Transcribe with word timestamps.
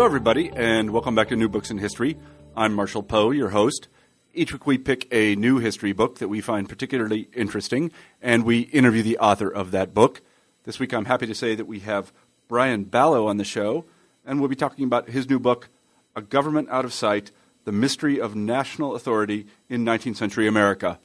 Hello, 0.00 0.08
everybody, 0.08 0.50
and 0.56 0.92
welcome 0.92 1.14
back 1.14 1.28
to 1.28 1.36
New 1.36 1.50
Books 1.50 1.70
in 1.70 1.76
History. 1.76 2.16
I'm 2.56 2.72
Marshall 2.72 3.02
Poe, 3.02 3.32
your 3.32 3.50
host. 3.50 3.88
Each 4.32 4.50
week 4.50 4.66
we 4.66 4.78
pick 4.78 5.06
a 5.12 5.36
new 5.36 5.58
history 5.58 5.92
book 5.92 6.20
that 6.20 6.28
we 6.28 6.40
find 6.40 6.70
particularly 6.70 7.28
interesting, 7.34 7.92
and 8.22 8.46
we 8.46 8.60
interview 8.60 9.02
the 9.02 9.18
author 9.18 9.50
of 9.50 9.72
that 9.72 9.92
book. 9.92 10.22
This 10.64 10.78
week 10.78 10.94
I'm 10.94 11.04
happy 11.04 11.26
to 11.26 11.34
say 11.34 11.54
that 11.54 11.66
we 11.66 11.80
have 11.80 12.14
Brian 12.48 12.86
Balogh 12.86 13.28
on 13.28 13.36
the 13.36 13.44
show, 13.44 13.84
and 14.24 14.40
we'll 14.40 14.48
be 14.48 14.56
talking 14.56 14.86
about 14.86 15.10
his 15.10 15.28
new 15.28 15.38
book, 15.38 15.68
A 16.16 16.22
Government 16.22 16.70
Out 16.70 16.86
of 16.86 16.94
Sight 16.94 17.30
The 17.66 17.72
Mystery 17.72 18.18
of 18.18 18.34
National 18.34 18.94
Authority 18.94 19.48
in 19.68 19.84
19th 19.84 20.16
Century 20.16 20.48
America. 20.48 20.98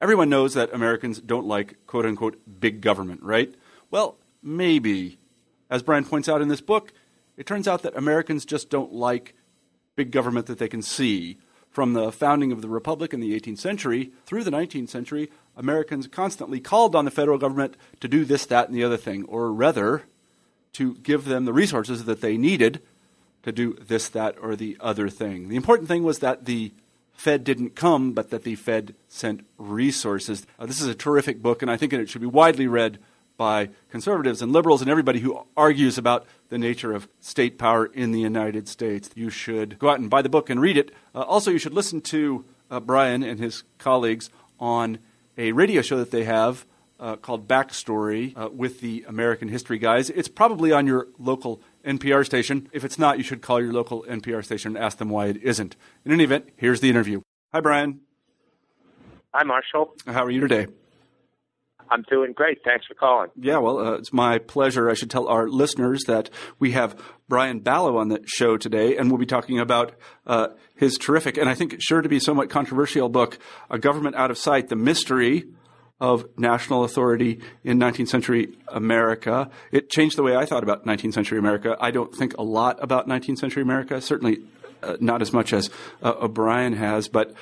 Everyone 0.00 0.28
knows 0.28 0.54
that 0.54 0.74
Americans 0.74 1.20
don't 1.20 1.46
like 1.46 1.76
quote 1.86 2.04
unquote 2.04 2.40
big 2.58 2.80
government, 2.80 3.22
right? 3.22 3.54
Well, 3.92 4.16
maybe. 4.42 5.16
As 5.70 5.84
Brian 5.84 6.04
points 6.04 6.28
out 6.28 6.42
in 6.42 6.48
this 6.48 6.60
book, 6.60 6.92
it 7.36 7.46
turns 7.46 7.68
out 7.68 7.82
that 7.82 7.96
Americans 7.96 8.44
just 8.44 8.70
don't 8.70 8.92
like 8.92 9.34
big 9.94 10.10
government 10.10 10.46
that 10.46 10.58
they 10.58 10.68
can 10.68 10.82
see. 10.82 11.38
From 11.70 11.92
the 11.92 12.10
founding 12.10 12.52
of 12.52 12.62
the 12.62 12.68
Republic 12.68 13.12
in 13.12 13.20
the 13.20 13.38
18th 13.38 13.58
century 13.58 14.10
through 14.24 14.44
the 14.44 14.50
19th 14.50 14.88
century, 14.88 15.30
Americans 15.58 16.06
constantly 16.06 16.58
called 16.58 16.96
on 16.96 17.04
the 17.04 17.10
federal 17.10 17.36
government 17.36 17.76
to 18.00 18.08
do 18.08 18.24
this, 18.24 18.46
that, 18.46 18.68
and 18.68 18.74
the 18.74 18.82
other 18.82 18.96
thing, 18.96 19.24
or 19.24 19.52
rather, 19.52 20.04
to 20.72 20.94
give 20.94 21.26
them 21.26 21.44
the 21.44 21.52
resources 21.52 22.06
that 22.06 22.22
they 22.22 22.38
needed 22.38 22.80
to 23.42 23.52
do 23.52 23.74
this, 23.74 24.08
that, 24.08 24.36
or 24.40 24.56
the 24.56 24.78
other 24.80 25.10
thing. 25.10 25.48
The 25.48 25.56
important 25.56 25.86
thing 25.86 26.02
was 26.02 26.20
that 26.20 26.46
the 26.46 26.72
Fed 27.12 27.44
didn't 27.44 27.74
come, 27.74 28.12
but 28.12 28.30
that 28.30 28.44
the 28.44 28.54
Fed 28.54 28.94
sent 29.08 29.44
resources. 29.58 30.46
Uh, 30.58 30.66
this 30.66 30.80
is 30.80 30.86
a 30.86 30.94
terrific 30.94 31.42
book, 31.42 31.60
and 31.60 31.70
I 31.70 31.76
think 31.76 31.92
it 31.92 32.08
should 32.08 32.20
be 32.20 32.26
widely 32.26 32.66
read 32.66 32.98
by 33.36 33.70
conservatives 33.90 34.42
and 34.42 34.52
liberals 34.52 34.80
and 34.80 34.90
everybody 34.90 35.20
who 35.20 35.46
argues 35.56 35.98
about 35.98 36.26
the 36.48 36.58
nature 36.58 36.92
of 36.92 37.08
state 37.20 37.58
power 37.58 37.86
in 37.86 38.12
the 38.12 38.20
United 38.20 38.68
States. 38.68 39.10
You 39.14 39.30
should 39.30 39.78
go 39.78 39.90
out 39.90 40.00
and 40.00 40.10
buy 40.10 40.22
the 40.22 40.28
book 40.28 40.50
and 40.50 40.60
read 40.60 40.76
it. 40.76 40.92
Uh, 41.14 41.22
also, 41.22 41.50
you 41.50 41.58
should 41.58 41.74
listen 41.74 42.00
to 42.02 42.44
uh, 42.70 42.80
Brian 42.80 43.22
and 43.22 43.38
his 43.38 43.64
colleagues 43.78 44.30
on 44.58 44.98
a 45.36 45.52
radio 45.52 45.82
show 45.82 45.98
that 45.98 46.10
they 46.10 46.24
have 46.24 46.66
uh, 46.98 47.16
called 47.16 47.46
Backstory 47.46 48.36
uh, 48.36 48.48
with 48.48 48.80
the 48.80 49.04
American 49.06 49.48
History 49.48 49.78
Guys. 49.78 50.08
It's 50.10 50.28
probably 50.28 50.72
on 50.72 50.86
your 50.86 51.08
local 51.18 51.60
NPR 51.84 52.24
station. 52.24 52.68
If 52.72 52.84
it's 52.84 52.98
not, 52.98 53.18
you 53.18 53.24
should 53.24 53.42
call 53.42 53.60
your 53.60 53.72
local 53.72 54.04
NPR 54.04 54.44
station 54.44 54.76
and 54.76 54.84
ask 54.84 54.98
them 54.98 55.10
why 55.10 55.26
it 55.26 55.36
isn't. 55.42 55.76
In 56.04 56.12
any 56.12 56.24
event, 56.24 56.48
here's 56.56 56.80
the 56.80 56.88
interview. 56.88 57.20
Hi, 57.52 57.60
Brian. 57.60 58.00
Hi, 59.34 59.42
Marshall. 59.42 59.92
How 60.06 60.24
are 60.24 60.30
you 60.30 60.40
today? 60.40 60.68
I'm 61.90 62.02
doing 62.10 62.32
great. 62.32 62.58
Thanks 62.64 62.86
for 62.86 62.94
calling. 62.94 63.30
Yeah, 63.36 63.58
well, 63.58 63.78
uh, 63.78 63.92
it's 63.92 64.12
my 64.12 64.38
pleasure. 64.38 64.90
I 64.90 64.94
should 64.94 65.10
tell 65.10 65.28
our 65.28 65.48
listeners 65.48 66.04
that 66.06 66.30
we 66.58 66.72
have 66.72 67.00
Brian 67.28 67.60
Balogh 67.60 67.98
on 67.98 68.08
the 68.08 68.20
show 68.26 68.56
today, 68.56 68.96
and 68.96 69.10
we'll 69.10 69.18
be 69.18 69.26
talking 69.26 69.58
about 69.58 69.94
uh, 70.26 70.48
his 70.74 70.98
terrific 70.98 71.36
and 71.36 71.48
I 71.48 71.54
think 71.54 71.76
sure 71.80 72.02
to 72.02 72.08
be 72.08 72.20
somewhat 72.20 72.50
controversial 72.50 73.08
book, 73.08 73.38
A 73.70 73.78
Government 73.78 74.16
Out 74.16 74.30
of 74.30 74.38
Sight 74.38 74.68
The 74.68 74.76
Mystery 74.76 75.46
of 76.00 76.26
National 76.36 76.84
Authority 76.84 77.40
in 77.64 77.78
19th 77.78 78.08
Century 78.08 78.58
America. 78.68 79.50
It 79.72 79.88
changed 79.88 80.16
the 80.16 80.22
way 80.22 80.36
I 80.36 80.44
thought 80.44 80.62
about 80.62 80.84
19th 80.84 81.14
century 81.14 81.38
America. 81.38 81.76
I 81.80 81.90
don't 81.90 82.14
think 82.14 82.36
a 82.36 82.42
lot 82.42 82.82
about 82.82 83.08
19th 83.08 83.38
century 83.38 83.62
America, 83.62 84.00
certainly 84.00 84.40
uh, 84.82 84.96
not 85.00 85.22
as 85.22 85.32
much 85.32 85.52
as 85.52 85.70
uh, 86.02 86.12
O'Brien 86.20 86.74
has, 86.74 87.08
but 87.08 87.32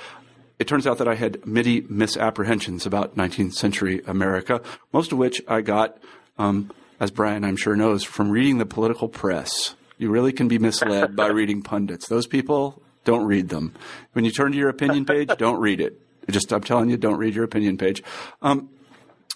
it 0.59 0.67
turns 0.67 0.87
out 0.87 0.97
that 0.99 1.07
I 1.07 1.15
had 1.15 1.45
many 1.45 1.81
misapprehensions 1.81 2.85
about 2.85 3.15
19th 3.15 3.53
century 3.53 4.01
America, 4.07 4.61
most 4.93 5.11
of 5.11 5.17
which 5.17 5.41
I 5.47 5.61
got, 5.61 5.97
um, 6.37 6.71
as 6.99 7.11
Brian 7.11 7.43
I'm 7.43 7.57
sure 7.57 7.75
knows, 7.75 8.03
from 8.03 8.31
reading 8.31 8.57
the 8.57 8.65
political 8.65 9.09
press. 9.09 9.75
You 9.97 10.09
really 10.09 10.33
can 10.33 10.47
be 10.47 10.57
misled 10.57 11.15
by 11.15 11.27
reading 11.31 11.61
pundits. 11.61 12.07
Those 12.07 12.27
people, 12.27 12.81
don't 13.03 13.25
read 13.25 13.49
them. 13.49 13.73
When 14.13 14.25
you 14.25 14.31
turn 14.31 14.51
to 14.51 14.57
your 14.57 14.69
opinion 14.69 15.05
page, 15.05 15.29
don't 15.37 15.59
read 15.59 15.79
it. 15.79 16.01
Just, 16.29 16.51
I'm 16.51 16.61
telling 16.61 16.89
you, 16.89 16.97
don't 16.97 17.17
read 17.17 17.35
your 17.35 17.43
opinion 17.43 17.77
page. 17.77 18.03
Um, 18.41 18.69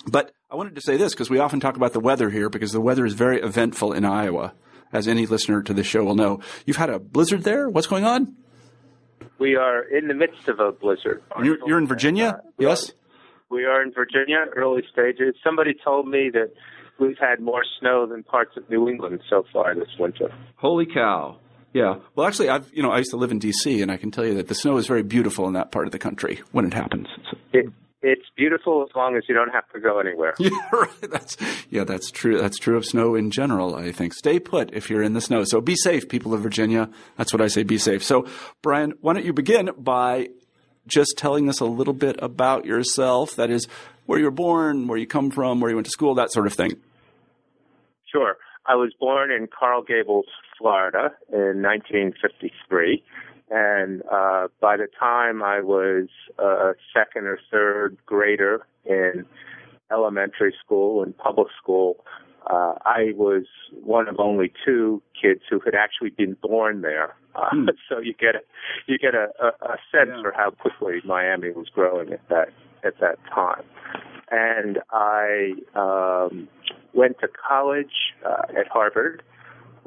but 0.08 0.32
I 0.50 0.56
wanted 0.56 0.76
to 0.76 0.82
say 0.82 0.98
this 0.98 1.14
because 1.14 1.30
we 1.30 1.38
often 1.40 1.60
talk 1.60 1.76
about 1.76 1.94
the 1.94 2.00
weather 2.00 2.30
here 2.30 2.50
because 2.50 2.72
the 2.72 2.82
weather 2.82 3.06
is 3.06 3.14
very 3.14 3.42
eventful 3.42 3.94
in 3.94 4.06
Iowa, 4.06 4.54
as 4.92 5.08
any 5.08 5.26
listener 5.26 5.62
to 5.62 5.74
the 5.74 5.84
show 5.84 6.04
will 6.04 6.16
know. 6.16 6.40
You've 6.66 6.78
had 6.78 6.90
a 6.90 6.98
blizzard 6.98 7.44
there? 7.44 7.70
What's 7.70 7.88
going 7.88 8.06
on? 8.06 8.36
We 9.40 9.56
are 9.56 9.84
in 9.84 10.08
the 10.08 10.14
midst 10.14 10.48
of 10.48 10.60
a 10.60 10.72
blizzard. 10.72 11.22
You're, 11.44 11.58
you're 11.66 11.78
in 11.78 11.88
Virginia? 11.88 12.42
Yes? 12.58 12.92
We 13.50 13.66
are 13.66 13.82
in 13.82 13.92
Virginia, 13.92 14.46
early 14.56 14.84
stages. 14.92 15.36
Somebody 15.44 15.74
told 15.84 16.08
me 16.08 16.30
that 16.34 16.52
we've 17.00 17.18
had 17.20 17.40
more 17.40 17.64
snow 17.80 18.06
than 18.06 18.24
parts 18.24 18.58
of 18.58 18.70
New 18.70 18.88
England 18.88 19.22
so 19.30 19.46
far 19.52 19.74
this 19.76 19.90
winter. 19.98 20.32
Holy 20.58 20.86
cow. 20.86 21.38
Yeah. 21.74 21.96
Well, 22.16 22.28
actually, 22.28 22.50
I've 22.50 22.70
you 22.74 22.82
know 22.82 22.92
I 22.92 22.98
used 22.98 23.12
to 23.12 23.18
live 23.18 23.32
in 23.32 23.40
D.C. 23.40 23.82
and 23.82 23.92
I 23.92 23.98
can 23.98 24.12
tell 24.12 24.26
you 24.26 24.36
that 24.36 24.48
the 24.48 24.56
snow 24.56 24.78
is 24.78 24.88
very 24.88 25.04
beautiful 25.04 25.48
in 25.48 25.54
that 25.54 25.72
part 25.72 25.86
of 25.86 25.92
the 25.92 26.00
country 26.00 26.42
when 26.52 26.66
it 26.66 26.74
happens. 26.74 27.08
It, 27.54 27.72
it's 28.02 28.26
beautiful 28.36 28.86
as 28.88 28.96
long 28.96 29.16
as 29.18 29.24
you 29.28 29.36
don't 29.36 29.50
have 29.50 29.68
to 29.74 29.80
go 29.80 30.00
anywhere. 30.00 30.34
Yeah, 30.40 30.50
right. 30.72 31.12
That's 31.12 31.38
yeah, 31.70 31.84
that's 31.84 32.12
true. 32.12 32.40
That's 32.40 32.58
true 32.58 32.78
of 32.78 32.86
snow 32.86 33.16
in 33.16 33.30
general. 33.30 33.76
I 33.76 33.92
think 33.92 34.14
stay 34.14 34.40
put 34.40 34.74
if 34.74 34.90
you're 34.90 35.04
in 35.04 35.14
the 35.14 35.22
snow. 35.22 35.44
So 35.44 35.62
be 35.62 35.76
safe, 35.76 36.08
people 36.08 36.34
of 36.34 36.42
Virginia. 36.42 36.90
That's 37.18 37.34
what 37.34 37.42
I 37.42 37.48
say. 37.48 37.64
Be 37.64 37.78
safe. 37.78 38.04
So, 38.04 38.26
Brian, 38.62 38.94
why 39.02 39.14
don't 39.14 39.26
you 39.26 39.34
begin 39.34 39.70
by 39.78 40.30
just 40.88 41.16
telling 41.18 41.50
us 41.50 41.60
a 41.60 41.66
little 41.66 41.94
bit 41.94 42.16
about 42.22 42.66
yourself? 42.66 43.36
That 43.36 43.50
is, 43.50 43.68
where 44.10 44.18
you 44.18 44.26
were 44.26 44.32
born, 44.32 44.88
where 44.88 44.98
you 44.98 45.06
come 45.06 45.30
from, 45.30 45.60
where 45.60 45.70
you 45.70 45.76
went 45.76 45.86
to 45.86 45.92
school, 45.92 46.16
that 46.16 46.32
sort 46.32 46.48
of 46.48 46.54
thing. 46.54 46.72
Sure. 48.12 48.38
I 48.66 48.74
was 48.74 48.92
born 49.00 49.32
in 49.32 49.46
Coral 49.46 49.84
Gables, 49.84 50.26
Florida, 50.58 51.12
in 51.32 51.62
1953. 51.62 53.04
And 53.50 54.04
uh, 54.12 54.48
by 54.62 54.78
the 54.78 54.88
time 55.00 55.42
I 55.42 55.62
was 55.62 56.08
a 56.38 56.74
second 56.94 57.26
or 57.26 57.40
third 57.52 57.98
grader 58.06 58.66
in 58.86 59.26
elementary 59.92 60.54
school 60.64 61.02
and 61.04 61.18
public 61.18 61.48
school, 61.62 61.98
uh, 62.50 62.74
I 62.86 63.14
was 63.16 63.46
one 63.84 64.08
of 64.08 64.20
only 64.20 64.52
two 64.66 65.02
kids 65.20 65.42
who 65.50 65.60
had 65.64 65.76
actually 65.76 66.12
been 66.12 66.36
born 66.42 66.82
there. 66.82 67.16
Uh, 67.36 67.50
hmm. 67.52 67.70
So 67.90 68.00
you 68.00 68.14
get 68.14 68.36
a, 68.36 68.40
you 68.86 69.00
get 69.00 69.16
a, 69.16 69.30
a, 69.42 69.48
a 69.66 69.78
sense 69.92 70.12
yeah. 70.16 70.22
for 70.22 70.32
how 70.36 70.52
quickly 70.52 71.02
Miami 71.04 71.52
was 71.52 71.68
growing 71.74 72.14
at 72.14 72.28
that 72.30 72.50
at 72.84 73.00
that 73.00 73.18
time. 73.34 73.64
And 74.32 74.80
I 74.92 75.54
um, 75.76 76.48
went 76.94 77.20
to 77.20 77.28
college 77.28 78.14
uh, 78.24 78.44
at 78.60 78.68
Harvard 78.68 79.24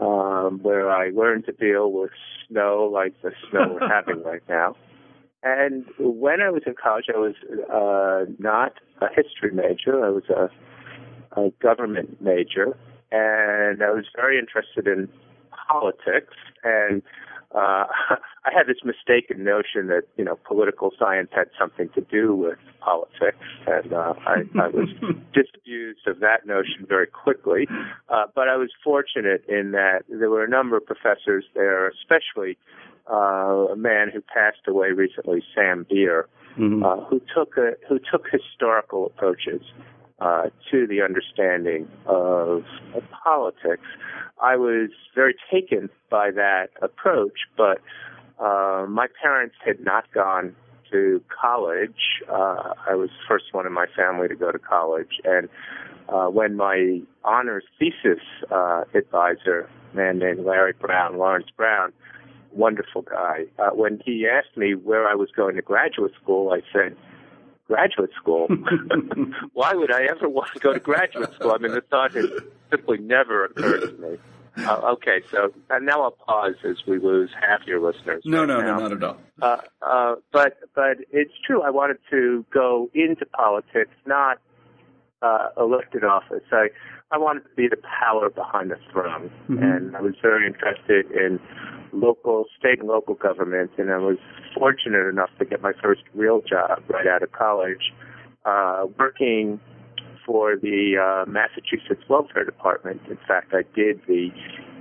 um, 0.02 0.58
where 0.62 0.90
I 0.90 1.10
learned 1.10 1.46
to 1.46 1.52
deal 1.52 1.92
with 1.92 2.10
snow 2.48 2.90
like 2.92 3.14
the 3.22 3.32
snow 3.50 3.78
we're 3.80 3.88
having 3.94 4.22
right 4.22 4.42
now. 4.48 4.76
And 5.44 5.84
when 5.98 6.40
I 6.40 6.50
was 6.50 6.62
in 6.66 6.74
college, 6.80 7.06
I 7.12 7.18
was 7.18 7.34
uh, 7.72 8.30
not 8.38 8.74
a 9.00 9.08
history 9.08 9.50
major. 9.52 10.04
I 10.04 10.10
was 10.10 10.24
a, 10.28 10.50
a 11.40 11.50
government 11.60 12.20
major, 12.20 12.76
and 13.10 13.82
I 13.82 13.90
was 13.90 14.04
very 14.14 14.38
interested 14.38 14.86
in 14.86 15.08
politics. 15.68 16.34
And 16.62 17.02
uh, 17.54 17.86
I 18.44 18.50
had 18.52 18.66
this 18.66 18.78
mistaken 18.84 19.44
notion 19.44 19.86
that 19.88 20.02
you 20.16 20.24
know 20.24 20.38
political 20.44 20.90
science 20.98 21.30
had 21.32 21.48
something 21.58 21.88
to 21.94 22.00
do 22.00 22.34
with 22.34 22.58
politics, 22.80 23.38
and 23.66 23.92
uh, 23.92 24.14
I, 24.26 24.42
I 24.60 24.68
was 24.68 24.88
disabused 25.34 26.06
of 26.06 26.20
that 26.20 26.46
notion 26.46 26.86
very 26.88 27.06
quickly. 27.06 27.68
Uh, 28.08 28.24
but 28.34 28.48
I 28.48 28.56
was 28.56 28.70
fortunate 28.82 29.44
in 29.48 29.72
that 29.72 30.02
there 30.08 30.30
were 30.30 30.44
a 30.44 30.50
number 30.50 30.76
of 30.76 30.86
professors 30.86 31.44
there, 31.54 31.88
especially 31.88 32.58
uh, 33.10 33.72
a 33.72 33.76
man 33.76 34.10
who 34.12 34.20
passed 34.20 34.66
away 34.66 34.90
recently, 34.90 35.42
Sam 35.54 35.86
Beer, 35.88 36.28
mm-hmm. 36.58 36.82
uh, 36.82 37.04
who 37.04 37.20
took 37.34 37.56
a, 37.56 37.72
who 37.88 37.98
took 38.10 38.26
historical 38.30 39.06
approaches 39.06 39.62
uh, 40.22 40.44
to 40.70 40.86
the 40.86 41.02
understanding 41.02 41.88
of, 42.06 42.62
politics. 43.24 43.86
I 44.42 44.56
was 44.56 44.90
very 45.14 45.34
taken 45.50 45.88
by 46.10 46.30
that 46.32 46.70
approach, 46.80 47.38
but 47.56 47.78
uh, 48.38 48.84
my 48.88 49.06
parents 49.22 49.54
had 49.64 49.80
not 49.80 50.12
gone 50.12 50.54
to 50.90 51.22
college. 51.40 52.20
Uh, 52.28 52.74
I 52.88 52.94
was 52.94 53.08
the 53.10 53.24
first 53.28 53.46
one 53.52 53.66
in 53.66 53.72
my 53.72 53.86
family 53.96 54.28
to 54.28 54.34
go 54.34 54.50
to 54.52 54.58
college, 54.58 55.20
and 55.24 55.48
uh, 56.08 56.26
when 56.26 56.56
my 56.56 57.00
honors 57.24 57.64
thesis 57.78 58.22
uh, 58.50 58.82
advisor, 58.94 59.68
a 59.92 59.96
man 59.96 60.18
named 60.18 60.44
Larry 60.44 60.74
Brown, 60.78 61.16
Lawrence 61.18 61.48
Brown, 61.56 61.92
wonderful 62.52 63.02
guy, 63.02 63.44
when 63.72 64.02
he 64.04 64.26
asked 64.26 64.56
me 64.56 64.74
where 64.74 65.08
I 65.08 65.14
was 65.14 65.30
going 65.34 65.56
to 65.56 65.62
graduate 65.62 66.12
school, 66.20 66.52
I 66.52 66.60
said, 66.72 66.96
graduate 67.72 68.10
school? 68.16 68.48
Why 69.52 69.72
would 69.74 69.92
I 69.92 70.04
ever 70.04 70.28
want 70.28 70.52
to 70.52 70.60
go 70.60 70.72
to 70.72 70.80
graduate 70.80 71.32
school? 71.34 71.52
I 71.52 71.58
mean, 71.58 71.72
the 71.72 71.80
thought 71.80 72.12
has 72.12 72.26
simply 72.70 72.98
never 72.98 73.46
occurred 73.46 73.80
to 73.80 74.02
me. 74.02 74.18
Uh, 74.58 74.92
okay, 74.92 75.22
so 75.30 75.50
and 75.70 75.86
now 75.86 76.02
I'll 76.02 76.10
pause 76.10 76.56
as 76.62 76.76
we 76.86 76.98
lose 76.98 77.30
half 77.40 77.66
your 77.66 77.80
listeners. 77.80 78.22
No, 78.26 78.40
right 78.40 78.48
no, 78.48 78.60
now. 78.60 78.76
no, 78.76 78.88
not 78.88 78.92
at 78.92 79.02
all. 79.02 79.16
Uh, 79.40 79.56
uh, 79.80 80.14
but 80.30 80.58
but 80.74 80.98
it's 81.10 81.32
true. 81.46 81.62
I 81.62 81.70
wanted 81.70 81.96
to 82.10 82.44
go 82.52 82.90
into 82.92 83.24
politics, 83.24 83.92
not 84.04 84.38
uh, 85.22 85.48
elected 85.58 86.04
office. 86.04 86.42
I 86.50 86.68
I 87.10 87.18
wanted 87.18 87.40
to 87.42 87.54
be 87.54 87.68
the 87.68 87.76
power 87.76 88.30
behind 88.30 88.70
the 88.70 88.78
throne, 88.90 89.30
Mhm. 89.48 89.62
and 89.62 89.96
I 89.96 90.00
was 90.00 90.14
very 90.22 90.46
interested 90.46 91.10
in 91.10 91.38
local, 91.92 92.46
state, 92.58 92.78
and 92.80 92.88
local 92.88 93.14
government. 93.14 93.70
And 93.76 93.92
I 93.92 93.98
was 93.98 94.16
fortunate 94.54 95.06
enough 95.06 95.30
to 95.38 95.44
get 95.44 95.60
my 95.62 95.72
first 95.74 96.02
real 96.14 96.40
job 96.40 96.82
right 96.88 97.06
out 97.06 97.22
of 97.22 97.30
college, 97.32 97.92
uh, 98.46 98.86
working 98.98 99.60
for 100.24 100.56
the 100.56 100.96
uh, 100.96 101.30
Massachusetts 101.30 102.08
Welfare 102.08 102.44
Department. 102.44 103.00
In 103.10 103.18
fact, 103.28 103.52
I 103.52 103.62
did 103.74 104.00
the 104.06 104.32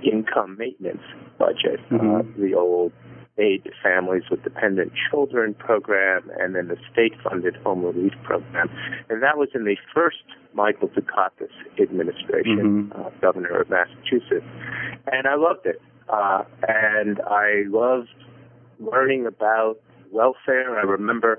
income 0.02 0.56
maintenance 0.56 1.02
budget, 1.38 1.80
uh, 1.90 1.96
Mhm. 1.98 2.36
the 2.36 2.54
old 2.54 2.92
aid 3.38 3.64
to 3.64 3.70
families 3.82 4.24
with 4.30 4.42
dependent 4.42 4.92
children 5.10 5.54
program, 5.54 6.30
and 6.38 6.54
then 6.54 6.68
the 6.68 6.76
state-funded 6.92 7.56
home 7.56 7.84
relief 7.84 8.12
program. 8.22 8.68
And 9.08 9.22
that 9.22 9.38
was 9.38 9.48
in 9.54 9.64
the 9.64 9.76
first 9.94 10.22
Michael 10.54 10.88
Dukakis 10.88 11.48
administration, 11.80 12.90
Mhm. 12.92 13.06
uh, 13.06 13.10
governor 13.20 13.60
of 13.60 13.70
Massachusetts. 13.70 14.44
And 15.10 15.26
I 15.26 15.34
loved 15.34 15.66
it. 15.66 15.80
Uh, 16.08 16.44
and 16.68 17.20
I 17.22 17.64
loved 17.68 18.14
learning 18.80 19.26
about 19.26 19.78
welfare. 20.10 20.78
I 20.78 20.82
remember 20.82 21.38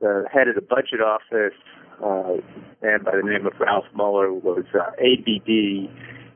the 0.00 0.26
head 0.32 0.48
of 0.48 0.56
the 0.56 0.62
budget 0.62 1.00
office, 1.00 1.54
uh, 2.02 2.38
a 2.38 2.42
man 2.82 3.02
by 3.04 3.14
the 3.14 3.22
name 3.22 3.46
of 3.46 3.52
Ralph 3.60 3.86
Muller, 3.94 4.32
was 4.32 4.64
uh, 4.74 4.90
ABD 4.98 5.90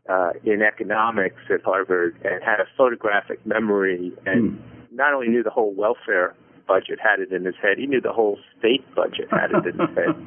uh, 0.08 0.32
in 0.44 0.62
economics 0.62 1.40
at 1.50 1.62
Harvard 1.62 2.14
and 2.24 2.42
had 2.44 2.60
a 2.60 2.66
photographic 2.76 3.44
memory 3.46 4.12
and 4.26 4.50
Hmm. 4.50 4.73
Not 4.94 5.12
only 5.12 5.28
knew 5.28 5.42
the 5.42 5.50
whole 5.50 5.74
welfare 5.74 6.34
budget, 6.66 6.98
had 7.02 7.20
it 7.20 7.32
in 7.32 7.44
his 7.44 7.54
head, 7.60 7.78
he 7.78 7.86
knew 7.86 8.00
the 8.00 8.12
whole 8.12 8.38
state 8.58 8.84
budget 8.94 9.28
had 9.30 9.50
it 9.50 9.66
in 9.66 9.78
his 9.78 9.96
head. 9.96 10.14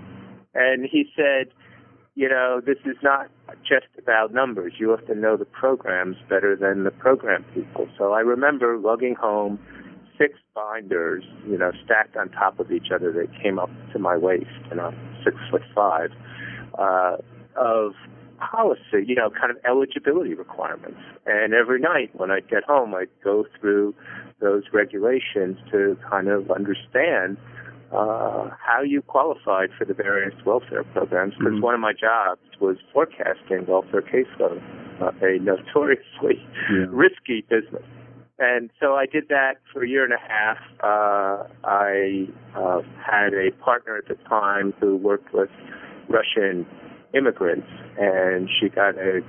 And 0.59 0.89
he 0.89 1.05
said, 1.15 1.53
you 2.15 2.27
know, 2.27 2.61
this 2.65 2.77
is 2.83 2.97
not 3.03 3.29
just 3.61 3.85
about 3.99 4.33
numbers. 4.33 4.73
You 4.79 4.89
have 4.89 5.05
to 5.05 5.13
know 5.13 5.37
the 5.37 5.45
programs 5.45 6.15
better 6.27 6.55
than 6.55 6.83
the 6.83 6.89
program 6.89 7.45
people. 7.53 7.87
So 7.95 8.13
I 8.13 8.21
remember 8.21 8.79
lugging 8.79 9.13
home 9.13 9.59
six 10.17 10.33
binders, 10.55 11.23
you 11.47 11.59
know, 11.59 11.71
stacked 11.85 12.17
on 12.17 12.29
top 12.29 12.59
of 12.59 12.71
each 12.71 12.87
other 12.91 13.11
that 13.11 13.27
came 13.39 13.59
up 13.59 13.69
to 13.93 13.99
my 13.99 14.17
waist, 14.17 14.49
and 14.71 14.81
I'm 14.81 14.97
six 15.23 15.37
foot 15.51 15.61
five, 15.75 16.09
uh, 16.79 17.17
of 17.55 17.93
policy, 18.39 19.05
you 19.05 19.13
know, 19.13 19.29
kind 19.29 19.51
of 19.51 19.57
eligibility 19.63 20.33
requirements. 20.33 20.99
And 21.27 21.53
every 21.53 21.79
night 21.79 22.09
when 22.13 22.31
I'd 22.31 22.49
get 22.49 22.63
home, 22.63 22.95
I'd 22.95 23.09
go 23.23 23.45
through 23.59 23.93
those 24.39 24.63
regulations 24.73 25.57
to 25.71 25.97
kind 26.09 26.27
of 26.27 26.51
understand 26.51 27.37
uh, 27.91 28.49
how 28.59 28.81
you 28.83 29.01
qualified 29.01 29.69
for 29.77 29.85
the 29.85 29.93
various 29.93 30.33
welfare 30.45 30.83
programs. 30.83 31.33
Because 31.35 31.53
Mhm. 31.53 31.61
one 31.61 31.73
of 31.73 31.79
my 31.79 31.93
jobs 31.93 32.41
was 32.59 32.77
forecasting 32.91 33.65
welfare 33.65 34.01
caseload, 34.01 34.61
uh, 34.99 35.11
a 35.21 35.39
notoriously 35.39 36.45
Yeah. 36.69 36.85
risky 36.89 37.41
business. 37.47 37.83
And 38.39 38.69
so 38.79 38.95
I 38.95 39.05
did 39.07 39.29
that 39.29 39.57
for 39.73 39.83
a 39.83 39.87
year 39.87 40.03
and 40.03 40.13
a 40.13 40.17
half. 40.19 40.59
Uh, 40.81 41.43
I 41.63 42.27
uh, 42.55 42.81
had 43.01 43.33
a 43.33 43.51
partner 43.51 43.95
at 43.97 44.07
the 44.07 44.15
time 44.29 44.73
who 44.79 44.95
worked 44.95 45.33
with 45.33 45.49
Russian 46.07 46.65
immigrants, 47.13 47.67
and 47.97 48.49
she 48.59 48.69
got 48.69 48.95
a, 48.97 49.21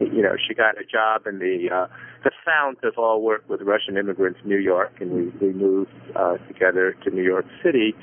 you 0.00 0.22
know, 0.22 0.34
she 0.48 0.54
got 0.54 0.80
a 0.80 0.84
job 0.84 1.26
in 1.26 1.38
the 1.38 1.68
uh, 1.70 1.86
the 2.24 2.30
fount 2.44 2.78
of 2.82 2.94
all 2.96 3.22
work 3.22 3.44
with 3.48 3.60
Russian 3.62 3.96
immigrants, 3.96 4.40
in 4.42 4.48
New 4.48 4.58
York, 4.58 4.92
and 5.00 5.10
we 5.10 5.46
we 5.46 5.52
moved 5.52 5.90
uh, 6.16 6.36
together 6.48 6.96
to 7.04 7.10
New 7.10 7.22
York 7.22 7.46
City, 7.62 7.94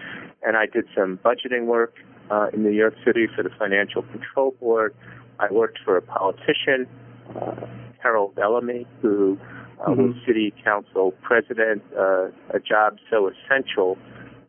and 0.44 0.56
I 0.56 0.66
did 0.68 0.86
some 0.96 1.20
budgeting 1.26 1.66
work 1.66 1.96
uh, 2.30 2.48
in 2.54 2.64
New 2.64 2.72
York 2.72 2.94
City 3.06 3.28
for 3.36 3.44
the 3.44 3.50
Financial 3.58 4.04
Control 4.04 4.52
Board. 4.60 4.96
I 5.40 5.52
worked 5.52 5.80
for 5.84 5.98
a 5.98 6.02
politician, 6.02 6.88
uh, 7.36 7.68
Carol 8.02 8.32
Bellamy, 8.36 8.86
who 9.02 9.38
uh, 9.80 9.92
was 9.92 10.16
Mhm. 10.16 10.26
city 10.26 10.54
council 10.64 11.14
president, 11.22 11.84
uh, 11.98 12.30
a 12.50 12.60
job 12.60 12.98
so 13.10 13.30
essential 13.30 13.98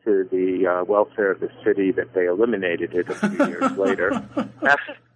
to 0.04 0.24
the 0.30 0.66
uh, 0.66 0.84
welfare 0.84 1.30
of 1.30 1.40
the 1.40 1.50
city 1.64 1.92
that 1.92 2.14
they 2.14 2.24
eliminated 2.26 2.94
it 2.94 3.08
a 3.10 3.14
few 3.14 3.46
years 3.46 3.76
later. 3.76 4.22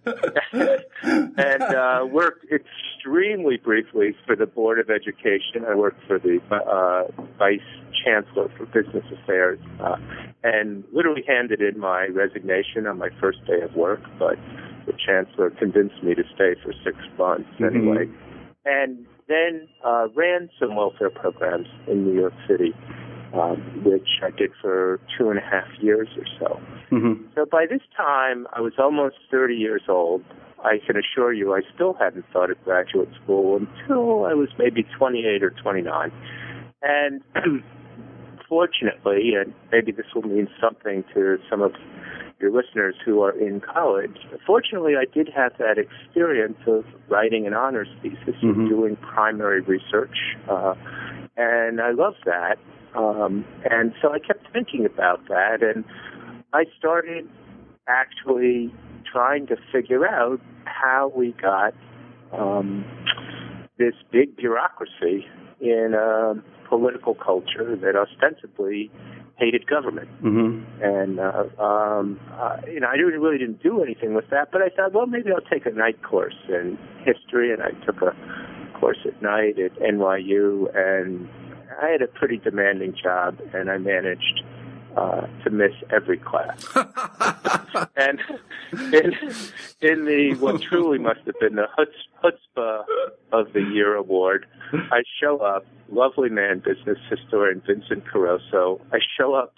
and 0.53 1.63
uh, 1.63 2.05
worked 2.09 2.45
extremely 2.51 3.57
briefly 3.57 4.15
for 4.25 4.35
the 4.35 4.45
Board 4.45 4.79
of 4.79 4.89
Education. 4.89 5.65
I 5.67 5.75
worked 5.75 6.05
for 6.07 6.19
the 6.19 6.39
uh, 6.51 7.11
Vice 7.37 7.59
Chancellor 8.03 8.49
for 8.57 8.65
Business 8.65 9.05
Affairs 9.23 9.59
uh, 9.79 9.95
and 10.43 10.83
literally 10.91 11.23
handed 11.27 11.61
in 11.61 11.79
my 11.79 12.07
resignation 12.07 12.87
on 12.87 12.97
my 12.97 13.09
first 13.19 13.45
day 13.45 13.61
of 13.61 13.75
work, 13.75 14.01
but 14.19 14.37
the 14.85 14.93
Chancellor 15.05 15.49
convinced 15.51 16.03
me 16.03 16.13
to 16.15 16.23
stay 16.35 16.55
for 16.63 16.73
six 16.83 16.97
months 17.17 17.49
Mhm. 17.59 17.67
anyway. 17.75 18.09
And 18.65 19.05
then 19.27 19.67
uh, 19.85 20.07
ran 20.15 20.49
some 20.59 20.75
welfare 20.75 21.09
programs 21.09 21.67
in 21.87 22.05
New 22.05 22.19
York 22.19 22.33
City, 22.47 22.73
um, 23.33 23.57
which 23.83 24.07
I 24.21 24.29
did 24.31 24.51
for 24.61 24.99
two 25.17 25.29
and 25.29 25.39
a 25.39 25.41
half 25.41 25.67
years 25.79 26.07
or 26.17 26.25
so. 26.39 26.59
Mhm. 26.91 27.23
So 27.35 27.45
by 27.45 27.65
this 27.65 27.81
time, 27.97 28.47
I 28.53 28.61
was 28.61 28.73
almost 28.77 29.15
30 29.31 29.55
years 29.55 29.83
old. 29.87 30.23
I 30.63 30.77
can 30.85 30.95
assure 30.95 31.33
you 31.33 31.53
I 31.53 31.61
still 31.73 31.93
hadn't 31.93 32.25
thought 32.31 32.49
of 32.51 32.63
graduate 32.63 33.09
school 33.23 33.57
until 33.57 34.25
I 34.25 34.33
was 34.33 34.49
maybe 34.57 34.83
28 34.97 35.43
or 35.43 35.49
29. 35.49 36.11
And 36.81 37.21
fortunately, 38.47 39.33
and 39.35 39.53
maybe 39.71 39.91
this 39.91 40.05
will 40.13 40.23
mean 40.23 40.47
something 40.61 41.03
to 41.13 41.37
some 41.49 41.61
of 41.61 41.73
your 42.39 42.51
listeners 42.51 42.95
who 43.05 43.21
are 43.21 43.31
in 43.31 43.61
college, 43.61 44.17
fortunately, 44.45 44.95
I 44.95 45.05
did 45.05 45.29
have 45.35 45.53
that 45.57 45.77
experience 45.77 46.57
of 46.67 46.85
writing 47.09 47.47
an 47.47 47.53
honors 47.53 47.87
thesis 48.01 48.35
Mhm. 48.41 48.55
and 48.55 48.69
doing 48.69 48.95
primary 48.97 49.61
research. 49.61 50.35
Uh, 50.47 50.75
and 51.37 51.81
I 51.81 51.91
love 51.91 52.15
that. 52.25 52.59
Um, 52.95 53.45
and 53.69 53.93
so 54.01 54.13
I 54.13 54.19
kept 54.19 54.51
thinking 54.53 54.85
about 54.85 55.27
that, 55.27 55.63
and 55.63 55.83
I 56.53 56.65
started 56.77 57.27
actually 57.87 58.73
trying 59.11 59.47
to 59.47 59.55
figure 59.71 60.07
out 60.07 60.39
how 60.65 61.11
we 61.15 61.33
got 61.41 61.73
um, 62.31 62.85
this 63.77 63.93
big 64.11 64.35
bureaucracy 64.35 65.25
in 65.59 65.93
a 65.97 66.35
political 66.67 67.15
culture 67.15 67.75
that 67.75 67.95
ostensibly 67.95 68.91
hated 69.37 69.65
government. 69.67 70.09
Mhm. 70.21 70.63
And 70.81 71.19
uh, 71.19 71.61
um, 71.61 72.19
uh, 72.39 72.57
you 72.67 72.79
know, 72.79 72.87
I 72.87 72.95
really 72.95 73.17
really 73.17 73.37
didn't 73.37 73.61
do 73.63 73.81
anything 73.81 74.13
with 74.13 74.29
that, 74.29 74.51
but 74.51 74.61
I 74.61 74.69
thought, 74.69 74.93
well, 74.93 75.07
maybe 75.07 75.31
I'll 75.31 75.41
take 75.41 75.65
a 75.65 75.71
night 75.71 76.01
course 76.03 76.35
in 76.47 76.77
history, 77.03 77.51
and 77.51 77.61
I 77.61 77.71
took 77.85 78.01
a 78.01 78.15
course 78.79 78.99
at 79.05 79.21
night 79.21 79.59
at 79.59 79.73
NYU, 79.79 80.69
and 80.75 81.27
I 81.81 81.89
had 81.89 82.01
a 82.01 82.07
pretty 82.07 82.37
demanding 82.37 82.95
job, 82.95 83.39
and 83.53 83.69
I 83.69 83.77
managed 83.77 84.43
uh, 84.95 85.27
to 85.43 85.49
miss 85.49 85.73
every 85.89 86.17
class. 86.17 86.65
and 87.95 88.19
in, 88.93 89.13
in 89.81 90.05
the 90.05 90.35
what 90.39 90.61
truly 90.61 90.99
must 90.99 91.21
have 91.25 91.39
been 91.39 91.55
the 91.55 91.67
chutzpah 92.23 92.83
of 93.31 93.53
the 93.53 93.61
year 93.61 93.95
award, 93.95 94.45
I 94.91 95.03
show 95.21 95.39
up, 95.39 95.65
lovely 95.89 96.29
man, 96.29 96.59
business 96.59 96.97
historian 97.09 97.61
Vincent 97.65 98.05
Carosso. 98.05 98.79
I 98.91 98.99
show 99.17 99.33
up 99.33 99.53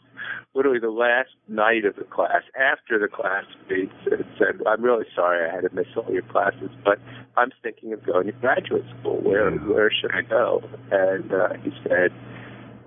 literally 0.53 0.79
the 0.79 0.89
last 0.89 1.29
night 1.47 1.85
of 1.85 1.95
the 1.95 2.03
class, 2.03 2.41
after 2.59 2.97
the 2.97 3.07
class 3.07 3.43
speaks, 3.65 3.95
and 4.11 4.25
said, 4.37 4.61
"I'm 4.65 4.81
really 4.81 5.05
sorry 5.15 5.47
I 5.47 5.53
had 5.53 5.69
to 5.69 5.75
miss 5.75 5.87
all 5.95 6.11
your 6.11 6.23
classes, 6.23 6.69
but 6.83 6.99
I'm 7.37 7.51
thinking 7.61 7.93
of 7.93 8.05
going 8.05 8.27
to 8.27 8.33
graduate 8.33 8.85
school. 8.99 9.21
Where 9.21 9.49
where 9.51 9.91
should 9.91 10.11
I 10.13 10.21
go?" 10.21 10.63
And 10.91 11.31
uh, 11.31 11.49
he 11.63 11.71
said. 11.87 12.11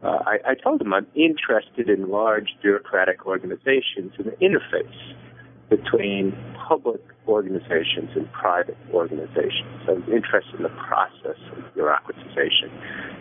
Uh, 0.01 0.21
I, 0.25 0.51
I 0.51 0.55
told 0.55 0.81
him 0.81 0.95
I'm 0.95 1.09
interested 1.17 1.89
in 1.89 2.09
large 2.09 2.51
bureaucratic 2.63 3.27
organizations 3.27 4.13
and 4.17 4.27
the 4.27 4.37
interface 4.41 4.95
between 5.71 6.37
public 6.69 7.01
organizations 7.27 8.11
and 8.15 8.31
private 8.33 8.77
organizations. 8.93 9.83
I 9.87 9.93
was 9.93 10.03
interested 10.13 10.55
in 10.57 10.63
the 10.63 10.69
process 10.71 11.37
of 11.53 11.65
bureaucratization. 11.75 12.71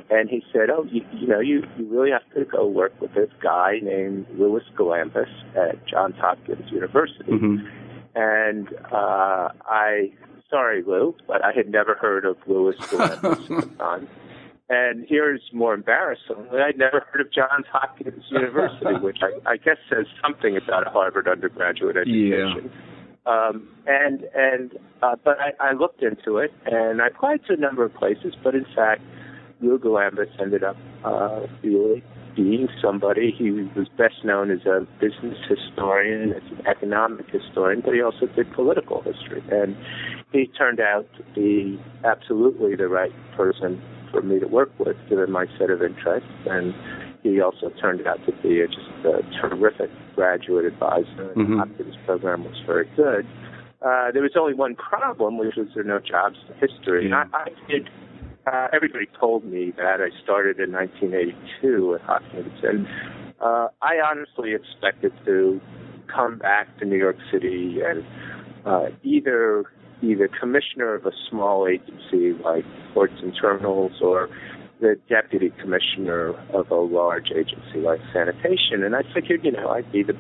And 0.09 0.29
he 0.29 0.41
said, 0.53 0.69
oh, 0.69 0.85
you, 0.89 1.05
you 1.13 1.27
know, 1.27 1.39
you, 1.41 1.63
you 1.77 1.85
really 1.87 2.11
have 2.11 2.23
to 2.35 2.45
go 2.45 2.65
work 2.67 2.99
with 3.01 3.13
this 3.13 3.29
guy 3.43 3.79
named 3.81 4.25
Louis 4.37 4.63
Galambos 4.77 5.27
at 5.57 5.85
Johns 5.87 6.15
Hopkins 6.19 6.71
University. 6.71 7.31
Mhm. 7.31 7.69
and 8.15 8.67
uh, 8.91 9.49
I, 9.65 10.11
sorry, 10.49 10.83
Lou, 10.83 11.13
but 11.27 11.43
I 11.43 11.51
had 11.51 11.69
never 11.69 11.95
heard 11.95 12.23
of 12.25 12.37
Louis 12.47 12.75
Galambos 12.77 13.51
at 13.51 13.69
the 13.69 13.75
time. 13.77 14.07
And 14.69 15.05
here's 15.07 15.41
more 15.53 15.73
embarrassing. 15.73 16.35
I'd 16.51 16.77
never 16.77 17.05
heard 17.11 17.21
of 17.21 17.31
Johns 17.31 17.65
Hopkins 17.71 18.23
University, 18.29 18.99
which 19.01 19.19
I, 19.21 19.51
I 19.51 19.57
guess 19.57 19.77
says 19.89 20.05
something 20.21 20.57
about 20.57 20.87
a 20.87 20.89
Harvard 20.89 21.27
undergraduate 21.27 21.95
education. 21.95 22.69
Yeah. 22.69 22.71
Um, 23.25 23.67
and 23.85 24.23
and 24.35 24.77
uh, 25.01 25.15
but 25.23 25.37
I, 25.39 25.69
I 25.69 25.73
looked 25.73 26.01
into 26.01 26.37
it 26.37 26.53
and 26.65 27.01
I 27.01 27.07
applied 27.07 27.45
to 27.47 27.53
a 27.53 27.57
number 27.57 27.83
of 27.83 27.93
places, 27.93 28.33
but 28.41 28.55
in 28.55 28.65
fact, 28.73 29.01
Lou 29.61 29.77
Galambos 29.79 30.29
ended 30.39 30.63
up 30.63 30.77
uh, 31.03 31.41
really 31.63 32.03
being 32.37 32.69
somebody. 32.81 33.33
He 33.37 33.51
was 33.51 33.87
best 33.97 34.23
known 34.23 34.51
as 34.51 34.65
a 34.65 34.87
business 34.99 35.37
historian, 35.49 36.33
as 36.33 36.43
an 36.51 36.65
economic 36.67 37.29
historian, 37.29 37.81
but 37.83 37.93
he 37.93 38.01
also 38.01 38.27
did 38.27 38.53
political 38.53 39.01
history. 39.01 39.43
And 39.51 39.75
he 40.31 40.47
turned 40.47 40.79
out 40.79 41.07
to 41.17 41.23
be 41.33 41.81
absolutely 42.05 42.75
the 42.75 42.87
right 42.87 43.13
person 43.35 43.81
for 44.11 44.21
me 44.21 44.39
to 44.39 44.47
work 44.47 44.71
with, 44.79 44.97
given 45.09 45.31
my 45.31 45.45
set 45.57 45.69
of 45.69 45.81
interests. 45.81 46.29
And 46.45 46.73
he 47.23 47.41
also 47.41 47.69
turned 47.81 48.05
out 48.07 48.19
to 48.25 48.31
be 48.43 48.61
a, 48.61 48.67
just 48.67 49.05
a 49.05 49.21
terrific 49.41 49.89
graduate 50.15 50.65
advisor. 50.65 51.31
And 51.35 51.47
Mhm. 51.47 51.49
the 51.49 51.57
Hopkins 51.57 51.95
program 52.05 52.43
was 52.43 52.57
very 52.65 52.87
good. 52.95 53.25
Uh, 53.81 54.11
there 54.11 54.23
was 54.23 54.35
only 54.35 54.53
one 54.53 54.75
problem, 54.75 55.37
which 55.37 55.55
was 55.55 55.67
there 55.75 55.83
were 55.83 55.89
no 55.89 55.99
jobs 55.99 56.37
in 56.49 56.67
history. 56.67 57.05
And 57.05 57.13
I, 57.13 57.25
I 57.33 57.49
did 57.69 57.89
uh, 58.47 58.67
everybody 58.71 59.07
told 59.19 59.43
me 59.43 59.73
that 59.75 59.99
I 59.99 60.09
started 60.23 60.57
in 60.59 60.71
1982 60.71 61.95
at 61.95 62.01
Hopkins, 62.01 62.63
and 62.63 62.87
uh, 63.41 63.67
I 63.81 63.99
honestly 63.99 64.53
expected 64.53 65.11
to 65.25 65.59
come 66.07 66.37
back 66.37 66.67
to 66.79 66.85
New 66.85 66.95
York 66.97 67.17
City 67.31 67.79
and 67.85 68.05
uh, 68.65 68.85
either 69.03 69.65
either 70.01 70.27
commissioner 70.27 70.93
of 70.93 71.05
a 71.05 71.11
small 71.29 71.67
agency 71.67 72.33
like 72.43 72.65
Ports 72.93 73.13
and 73.21 73.35
Terminals 73.39 73.93
or 74.01 74.29
the 74.79 74.95
deputy 75.09 75.51
commissioner 75.59 76.33
of 76.53 76.69
a 76.69 76.75
large 76.75 77.31
agency 77.31 77.79
like 77.79 77.99
Sanitation. 78.13 78.83
And 78.83 78.95
I 78.95 79.01
figured, 79.13 79.43
you 79.43 79.51
know, 79.51 79.69
I'd 79.69 79.91
be 79.91 80.03
the 80.03 80.15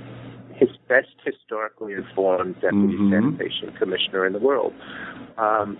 his 0.55 0.69
best 0.87 1.13
historically 1.23 1.93
informed 1.93 2.55
deputy 2.61 2.97
Mhm. 2.97 3.11
sanitation 3.11 3.71
commissioner 3.73 4.25
in 4.25 4.33
the 4.33 4.39
world. 4.39 4.73
Um, 5.37 5.77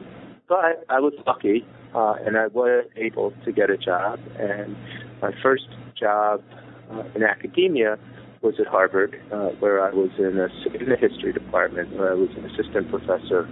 but 0.48 0.86
I 0.88 1.00
was 1.00 1.14
lucky, 1.26 1.66
uh, 1.96 2.16
and 2.24 2.38
I 2.38 2.46
was 2.48 2.86
able 2.96 3.34
to 3.44 3.52
get 3.52 3.72
a 3.72 3.78
job. 3.78 4.20
And 4.38 4.76
my 5.20 5.32
first 5.42 5.68
job 5.96 6.44
uh, 6.92 7.04
in 7.16 7.24
academia 7.24 7.98
was 8.44 8.60
at 8.60 8.68
Harvard, 8.68 9.20
uh, 9.32 9.50
where 9.60 9.82
I 9.82 9.90
was 9.90 10.12
in, 10.20 10.38
a, 10.38 10.50
in 10.78 10.90
the 10.90 10.96
history 10.96 11.34
department, 11.34 11.92
where 11.98 12.12
I 12.12 12.14
was 12.14 12.30
an 12.38 12.46
assistant 12.46 12.90
professor 12.92 13.50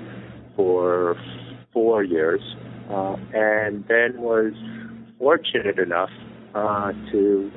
for 0.56 1.16
four 1.74 2.04
years, 2.04 2.42
uh, 2.90 3.16
and 3.34 3.86
then 3.88 4.22
was 4.22 4.54
fortunate 5.20 5.80
enough 5.80 6.10
uh, 6.54 6.92
to 7.12 7.52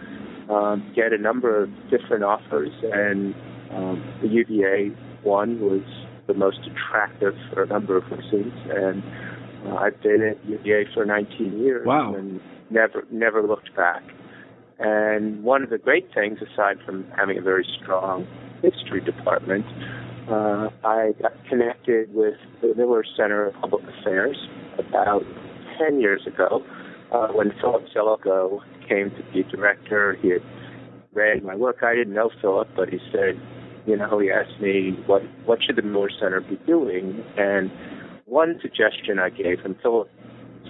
um, 0.51 0.93
get 0.95 1.13
a 1.13 1.19
number 1.19 1.63
of 1.63 1.71
different 1.91 2.25
offers, 2.25 2.71
and 2.83 3.35
um, 3.71 4.03
the 4.23 4.29
UVA 4.29 4.91
one 5.23 5.61
was 5.61 5.83
the 6.27 6.35
most 6.35 6.59
attractive 6.67 7.35
for 7.53 7.63
a 7.63 7.67
number 7.67 7.97
of 7.97 8.05
reasons, 8.11 8.53
and 8.71 9.03
uh, 9.67 9.77
I've 9.77 10.01
been 10.03 10.23
at 10.23 10.45
UVA 10.49 10.85
for 10.95 11.05
19 11.05 11.59
years 11.59 11.87
Wow. 11.87 12.15
and 12.15 12.41
never 12.71 13.05
never 13.11 13.43
looked 13.43 13.75
back. 13.77 14.03
And 14.79 15.43
one 15.43 15.65
of 15.65 15.71
the 15.71 15.79
great 15.79 16.09
things, 16.15 16.39
aside 16.41 16.77
from 16.87 17.05
having 17.17 17.37
a 17.39 17.43
very 17.43 17.67
strong 17.83 18.27
history 18.63 19.01
department, 19.01 19.67
uh, 20.31 20.71
I 20.85 21.13
got 21.21 21.33
connected 21.49 22.15
with 22.15 22.35
the 22.61 22.75
Miller 22.77 23.05
Center 23.17 23.47
of 23.47 23.55
Public 23.55 23.85
Affairs 24.01 24.37
about 24.79 25.25
10 25.79 26.01
years 26.01 26.27
ago 26.27 26.65
uh, 27.13 27.29
when 27.29 27.53
Philip 27.61 27.85
Zelikow 27.95 28.61
came 28.89 29.11
to 29.11 29.23
be 29.33 29.43
director. 29.45 30.17
He 30.21 30.31
had 30.31 30.43
read 31.13 31.45
my 31.45 31.55
work. 31.55 31.83
I 31.83 31.95
didn't 31.95 32.15
know 32.15 32.31
Philip, 32.41 32.69
but 32.77 32.89
he 32.89 32.99
said, 33.13 33.41
you 33.87 33.97
know, 33.97 34.19
he 34.19 34.31
asked 34.31 34.61
me 34.61 34.99
what 35.07 35.23
what 35.47 35.61
should 35.63 35.77
the 35.77 35.83
Miller 35.83 36.11
Center 36.11 36.41
be 36.41 36.57
doing, 36.67 37.25
and 37.39 37.71
one 38.27 38.59
suggestion 38.61 39.19
I 39.19 39.31
gave 39.31 39.61
him, 39.61 39.77
Philip 39.83 40.11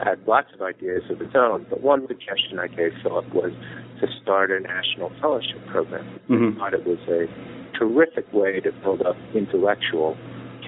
had 0.04 0.20
lots 0.28 0.48
of 0.54 0.62
ideas 0.62 1.02
of 1.10 1.18
his 1.18 1.34
own, 1.34 1.66
but 1.68 1.82
one 1.82 2.06
suggestion 2.06 2.60
I 2.60 2.68
gave 2.68 2.92
Philip 3.02 3.34
was 3.34 3.50
to 4.00 4.06
start 4.22 4.52
a 4.52 4.60
national 4.60 5.10
fellowship 5.20 5.66
program. 5.66 6.06
Mhm. 6.28 6.54
I 6.54 6.58
thought 6.58 6.74
it 6.74 6.86
was 6.86 7.00
a 7.08 7.28
terrific 7.78 8.32
way 8.32 8.60
to 8.60 8.72
build 8.82 9.02
up 9.02 9.16
intellectual 9.34 10.16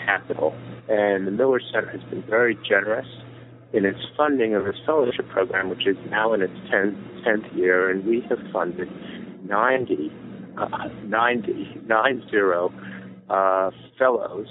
capital, 0.07 0.55
and 0.88 1.26
the 1.26 1.31
Miller 1.31 1.61
Center 1.73 1.90
has 1.90 2.02
been 2.11 2.23
very 2.29 2.57
generous 2.69 3.07
in 3.73 3.85
its 3.85 3.99
funding 4.17 4.55
of 4.55 4.67
its 4.67 4.79
fellowship 4.85 5.29
program, 5.29 5.71
which 5.71 5.87
is 5.87 5.97
now 6.09 6.33
in 6.33 6.43
its 6.43 6.52
10th, 6.73 7.25
10th 7.25 7.57
year, 7.57 7.90
and 7.90 8.05
we 8.05 8.21
have 8.29 8.38
funded 8.52 8.88
90, 9.45 10.12
uh, 10.59 10.88
90, 11.05 11.81
90 11.87 12.26
uh, 13.29 13.71
fellows 13.99 14.47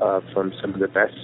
uh, 0.00 0.20
from 0.34 0.52
some 0.60 0.74
of 0.74 0.80
the 0.80 0.88
best 0.88 1.14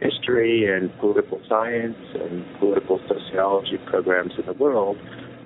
history 0.00 0.66
and 0.72 0.96
political 0.98 1.40
science 1.48 1.96
and 2.14 2.44
political 2.58 3.00
sociology 3.08 3.78
programs 3.86 4.32
in 4.38 4.46
the 4.46 4.52
world. 4.52 4.96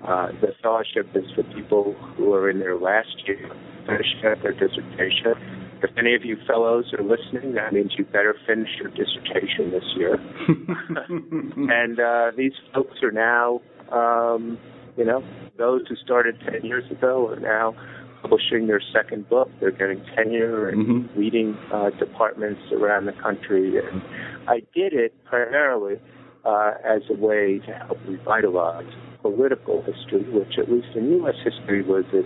Uh, 0.06 0.28
the 0.40 0.52
fellowship 0.62 1.06
is 1.14 1.24
for 1.34 1.42
people 1.54 1.94
who 2.16 2.32
are 2.34 2.50
in 2.50 2.58
their 2.58 2.76
last 2.76 3.22
year, 3.26 3.50
finishing 3.86 4.24
up 4.26 4.42
their 4.42 4.52
dissertation. 4.52 5.34
If 5.82 5.90
any 5.96 6.14
of 6.14 6.24
you 6.24 6.36
fellows 6.46 6.92
are 6.96 7.02
listening, 7.02 7.54
that 7.54 7.72
means 7.72 7.92
you 7.96 8.04
better 8.04 8.36
finish 8.46 8.68
your 8.80 8.90
dissertation 8.90 9.70
this 9.70 9.84
year. 9.96 10.14
and 11.08 11.98
uh, 11.98 12.32
these 12.36 12.52
folks 12.74 13.02
are 13.02 13.10
now, 13.12 13.60
um, 13.90 14.58
you 14.96 15.04
know, 15.04 15.24
those 15.56 15.82
who 15.88 15.96
started 15.96 16.36
10 16.50 16.64
years 16.64 16.84
ago 16.90 17.28
are 17.28 17.40
now 17.40 17.74
publishing 18.22 18.66
their 18.66 18.82
second 18.92 19.28
book. 19.30 19.50
They're 19.60 19.70
getting 19.70 20.02
tenure 20.14 20.68
and 20.68 20.86
Mhm. 20.86 21.16
leading 21.16 21.56
uh, 21.72 21.90
departments 21.98 22.60
around 22.72 23.06
the 23.06 23.12
country. 23.12 23.78
And 23.78 24.02
I 24.46 24.60
did 24.74 24.92
it 24.92 25.14
primarily 25.24 25.98
uh, 26.44 26.72
as 26.84 27.02
a 27.10 27.14
way 27.14 27.58
to 27.60 27.72
help 27.72 27.98
revitalize 28.06 28.92
political 29.22 29.82
history, 29.82 30.22
which 30.30 30.58
at 30.58 30.70
least 30.70 30.88
in 30.94 31.10
U.S. 31.18 31.36
history 31.44 31.82
was 31.82 32.04
at 32.12 32.24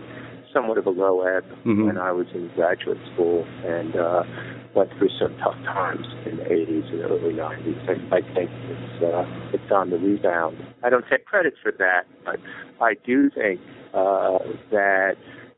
somewhat 0.55 0.79
of 0.79 0.87
a 0.87 0.91
low 0.91 1.23
ebb 1.23 1.45
Mhm. 1.67 1.87
when 1.87 1.99
I 1.99 2.13
was 2.13 2.27
in 2.33 2.49
graduate 2.55 2.99
school 3.13 3.45
and 3.67 3.95
uh, 3.97 4.23
went 4.75 4.91
through 4.99 5.11
some 5.21 5.37
tough 5.39 5.57
times 5.65 6.07
in 6.25 6.37
the 6.39 6.45
80s 6.45 6.89
and 6.93 7.03
early 7.03 7.35
90s. 7.35 7.89
I, 7.89 8.17
I 8.19 8.21
think 8.35 8.51
it's 8.71 9.03
uh, 9.03 9.27
it's 9.53 9.71
on 9.71 9.91
the 9.91 9.99
rebound. 9.99 10.57
I 10.83 10.89
don't 10.91 11.05
take 11.11 11.27
credit 11.27 11.55
for 11.63 11.73
that, 11.73 12.07
but 12.25 12.39
I 12.81 12.95
do 13.05 13.29
think 13.31 13.61
uh, 13.93 14.39
that 14.71 15.17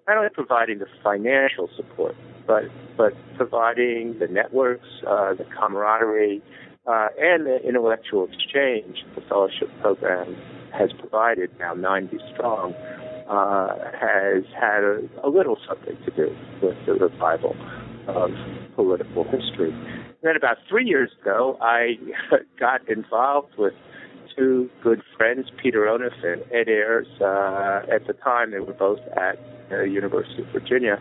not 0.08 0.16
only 0.18 0.30
providing 0.30 0.78
the 0.78 0.86
financial 1.04 1.68
support, 1.76 2.16
but 2.46 2.64
but 2.96 3.12
providing 3.36 4.18
the 4.18 4.26
networks, 4.28 4.88
uh, 5.06 5.34
the 5.34 5.44
camaraderie, 5.58 6.42
uh, 6.86 7.08
and 7.20 7.44
the 7.46 7.60
intellectual 7.66 8.24
exchange 8.32 9.04
the 9.14 9.20
fellowship 9.22 9.68
program 9.82 10.34
has 10.72 10.90
provided, 10.92 11.50
now 11.58 11.74
90 11.74 12.18
strong, 12.34 12.74
uh, 13.28 13.74
has 13.98 14.44
had 14.54 14.84
a, 14.84 15.00
a 15.24 15.28
little 15.28 15.58
something 15.68 15.96
to 16.04 16.10
do 16.12 16.36
with 16.62 16.76
the 16.86 16.94
revival 16.94 17.56
of 18.08 18.30
political 18.74 19.24
history. 19.24 19.74
Then 20.22 20.36
about 20.36 20.58
three 20.68 20.86
years 20.86 21.10
ago, 21.20 21.58
I 21.60 21.98
got 22.60 22.88
involved 22.88 23.54
with 23.58 23.74
two 24.36 24.70
good 24.82 25.02
friends, 25.16 25.46
Peter 25.62 25.80
Onuf 25.80 26.12
and 26.24 26.42
Ed 26.52 26.68
Ayers. 26.68 27.06
Uh, 27.20 27.82
at 27.92 28.06
the 28.06 28.12
time, 28.12 28.50
they 28.50 28.60
were 28.60 28.74
both 28.74 29.00
at 29.16 29.38
uh, 29.72 29.82
University 29.82 30.42
of 30.42 30.48
Virginia, 30.48 31.00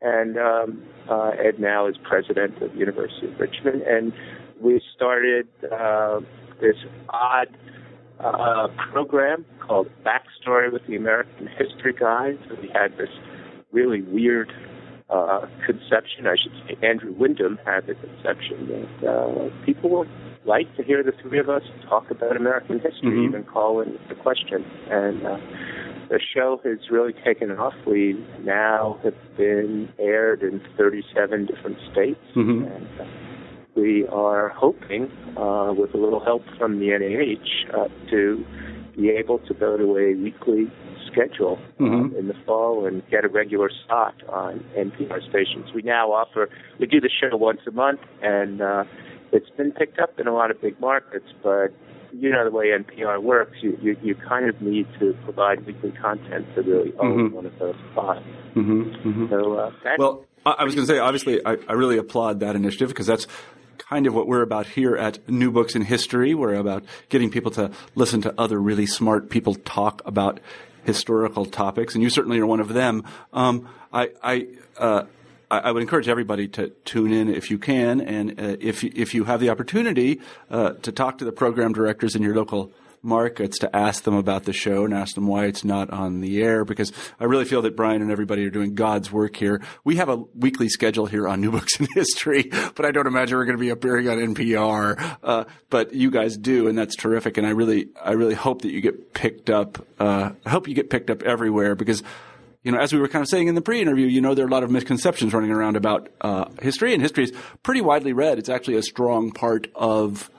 and 0.00 0.36
um, 0.36 0.82
uh, 1.08 1.30
Ed 1.30 1.58
now 1.58 1.86
is 1.86 1.96
president 2.02 2.60
of 2.62 2.72
the 2.72 2.78
University 2.78 3.28
of 3.28 3.38
Richmond. 3.38 3.82
And 3.82 4.12
we 4.60 4.80
started 4.94 5.48
uh, 5.72 6.20
this 6.60 6.76
odd 7.08 7.48
uh, 8.22 8.68
program 8.92 9.44
called 9.60 9.88
Backstory 10.04 10.72
with 10.72 10.86
the 10.86 10.96
American 10.96 11.48
History 11.48 11.92
Guys. 11.92 12.36
So 12.48 12.56
we 12.60 12.68
had 12.72 12.96
this 12.96 13.10
really 13.72 14.02
weird 14.02 14.52
uh, 15.10 15.46
conception, 15.66 16.26
I 16.26 16.36
should 16.42 16.52
say. 16.66 16.86
Andrew 16.86 17.12
Wyndham 17.12 17.58
had 17.64 17.86
the 17.86 17.94
conception 17.94 18.88
that 19.00 19.08
uh, 19.08 19.50
people 19.66 19.90
would 19.90 20.08
like 20.44 20.74
to 20.76 20.82
hear 20.82 21.02
the 21.02 21.12
three 21.22 21.38
of 21.38 21.48
us 21.48 21.62
talk 21.88 22.10
about 22.10 22.36
American 22.36 22.78
history, 22.80 23.10
Mhm. 23.10 23.28
even 23.28 23.44
call 23.44 23.80
in 23.80 23.98
the 24.08 24.14
question. 24.14 24.64
And 24.90 25.24
uh, 25.26 25.36
the 26.08 26.18
show 26.34 26.60
has 26.64 26.78
really 26.90 27.12
taken 27.12 27.50
off. 27.52 27.74
We 27.86 28.24
now 28.42 28.98
have 29.04 29.14
been 29.36 29.88
aired 29.98 30.42
in 30.42 30.60
37 30.76 31.46
different 31.46 31.78
states. 31.92 32.20
Mhm. 32.34 32.74
And, 32.74 32.88
uh, 33.00 33.04
we 33.74 34.06
are 34.08 34.50
hoping, 34.50 35.10
uh, 35.36 35.72
with 35.76 35.94
a 35.94 35.96
little 35.96 36.20
help 36.20 36.42
from 36.58 36.78
the 36.78 36.88
NEH, 36.90 37.74
uh, 37.76 37.88
to 38.10 38.44
be 38.96 39.08
able 39.10 39.38
to 39.40 39.54
go 39.54 39.76
to 39.76 39.96
a 39.98 40.14
weekly 40.14 40.70
schedule 41.10 41.58
Mhm. 41.78 42.14
in 42.18 42.28
the 42.28 42.34
fall 42.46 42.86
and 42.86 43.02
get 43.10 43.24
a 43.24 43.28
regular 43.28 43.70
slot 43.86 44.14
on 44.28 44.62
NPR 44.76 45.20
stations. 45.28 45.72
We 45.74 45.82
now 45.82 46.12
offer 46.12 46.48
we 46.78 46.86
do 46.86 47.00
the 47.00 47.08
show 47.10 47.36
once 47.36 47.60
a 47.66 47.70
month, 47.70 48.00
and 48.22 48.60
uh, 48.60 48.84
it's 49.32 49.48
been 49.50 49.72
picked 49.72 49.98
up 49.98 50.18
in 50.20 50.26
a 50.26 50.34
lot 50.34 50.50
of 50.50 50.60
big 50.60 50.78
markets, 50.80 51.26
but. 51.42 51.72
You 52.14 52.28
know 52.28 52.44
the 52.44 52.50
way 52.50 52.66
NPR 52.66 53.22
works. 53.22 53.56
You, 53.62 53.78
you 53.80 53.96
you 54.02 54.14
kind 54.14 54.46
of 54.46 54.60
need 54.60 54.86
to 55.00 55.16
provide 55.24 55.64
weekly 55.64 55.92
content 55.92 56.44
to 56.54 56.60
really 56.60 56.92
own 56.98 57.30
Mhm. 57.30 57.32
one 57.32 57.46
of 57.46 57.58
those 57.58 57.74
spots. 57.90 58.20
hmm 58.52 58.82
hmm 58.82 59.28
So 59.30 59.54
uh, 59.54 59.70
Well, 59.96 60.26
I, 60.44 60.50
I 60.58 60.64
was 60.64 60.74
going 60.74 60.86
to 60.86 60.92
say, 60.92 60.98
obviously, 60.98 61.40
I, 61.46 61.56
I 61.66 61.72
really 61.72 61.96
applaud 61.96 62.40
that 62.40 62.54
initiative 62.54 62.88
because 62.88 63.06
that's 63.06 63.26
kind 63.78 64.06
of 64.06 64.14
what 64.14 64.26
we're 64.26 64.42
about 64.42 64.66
here 64.66 64.96
at 64.96 65.28
New 65.28 65.50
Books 65.50 65.74
in 65.74 65.82
History. 65.82 66.34
We're 66.34 66.54
about 66.54 66.84
getting 67.08 67.30
people 67.30 67.50
to 67.52 67.70
listen 67.94 68.22
to 68.22 68.34
other 68.38 68.60
really 68.60 68.86
smart 68.86 69.30
people 69.30 69.54
talk 69.54 70.02
about 70.04 70.40
historical 70.84 71.46
topics, 71.46 71.94
and 71.94 72.02
you 72.02 72.10
certainly 72.10 72.38
are 72.38 72.46
one 72.46 72.60
of 72.60 72.68
them. 72.68 73.04
Um, 73.32 73.68
I, 73.92 74.10
I, 74.22 74.46
uh, 74.78 75.04
I 75.50 75.70
would 75.70 75.82
encourage 75.82 76.08
everybody 76.08 76.48
to 76.48 76.68
tune 76.84 77.12
in 77.12 77.28
if 77.28 77.50
you 77.50 77.58
can, 77.58 78.00
and 78.00 78.40
uh, 78.40 78.56
if 78.60 78.82
you, 78.82 78.90
if 78.94 79.14
you 79.14 79.24
have 79.24 79.40
the 79.40 79.50
opportunity 79.50 80.20
uh, 80.50 80.72
to 80.82 80.92
talk 80.92 81.18
to 81.18 81.24
the 81.24 81.32
program 81.32 81.72
directors 81.72 82.16
in 82.16 82.22
your 82.22 82.34
local 82.34 82.72
markets 83.02 83.58
to 83.58 83.76
ask 83.76 84.04
them 84.04 84.14
about 84.14 84.44
the 84.44 84.52
show 84.52 84.84
and 84.84 84.94
ask 84.94 85.14
them 85.14 85.26
why 85.26 85.46
it's 85.46 85.64
not 85.64 85.90
on 85.90 86.20
the 86.20 86.40
air 86.40 86.64
because 86.64 86.92
I 87.18 87.24
really 87.24 87.44
feel 87.44 87.62
that 87.62 87.76
Brian 87.76 88.00
and 88.00 88.10
everybody 88.10 88.44
are 88.46 88.50
doing 88.50 88.74
God's 88.74 89.10
work 89.10 89.36
here. 89.36 89.60
We 89.84 89.96
have 89.96 90.08
a 90.08 90.16
weekly 90.34 90.68
schedule 90.68 91.06
here 91.06 91.28
on 91.28 91.40
New 91.40 91.50
Books 91.50 91.78
in 91.80 91.88
History, 91.94 92.50
but 92.74 92.84
I 92.84 92.92
don't 92.92 93.06
imagine 93.06 93.36
we're 93.36 93.44
going 93.44 93.58
to 93.58 93.60
be 93.60 93.70
appearing 93.70 94.08
on 94.08 94.18
NPR. 94.18 95.18
Uh, 95.22 95.44
but 95.68 95.94
you 95.94 96.10
guys 96.10 96.36
do, 96.36 96.68
and 96.68 96.78
that's 96.78 96.96
terrific. 96.96 97.36
And 97.38 97.46
I 97.46 97.50
really, 97.50 97.88
I 98.02 98.12
really 98.12 98.34
hope 98.34 98.62
that 98.62 98.70
you 98.70 98.80
get 98.80 99.12
picked 99.14 99.50
up. 99.50 99.84
Uh, 99.98 100.30
I 100.46 100.50
hope 100.50 100.68
you 100.68 100.74
get 100.74 100.90
picked 100.90 101.10
up 101.10 101.22
everywhere 101.22 101.74
because 101.74 102.02
you 102.62 102.70
know, 102.70 102.78
as 102.78 102.92
we 102.92 103.00
were 103.00 103.08
kind 103.08 103.22
of 103.22 103.28
saying 103.28 103.48
in 103.48 103.56
the 103.56 103.60
pre-interview, 103.60 104.06
you 104.06 104.20
know, 104.20 104.34
there 104.34 104.44
are 104.44 104.48
a 104.48 104.50
lot 104.50 104.62
of 104.62 104.70
misconceptions 104.70 105.34
running 105.34 105.50
around 105.50 105.76
about 105.76 106.08
uh, 106.20 106.44
history, 106.60 106.94
and 106.94 107.02
history 107.02 107.24
is 107.24 107.32
pretty 107.64 107.80
widely 107.80 108.12
read. 108.12 108.38
It's 108.38 108.48
actually 108.48 108.76
a 108.76 108.82
strong 108.82 109.32
part 109.32 109.66
of 109.74 110.30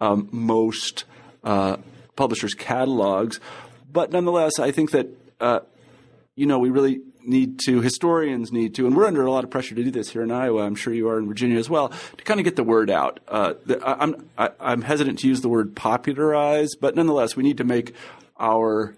um, 0.00 0.28
most 0.32 1.04
uh, 1.44 1.76
publishers' 2.18 2.52
catalogs. 2.52 3.40
But 3.90 4.12
nonetheless, 4.12 4.58
I 4.58 4.70
think 4.70 4.90
that 4.90 5.06
uh, 5.40 5.60
you 6.34 6.44
know 6.44 6.58
we 6.58 6.68
really 6.68 7.00
need 7.22 7.60
to 7.60 7.80
historians 7.80 8.52
need 8.52 8.74
to, 8.74 8.86
and 8.86 8.94
we're 8.96 9.06
under 9.06 9.24
a 9.24 9.30
lot 9.30 9.44
of 9.44 9.50
pressure 9.50 9.74
to 9.74 9.84
do 9.84 9.90
this 9.90 10.10
here 10.10 10.22
in 10.22 10.30
Iowa. 10.30 10.62
I'm 10.62 10.74
sure 10.74 10.92
you 10.92 11.08
are 11.08 11.18
in 11.18 11.26
Virginia 11.26 11.58
as 11.58 11.70
well 11.70 11.88
to 11.88 12.24
kind 12.24 12.40
of 12.40 12.44
get 12.44 12.56
the 12.56 12.64
word 12.64 12.90
out. 12.90 13.20
Uh, 13.26 13.54
the, 13.64 13.80
I, 13.86 14.02
I'm 14.02 14.28
I, 14.36 14.50
I'm 14.60 14.82
hesitant 14.82 15.20
to 15.20 15.28
use 15.28 15.40
the 15.40 15.48
word 15.48 15.74
popularize, 15.74 16.74
but 16.74 16.94
nonetheless, 16.94 17.36
we 17.36 17.42
need 17.42 17.56
to 17.58 17.64
make 17.64 17.94
our 18.38 18.94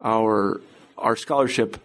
our 0.00 0.60
our 0.96 1.16
scholarship 1.16 1.78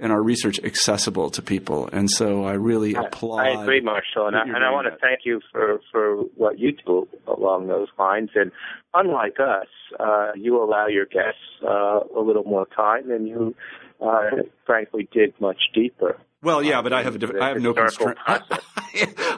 and 0.00 0.12
our 0.12 0.22
research 0.22 0.60
accessible 0.62 1.30
to 1.30 1.42
people. 1.42 1.88
And 1.92 2.10
so 2.10 2.44
I 2.44 2.52
really 2.54 2.94
applaud. 2.94 3.40
I 3.40 3.62
agree, 3.62 3.80
Marshall, 3.80 4.26
and 4.26 4.36
I, 4.36 4.42
and 4.42 4.64
I 4.64 4.70
want 4.70 4.86
to 4.86 4.96
thank 5.00 5.20
you 5.24 5.40
for 5.52 5.80
for 5.90 6.16
what 6.36 6.58
you 6.58 6.72
do 6.72 7.08
along 7.26 7.68
those 7.68 7.88
lines. 7.98 8.30
And 8.34 8.52
unlike 8.94 9.38
us, 9.40 9.66
uh, 9.98 10.32
you 10.36 10.62
allow 10.62 10.86
your 10.86 11.06
guests 11.06 11.40
uh, 11.62 12.00
a 12.16 12.20
little 12.20 12.44
more 12.44 12.66
time, 12.74 13.10
and 13.10 13.28
you, 13.28 13.54
uh, 14.00 14.30
frankly, 14.66 15.08
dig 15.12 15.34
much 15.40 15.60
deeper. 15.74 16.16
Well, 16.40 16.62
yeah, 16.62 16.82
but 16.82 16.92
I 16.92 17.02
have 17.02 17.20
a. 17.20 17.42
I 17.42 17.48
have 17.48 17.60
no 17.60 17.74
constraints. 17.74 18.20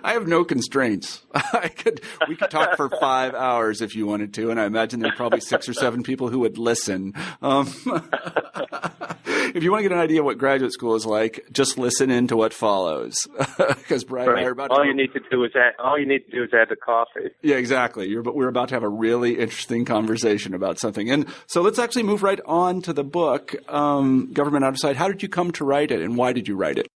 I 0.04 0.12
have 0.12 0.28
no 0.28 0.44
constraints. 0.44 1.22
I 1.34 1.68
could. 1.68 2.02
We 2.28 2.36
could 2.36 2.50
talk 2.50 2.76
for 2.76 2.90
five 2.90 3.34
hours 3.34 3.80
if 3.80 3.96
you 3.96 4.06
wanted 4.06 4.34
to, 4.34 4.50
and 4.50 4.60
I 4.60 4.66
imagine 4.66 5.00
there 5.00 5.12
are 5.12 5.16
probably 5.16 5.40
six 5.40 5.66
or 5.68 5.72
seven 5.72 6.02
people 6.02 6.28
who 6.28 6.40
would 6.40 6.58
listen. 6.58 7.14
Um, 7.40 7.72
if 9.54 9.62
you 9.62 9.70
want 9.70 9.80
to 9.80 9.88
get 9.88 9.92
an 9.92 10.00
idea 10.00 10.20
of 10.20 10.24
what 10.24 10.38
graduate 10.38 10.72
school 10.72 10.94
is 10.94 11.06
like, 11.06 11.46
just 11.52 11.78
listen 11.78 12.10
in 12.10 12.28
to 12.28 12.36
what 12.36 12.52
follows, 12.52 13.16
because 13.58 14.04
Brian 14.04 14.28
and 14.28 14.38
I 14.38 14.44
are 14.44 14.52
about. 14.52 14.70
All 14.70 14.82
to 14.82 14.86
you 14.86 14.94
need 14.94 15.12
to 15.12 15.20
do 15.30 15.44
is 15.44 15.52
add, 15.54 15.74
all 15.78 15.98
you 15.98 16.06
need 16.06 16.24
to 16.26 16.30
do 16.30 16.42
is 16.44 16.50
add 16.52 16.68
the 16.68 16.76
coffee. 16.76 17.30
Yeah, 17.42 17.56
exactly. 17.56 18.08
You're, 18.08 18.22
but 18.22 18.34
we're 18.34 18.48
about 18.48 18.68
to 18.68 18.74
have 18.74 18.82
a 18.82 18.88
really 18.88 19.38
interesting 19.38 19.84
conversation 19.84 20.54
about 20.54 20.78
something, 20.78 21.10
and 21.10 21.26
so 21.46 21.62
let's 21.62 21.78
actually 21.78 22.04
move 22.04 22.22
right 22.22 22.40
on 22.46 22.82
to 22.82 22.92
the 22.92 23.04
book, 23.04 23.54
um, 23.68 24.32
"Government 24.32 24.64
Out 24.64 24.74
of 24.74 24.78
Sight." 24.78 24.96
How 24.96 25.08
did 25.08 25.22
you 25.22 25.28
come 25.28 25.50
to 25.52 25.64
write 25.64 25.90
it, 25.90 26.00
and 26.00 26.16
why 26.16 26.32
did 26.32 26.48
you 26.48 26.56
write 26.56 26.78
it? 26.78 26.86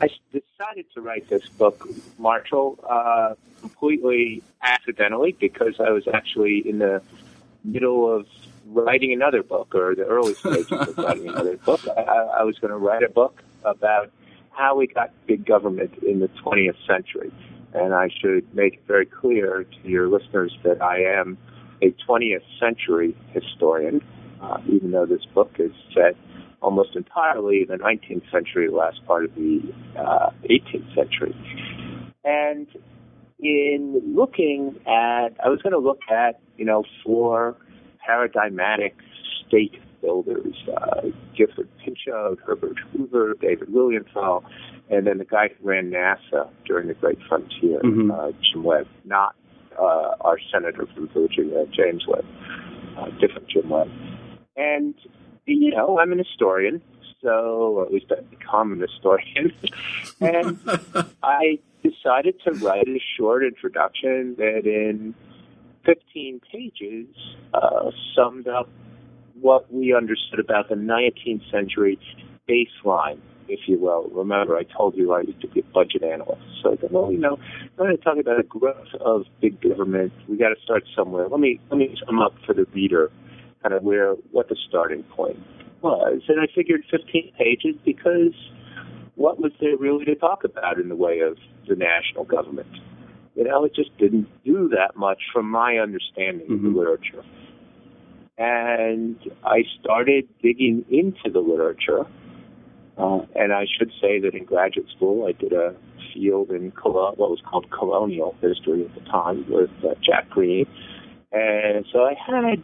I 0.00 0.08
decided 0.32 0.86
to 0.94 1.00
write 1.00 1.28
this 1.28 1.48
book, 1.48 1.88
Marshall, 2.18 2.78
uh, 2.88 3.34
completely 3.60 4.42
accidentally 4.62 5.32
because 5.32 5.80
I 5.80 5.90
was 5.90 6.06
actually 6.12 6.68
in 6.68 6.78
the 6.78 7.02
middle 7.64 8.12
of 8.12 8.26
writing 8.66 9.12
another 9.12 9.42
book, 9.42 9.74
or 9.74 9.94
the 9.94 10.04
early 10.04 10.34
stages 10.34 10.70
of 10.70 10.96
writing 10.98 11.28
another 11.28 11.56
book. 11.58 11.80
I, 11.88 12.00
I 12.00 12.42
was 12.44 12.58
going 12.58 12.70
to 12.70 12.78
write 12.78 13.02
a 13.02 13.08
book 13.08 13.42
about 13.64 14.10
how 14.50 14.76
we 14.76 14.86
got 14.86 15.10
big 15.26 15.46
government 15.46 15.92
in 16.06 16.20
the 16.20 16.28
20th 16.44 16.76
century. 16.86 17.32
And 17.74 17.94
I 17.94 18.08
should 18.20 18.54
make 18.54 18.74
it 18.74 18.82
very 18.86 19.06
clear 19.06 19.64
to 19.64 19.88
your 19.88 20.08
listeners 20.08 20.56
that 20.62 20.82
I 20.82 21.02
am 21.02 21.38
a 21.80 21.94
20th 22.08 22.42
century 22.60 23.16
historian, 23.32 24.02
uh, 24.42 24.58
even 24.68 24.90
though 24.90 25.06
this 25.06 25.24
book 25.34 25.52
is 25.58 25.72
set 25.94 26.16
almost 26.60 26.94
entirely 26.94 27.62
in 27.62 27.68
the 27.68 27.82
19th 27.82 28.30
century, 28.30 28.68
the 28.68 28.76
last 28.76 29.04
part 29.06 29.24
of 29.24 29.34
the 29.34 29.60
uh, 29.98 30.30
18th 30.48 30.94
century. 30.94 31.34
And 32.24 32.68
in 33.40 34.14
looking 34.14 34.78
at, 34.86 35.30
I 35.44 35.48
was 35.48 35.60
going 35.62 35.72
to 35.72 35.78
look 35.78 36.00
at, 36.10 36.40
you 36.56 36.64
know, 36.64 36.84
four 37.04 37.56
paradigmatic 38.04 38.96
state 39.46 39.74
builders, 40.00 40.54
uh, 40.76 41.02
Gifford 41.36 41.68
Pinchot, 41.84 42.38
Herbert 42.44 42.78
Hoover, 42.92 43.34
David 43.40 43.68
Lilienthal, 43.72 44.44
and 44.90 45.06
then 45.06 45.18
the 45.18 45.24
guy 45.24 45.48
who 45.48 45.68
ran 45.68 45.90
NASA 45.90 46.48
during 46.64 46.88
the 46.88 46.94
Great 46.94 47.18
Frontier, 47.28 47.80
Mhm. 47.80 48.10
uh, 48.12 48.32
Jim 48.42 48.64
Webb, 48.64 48.88
not 49.04 49.34
uh, 49.78 50.14
our 50.20 50.38
senator 50.52 50.86
from 50.94 51.08
Virginia, 51.08 51.64
James 51.70 52.06
Webb, 52.06 52.26
uh, 52.98 53.08
different 53.20 53.48
Jim 53.48 53.70
Webb. 53.70 53.88
And, 54.54 54.94
you 55.46 55.70
know, 55.70 55.98
I'm 55.98 56.12
an 56.12 56.18
historian, 56.18 56.82
so 57.22 57.78
or 57.78 57.86
at 57.86 57.92
least 57.92 58.12
I've 58.12 58.28
become 58.28 58.72
an 58.72 58.80
historian. 58.80 59.50
and 60.20 60.58
I 61.22 61.58
decided 61.82 62.38
to 62.44 62.52
write 62.52 62.86
a 62.86 63.00
short 63.16 63.44
introduction 63.44 64.34
that 64.36 64.66
in 64.66 65.14
15 65.84 66.40
pages 66.50 67.06
uh, 67.54 67.90
summed 68.16 68.48
up 68.48 68.68
what 69.40 69.72
we 69.72 69.94
understood 69.94 70.38
about 70.38 70.68
the 70.68 70.74
19th 70.74 71.50
century 71.50 71.98
baseline, 72.48 73.18
if 73.48 73.60
you 73.66 73.78
will. 73.78 74.08
Remember, 74.12 74.56
I 74.56 74.62
told 74.64 74.96
you 74.96 75.12
I 75.12 75.22
used 75.22 75.40
to 75.40 75.48
be 75.48 75.60
a 75.60 75.64
budget 75.74 76.02
analyst. 76.02 76.42
So 76.62 76.72
I 76.72 76.76
thought, 76.76 76.92
well, 76.92 77.12
you 77.12 77.18
know, 77.18 77.36
I'm 77.36 77.70
going 77.76 77.96
to 77.96 78.02
talk 78.02 78.18
about 78.18 78.36
the 78.36 78.44
growth 78.44 78.94
of 79.00 79.22
big 79.40 79.60
government. 79.60 80.12
We 80.28 80.36
got 80.36 80.50
to 80.50 80.60
start 80.62 80.84
somewhere. 80.96 81.28
Let 81.28 81.40
me 81.40 81.60
let 81.70 81.78
me 81.78 81.96
sum 82.06 82.20
up 82.20 82.34
for 82.46 82.54
the 82.54 82.66
reader 82.72 83.10
kind 83.62 83.74
of 83.74 83.82
where 83.82 84.14
what 84.30 84.48
the 84.48 84.56
starting 84.68 85.02
point 85.04 85.38
was. 85.82 86.22
And 86.28 86.40
I 86.40 86.46
figured 86.54 86.82
15 86.90 87.32
pages 87.38 87.76
because 87.84 88.34
what 89.14 89.40
was 89.40 89.52
there 89.60 89.76
really 89.76 90.04
to 90.06 90.14
talk 90.14 90.44
about 90.44 90.78
in 90.78 90.88
the 90.88 90.96
way 90.96 91.20
of 91.20 91.36
the 91.68 91.76
national 91.76 92.24
government? 92.24 92.68
You 93.34 93.44
know, 93.44 93.64
it 93.64 93.74
just 93.74 93.96
didn't 93.98 94.28
do 94.44 94.68
that 94.68 94.96
much 94.96 95.20
from 95.32 95.50
my 95.50 95.78
understanding 95.78 96.50
of 96.52 96.58
Mhm. 96.58 96.62
the 96.62 96.78
literature. 96.78 97.24
And 98.38 99.16
I 99.44 99.64
started 99.80 100.28
digging 100.42 100.84
into 100.90 101.30
the 101.30 101.40
literature. 101.40 102.06
Uh, 102.98 103.20
and 103.34 103.52
I 103.52 103.66
should 103.66 103.90
say 104.00 104.20
that 104.20 104.34
in 104.34 104.44
graduate 104.44 104.88
school, 104.90 105.26
I 105.26 105.32
did 105.32 105.52
a 105.52 105.74
field 106.12 106.50
in 106.50 106.72
what 106.82 107.18
was 107.18 107.40
called 107.40 107.70
colonial 107.70 108.34
history 108.42 108.84
at 108.84 108.94
the 108.94 109.00
time 109.10 109.46
with 109.48 109.70
uh, 109.82 109.94
Jack 110.02 110.28
Greene. 110.28 110.66
And 111.32 111.86
so 111.90 112.04
I 112.04 112.14
had 112.14 112.62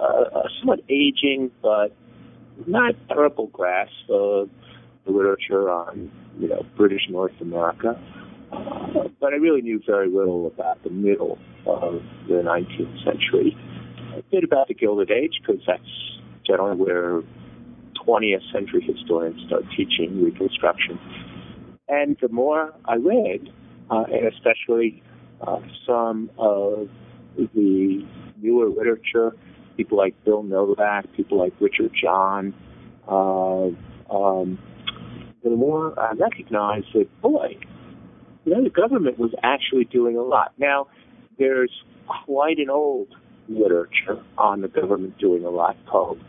uh, 0.00 0.04
a 0.04 0.48
somewhat 0.58 0.80
aging 0.88 1.50
but 1.60 1.94
not 2.66 2.94
terrible 3.08 3.48
grasp 3.48 3.92
of 4.08 4.48
the 5.04 5.12
literature 5.12 5.70
on, 5.70 6.10
you 6.38 6.48
know, 6.48 6.64
British 6.76 7.08
North 7.10 7.38
America. 7.40 8.00
But 9.20 9.32
I 9.32 9.36
really 9.36 9.62
knew 9.62 9.80
very 9.86 10.08
little 10.08 10.46
about 10.46 10.82
the 10.82 10.90
middle 10.90 11.38
of 11.66 12.02
the 12.28 12.34
19th 12.34 13.04
century. 13.04 13.56
A 14.16 14.22
bit 14.30 14.44
about 14.44 14.68
the 14.68 14.74
Gilded 14.74 15.10
Age 15.10 15.40
because 15.40 15.62
that's 15.66 15.82
generally 16.46 16.76
where 16.76 17.22
20th 18.06 18.52
century 18.52 18.80
historians 18.80 19.40
start 19.46 19.64
teaching 19.76 20.22
Reconstruction. 20.22 20.98
And 21.88 22.16
the 22.20 22.28
more 22.28 22.72
I 22.84 22.96
read, 22.96 23.48
uh, 23.90 24.04
and 24.12 24.26
especially 24.26 25.02
uh, 25.40 25.60
some 25.86 26.30
of 26.38 26.88
the 27.36 28.06
newer 28.40 28.68
literature, 28.68 29.32
people 29.76 29.98
like 29.98 30.14
Bill 30.24 30.42
Novak, 30.42 31.12
people 31.14 31.38
like 31.38 31.52
Richard 31.60 31.92
John, 32.00 32.54
uh, 33.08 33.66
um, 34.10 34.58
the 35.44 35.50
more 35.50 35.98
I 35.98 36.12
recognized 36.12 36.86
that, 36.94 37.08
boy, 37.22 37.56
you 38.46 38.54
know, 38.54 38.62
the 38.62 38.70
government 38.70 39.18
was 39.18 39.32
actually 39.42 39.84
doing 39.84 40.16
a 40.16 40.22
lot. 40.22 40.52
Now, 40.56 40.86
there's 41.38 41.72
quite 42.24 42.58
an 42.58 42.70
old 42.70 43.08
literature 43.48 44.22
on 44.38 44.60
the 44.60 44.68
government 44.68 45.18
doing 45.18 45.44
a 45.44 45.50
lot 45.50 45.76
called 45.90 46.22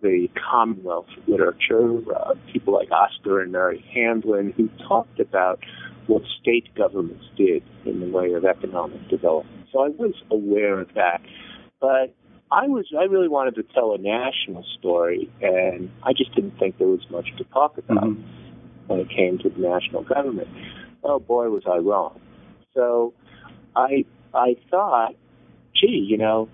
the 0.00 0.28
Commonwealth 0.50 1.08
literature, 1.26 1.98
uh, 2.14 2.34
people 2.52 2.74
like 2.74 2.90
Oscar 2.92 3.40
and 3.40 3.50
Mary 3.50 3.84
Handlin, 3.92 4.52
who 4.56 4.68
talked 4.86 5.18
about 5.18 5.58
what 6.06 6.22
state 6.40 6.72
governments 6.76 7.24
did 7.36 7.62
in 7.84 8.00
the 8.00 8.06
way 8.06 8.32
of 8.34 8.44
economic 8.44 9.08
development. 9.08 9.66
So 9.72 9.80
I 9.80 9.88
was 9.88 10.14
aware 10.30 10.78
of 10.78 10.88
that. 10.94 11.22
But 11.80 12.14
I 12.52 12.68
was 12.68 12.86
I 12.96 13.04
really 13.04 13.28
wanted 13.28 13.56
to 13.56 13.62
tell 13.74 13.94
a 13.94 13.98
national 13.98 14.64
story 14.78 15.30
and 15.40 15.90
I 16.02 16.12
just 16.12 16.34
didn't 16.34 16.58
think 16.58 16.78
there 16.78 16.86
was 16.86 17.04
much 17.10 17.26
to 17.38 17.44
talk 17.44 17.78
about 17.78 18.04
mm-hmm. 18.04 18.86
when 18.86 19.00
it 19.00 19.08
came 19.08 19.38
to 19.38 19.48
the 19.48 19.58
national 19.58 20.04
government. 20.04 20.48
Oh 21.04 21.18
boy 21.18 21.48
was 21.50 21.64
I 21.66 21.78
wrong. 21.78 22.18
So 22.74 23.12
I 23.76 24.04
I 24.32 24.56
thought, 24.70 25.14
gee, 25.74 26.06
you 26.08 26.16
know, 26.16 26.48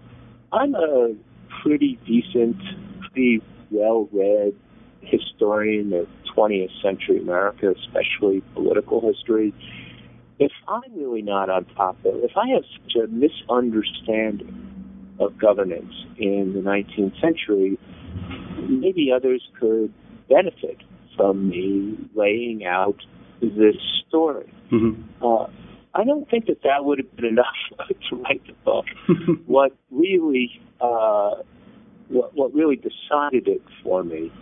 I'm 0.52 0.74
a 0.74 1.14
pretty 1.62 1.98
decent, 2.06 2.56
pretty 3.00 3.42
well 3.70 4.08
read 4.12 4.54
historian 5.02 5.92
of 5.92 6.06
20th 6.36 6.70
century 6.82 7.18
America, 7.18 7.72
especially 7.86 8.42
political 8.54 9.00
history, 9.00 9.54
if 10.38 10.52
I'm 10.68 10.94
really 10.96 11.22
not 11.22 11.50
on 11.50 11.64
top 11.76 11.98
of 12.04 12.14
if 12.24 12.32
I 12.36 12.48
have 12.48 12.64
such 12.72 12.96
a 12.96 13.06
misunderstanding 13.08 14.66
of 15.20 15.38
governance 15.38 15.92
in 16.18 16.52
the 16.54 16.60
19th 16.60 17.20
century, 17.20 17.78
maybe 18.68 19.12
others 19.14 19.42
could 19.58 19.92
benefit 20.28 20.78
from 21.16 21.50
me 21.50 21.98
laying 22.14 22.64
out 22.64 22.96
this 23.48 23.76
story. 24.08 24.52
Mm-hmm. 24.72 25.24
Uh, 25.24 25.46
I 25.94 26.04
don't 26.04 26.28
think 26.30 26.46
that 26.46 26.62
that 26.62 26.84
would 26.84 26.98
have 26.98 27.16
been 27.16 27.24
enough 27.24 27.46
to 28.08 28.16
write 28.16 28.42
the 28.46 28.52
book. 28.64 28.84
what 29.46 29.72
really, 29.90 30.60
uh, 30.80 31.36
what, 32.08 32.34
what 32.34 32.54
really 32.54 32.76
decided 32.76 33.48
it 33.48 33.62
for 33.82 34.02
me 34.04 34.32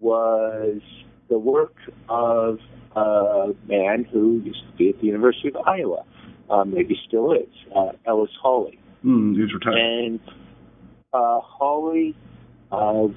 was 0.00 0.80
the 1.28 1.38
work 1.38 1.74
of 2.08 2.58
a 2.94 3.52
man 3.66 4.04
who 4.04 4.42
used 4.44 4.64
to 4.70 4.76
be 4.76 4.90
at 4.90 5.00
the 5.00 5.06
University 5.06 5.48
of 5.48 5.56
Iowa, 5.66 6.04
uh, 6.50 6.64
maybe 6.64 6.98
still 7.08 7.32
is, 7.32 7.48
uh, 7.74 7.92
Ellis 8.06 8.30
Hawley. 8.40 8.78
Mm, 9.04 9.40
he's 9.40 9.52
retired. 9.54 9.78
And 9.78 10.20
uh, 11.12 11.40
Hawley 11.40 12.14
uh, 12.70 13.08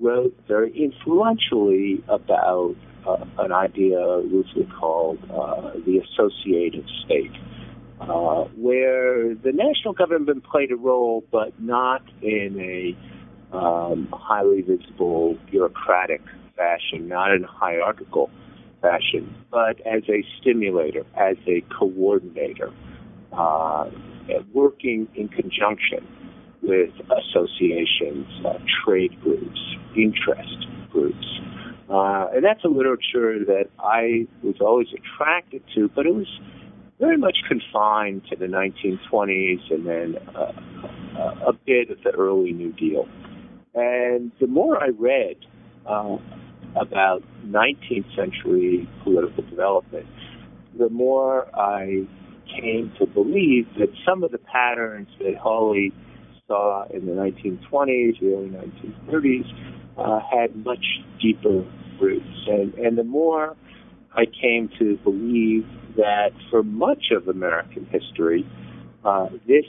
wrote 0.00 0.34
very 0.46 0.70
influentially 0.76 2.02
about 2.08 2.76
uh, 3.06 3.24
an 3.38 3.52
idea 3.52 3.98
loosely 3.98 4.68
called 4.78 5.18
uh, 5.30 5.72
the 5.86 5.98
associative 5.98 6.84
state, 7.04 7.32
uh, 8.00 8.44
where 8.56 9.34
the 9.34 9.52
national 9.52 9.94
government 9.94 10.44
played 10.44 10.70
a 10.70 10.76
role, 10.76 11.24
but 11.32 11.58
not 11.60 12.02
in 12.22 12.58
a 12.60 13.56
um, 13.56 14.08
highly 14.12 14.62
visible 14.62 15.36
bureaucratic 15.50 16.22
fashion, 16.56 17.08
not 17.08 17.32
in 17.32 17.44
a 17.44 17.46
hierarchical 17.46 18.30
fashion, 18.82 19.34
but 19.50 19.80
as 19.86 20.02
a 20.08 20.24
stimulator, 20.40 21.04
as 21.16 21.36
a 21.46 21.62
coordinator, 21.76 22.72
uh, 23.32 23.88
working 24.52 25.08
in 25.14 25.28
conjunction 25.28 26.06
with 26.62 26.90
associations, 27.10 28.26
uh, 28.44 28.58
trade 28.84 29.18
groups, 29.22 29.60
interest 29.96 30.66
groups. 30.90 31.26
Uh, 31.90 32.28
and 32.34 32.44
that's 32.44 32.64
a 32.64 32.68
literature 32.68 33.44
that 33.46 33.66
I 33.78 34.26
was 34.42 34.56
always 34.60 34.88
attracted 34.92 35.62
to, 35.74 35.88
but 35.94 36.06
it 36.06 36.14
was 36.14 36.28
very 36.98 37.16
much 37.16 37.38
confined 37.48 38.22
to 38.28 38.36
the 38.36 38.46
1920s 38.46 39.72
and 39.72 39.86
then 39.86 40.16
uh, 40.36 41.48
a 41.48 41.52
bit 41.52 41.90
of 41.90 41.98
the 42.02 42.10
early 42.10 42.52
New 42.52 42.72
Deal. 42.72 43.08
And 43.74 44.32
the 44.40 44.46
more 44.46 44.82
I 44.82 44.88
read 44.88 45.36
uh, 45.86 46.18
about 46.76 47.22
19th 47.46 48.14
century 48.16 48.88
political 49.04 49.44
development, 49.44 50.06
the 50.78 50.90
more 50.90 51.46
I 51.56 52.06
came 52.60 52.92
to 52.98 53.06
believe 53.06 53.66
that 53.78 53.88
some 54.06 54.22
of 54.22 54.32
the 54.32 54.38
patterns 54.38 55.08
that 55.20 55.36
Hawley 55.36 55.92
saw 56.48 56.86
in 56.88 57.06
the 57.06 57.12
1920s, 57.12 58.22
early 58.22 58.48
1930s, 58.48 59.44
uh, 59.98 60.20
had 60.20 60.56
much 60.64 60.84
deeper 61.20 61.64
roots. 62.00 62.46
And, 62.48 62.74
and 62.74 62.98
the 62.98 63.04
more 63.04 63.54
I 64.14 64.24
came 64.24 64.70
to 64.78 64.96
believe 65.04 65.66
that 65.96 66.30
for 66.50 66.62
much 66.62 67.10
of 67.12 67.28
American 67.28 67.86
history, 67.86 68.46
uh, 69.04 69.28
this 69.46 69.66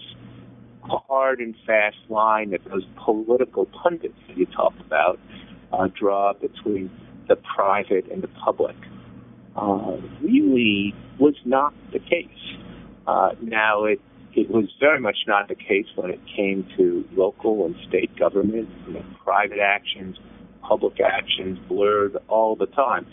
hard 0.82 1.40
and 1.40 1.56
fast 1.68 1.98
line 2.10 2.52
that 2.52 2.64
those 2.66 2.86
political 3.04 3.66
pundits 3.66 4.16
that 4.28 4.38
you 4.38 4.46
talk 4.48 4.74
about 4.80 5.20
uh, 5.74 5.88
draw 6.00 6.34
between 6.34 6.90
the 7.28 7.36
private 7.36 8.10
and 8.12 8.24
the 8.24 8.28
public 8.44 8.76
uh, 9.56 9.98
really 10.22 10.96
was 11.20 11.36
not 11.46 11.74
the 11.92 12.00
case. 12.00 12.28
Uh, 13.06 13.32
now, 13.42 13.86
it 13.86 14.00
it 14.34 14.50
was 14.50 14.66
very 14.80 15.00
much 15.00 15.18
not 15.28 15.48
the 15.48 15.56
case 15.56 15.88
when 15.96 16.12
it 16.12 16.20
came 16.36 16.68
to 16.78 17.08
local 17.14 17.66
and 17.66 17.76
state 17.88 18.16
government. 18.18 18.70
You 18.88 18.94
know, 18.94 19.06
private 19.24 19.60
actions, 19.60 20.18
public 20.62 21.00
actions 21.00 21.58
blurred 21.68 22.18
all 22.28 22.56
the 22.56 22.68
time 22.68 23.08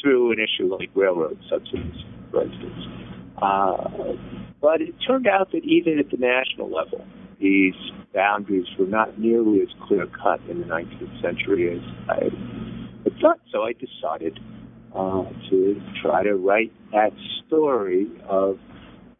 through 0.00 0.32
an 0.32 0.38
issue 0.38 0.74
like 0.74 0.90
railroad 0.94 1.38
subsidies, 1.48 1.94
for 2.30 2.42
instance. 2.42 2.86
Uh, 3.40 4.14
but 4.60 4.80
it 4.80 4.94
turned 5.06 5.26
out 5.26 5.52
that 5.52 5.64
even 5.64 5.98
at 5.98 6.10
the 6.10 6.16
national 6.16 6.70
level, 6.70 7.04
these 7.40 7.74
boundaries 8.14 8.66
were 8.78 8.86
not 8.86 9.18
nearly 9.18 9.60
as 9.60 9.68
clear 9.86 10.06
cut 10.06 10.40
in 10.48 10.60
the 10.60 10.66
19th 10.66 11.20
century 11.20 11.76
as 11.76 11.82
I 12.08 12.24
had 12.24 13.20
thought. 13.20 13.40
So 13.50 13.62
I 13.62 13.72
decided 13.72 14.38
uh, 14.94 15.24
to 15.50 15.82
try 16.02 16.22
to 16.22 16.34
write 16.34 16.72
that 16.92 17.12
story 17.46 18.06
of 18.28 18.58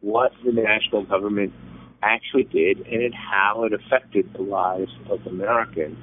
what 0.03 0.33
the 0.45 0.51
national 0.51 1.05
government 1.05 1.53
actually 2.03 2.43
did 2.43 2.85
and 2.87 3.13
how 3.13 3.63
it 3.63 3.71
affected 3.73 4.29
the 4.33 4.41
lives 4.41 4.91
of 5.09 5.25
Americans 5.25 5.97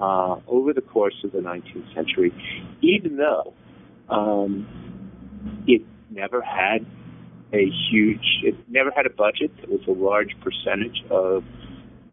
uh, 0.00 0.36
over 0.48 0.72
the 0.72 0.80
course 0.80 1.14
of 1.22 1.30
the 1.32 1.38
19th 1.38 1.94
century, 1.94 2.32
even 2.82 3.16
though 3.16 3.54
um, 4.08 4.66
it 5.68 5.82
never 6.10 6.42
had 6.42 6.84
a 7.52 7.70
huge, 7.90 8.42
it 8.42 8.54
never 8.68 8.90
had 8.94 9.06
a 9.06 9.10
budget 9.10 9.50
that 9.60 9.70
was 9.70 9.80
a 9.86 9.92
large 9.92 10.34
percentage 10.42 11.02
of 11.10 11.44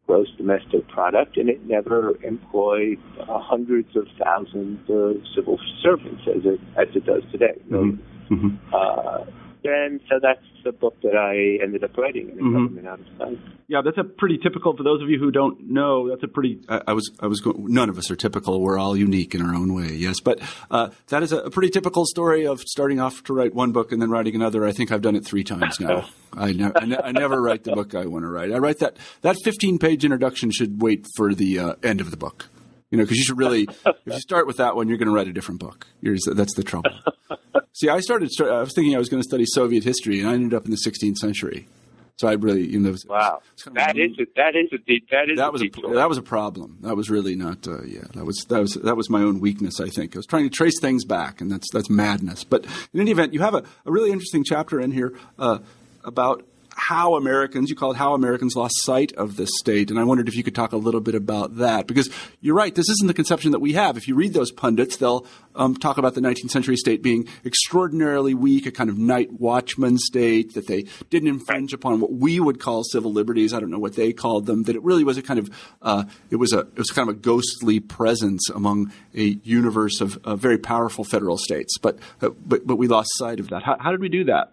gross 0.05 0.27
domestic 0.37 0.87
product, 0.87 1.37
and 1.37 1.49
it 1.49 1.65
never 1.65 2.15
employed 2.23 2.99
uh, 3.21 3.39
hundreds 3.39 3.95
of 3.95 4.05
thousands 4.23 4.79
of 4.89 5.15
civil 5.35 5.59
servants 5.81 6.21
as 6.27 6.45
it 6.45 6.59
as 6.77 6.95
it 6.95 7.05
does 7.05 7.23
today. 7.31 7.59
Mm-hmm. 7.71 8.33
Mm-hmm. 8.33 8.75
Uh, 8.75 9.25
and 9.65 9.99
so 10.09 10.19
that's 10.21 10.45
the 10.63 10.71
book 10.71 10.95
that 11.01 11.15
I 11.15 11.63
ended 11.63 11.83
up 11.83 11.97
writing, 11.97 12.29
and 12.31 12.39
mm-hmm. 12.39 12.87
out 12.87 12.99
of 12.99 13.05
sight. 13.17 13.39
Yeah, 13.67 13.81
that's 13.83 13.97
a 13.97 14.03
pretty 14.03 14.37
typical. 14.37 14.75
For 14.75 14.83
those 14.83 15.01
of 15.01 15.09
you 15.09 15.17
who 15.17 15.31
don't 15.31 15.69
know, 15.69 16.09
that's 16.09 16.23
a 16.23 16.27
pretty. 16.27 16.59
I, 16.69 16.81
I 16.87 16.93
was, 16.93 17.11
I 17.19 17.27
was. 17.27 17.41
Going, 17.41 17.73
none 17.73 17.89
of 17.89 17.97
us 17.97 18.11
are 18.11 18.15
typical. 18.15 18.61
We're 18.61 18.77
all 18.77 18.95
unique 18.95 19.33
in 19.33 19.41
our 19.41 19.55
own 19.55 19.73
way. 19.73 19.93
Yes, 19.93 20.19
but 20.19 20.39
uh, 20.69 20.89
that 21.07 21.23
is 21.23 21.31
a, 21.31 21.39
a, 21.39 21.49
pretty 21.49 21.69
typical 21.69 22.05
story 22.05 22.45
of 22.45 22.61
starting 22.61 22.99
off 22.99 23.23
to 23.23 23.33
write 23.33 23.53
one 23.53 23.71
book 23.71 23.91
and 23.91 24.01
then 24.01 24.09
writing 24.09 24.35
another. 24.35 24.65
I 24.65 24.71
think 24.71 24.91
I've 24.91 25.01
done 25.01 25.15
it 25.15 25.25
three 25.25 25.43
times 25.43 25.79
now. 25.79 26.07
I, 26.33 26.51
ne- 26.51 26.71
I, 26.75 26.85
ne- 26.85 27.01
I, 27.03 27.11
never 27.11 27.41
write 27.41 27.63
the 27.63 27.71
book 27.71 27.95
I 27.95 28.05
want 28.05 28.23
to 28.23 28.29
write. 28.29 28.51
I 28.51 28.57
write 28.57 28.79
that 28.79 28.97
that 29.21 29.37
15 29.43 29.79
page 29.79 30.03
introduction 30.03 30.51
should 30.51 30.81
wait 30.81 31.05
for 31.15 31.33
the 31.33 31.59
uh, 31.59 31.75
end 31.81 32.01
of 32.01 32.11
the 32.11 32.17
book. 32.17 32.49
You 32.91 32.99
know, 32.99 33.03
because 33.03 33.17
you 33.17 33.23
should 33.23 33.37
really, 33.37 33.67
if 33.85 33.95
you 34.05 34.19
start 34.19 34.47
with 34.47 34.57
that 34.57 34.75
one, 34.75 34.87
you're 34.87 34.97
going 34.97 35.07
to 35.07 35.13
write 35.13 35.27
a 35.27 35.33
different 35.33 35.59
book. 35.59 35.87
You're, 36.01 36.17
that's 36.33 36.53
the 36.53 36.63
trouble. 36.63 36.91
See, 37.75 37.89
I 37.89 37.99
started. 37.99 38.31
I 38.39 38.61
was 38.61 38.71
thinking 38.73 38.95
I 38.95 38.99
was 38.99 39.09
going 39.09 39.21
to 39.21 39.27
study 39.27 39.43
Soviet 39.45 39.83
history, 39.83 40.21
and 40.21 40.29
I 40.29 40.33
ended 40.33 40.53
up 40.53 40.63
in 40.63 40.71
the 40.71 40.77
16th 40.77 41.17
century. 41.17 41.67
So 42.15 42.29
I 42.29 42.31
really, 42.31 42.65
you 42.65 42.79
know, 42.79 42.91
was, 42.91 43.05
wow, 43.05 43.41
kind 43.61 43.77
of 43.77 43.83
that 43.83 43.97
is 43.97 44.11
a, 44.17 44.25
that 44.37 44.55
is 44.55 44.69
a 44.71 44.77
deep, 44.77 45.09
that 45.09 45.29
is 45.29 45.37
that 45.37 45.51
was 45.51 45.61
a, 45.61 45.69
that 45.93 46.07
was 46.07 46.17
a 46.17 46.21
problem. 46.21 46.77
That 46.83 46.95
was 46.95 47.09
really 47.09 47.35
not. 47.35 47.67
Uh, 47.67 47.83
yeah, 47.83 48.05
that 48.13 48.23
was 48.23 48.45
that 48.47 48.61
was 48.61 48.75
that 48.75 48.95
was 48.95 49.09
my 49.09 49.19
own 49.19 49.41
weakness. 49.41 49.81
I 49.81 49.89
think 49.89 50.15
I 50.15 50.19
was 50.19 50.25
trying 50.25 50.49
to 50.49 50.49
trace 50.49 50.79
things 50.79 51.03
back, 51.03 51.41
and 51.41 51.51
that's 51.51 51.67
that's 51.73 51.89
madness. 51.89 52.45
But 52.45 52.65
in 52.93 53.01
any 53.01 53.11
event, 53.11 53.33
you 53.33 53.41
have 53.41 53.53
a, 53.53 53.63
a 53.85 53.91
really 53.91 54.13
interesting 54.13 54.45
chapter 54.45 54.79
in 54.79 54.91
here 54.91 55.13
uh, 55.37 55.57
about 56.05 56.47
how 56.75 57.15
Americans, 57.15 57.69
you 57.69 57.75
call 57.75 57.91
it 57.91 57.97
how 57.97 58.13
Americans 58.13 58.55
lost 58.55 58.75
sight 58.83 59.13
of 59.13 59.37
this 59.37 59.49
state. 59.57 59.89
And 59.89 59.97
I 59.97 60.03
wondered 60.03 60.27
if 60.27 60.35
you 60.35 60.43
could 60.43 60.53
talk 60.53 60.73
a 60.73 60.77
little 60.77 60.99
bit 60.99 61.15
about 61.15 61.55
that. 61.55 61.87
Because 61.87 62.09
you're 62.41 62.55
right, 62.55 62.75
this 62.75 62.89
isn't 62.89 63.07
the 63.07 63.13
conception 63.13 63.51
that 63.51 63.59
we 63.59 63.73
have. 63.73 63.95
If 63.95 64.09
you 64.09 64.15
read 64.15 64.33
those 64.33 64.51
pundits, 64.51 64.97
they'll 64.97 65.25
um, 65.55 65.75
talk 65.75 65.97
about 65.97 66.15
the 66.15 66.21
19th 66.21 66.51
century 66.51 66.75
state 66.75 67.01
being 67.01 67.27
extraordinarily 67.45 68.33
weak, 68.33 68.65
a 68.65 68.71
kind 68.71 68.89
of 68.89 68.97
night 68.97 69.31
watchman 69.31 69.97
state, 69.97 70.53
that 70.53 70.67
they 70.67 70.85
didn't 71.09 71.29
infringe 71.29 71.73
upon 71.73 72.01
what 72.01 72.11
we 72.11 72.41
would 72.41 72.59
call 72.59 72.83
civil 72.83 73.11
liberties. 73.11 73.53
I 73.53 73.61
don't 73.61 73.71
know 73.71 73.79
what 73.79 73.95
they 73.95 74.11
called 74.11 74.45
them, 74.45 74.63
that 74.63 74.75
it 74.75 74.83
really 74.83 75.05
was 75.05 75.17
a 75.17 75.21
kind 75.21 75.39
of, 75.39 75.49
uh, 75.81 76.03
it, 76.29 76.35
was 76.35 76.51
a, 76.51 76.59
it 76.59 76.77
was 76.77 76.91
kind 76.91 77.09
of 77.09 77.15
a 77.15 77.19
ghostly 77.19 77.79
presence 77.79 78.49
among 78.49 78.91
a 79.15 79.39
universe 79.43 80.01
of 80.01 80.19
uh, 80.25 80.35
very 80.35 80.57
powerful 80.57 81.05
federal 81.05 81.37
states. 81.37 81.77
But, 81.77 81.99
uh, 82.21 82.29
but, 82.45 82.67
but 82.67 82.75
we 82.75 82.87
lost 82.89 83.09
sight 83.15 83.39
of 83.39 83.49
that. 83.49 83.63
How, 83.63 83.77
how 83.79 83.91
did 83.91 84.01
we 84.01 84.09
do 84.09 84.25
that? 84.25 84.51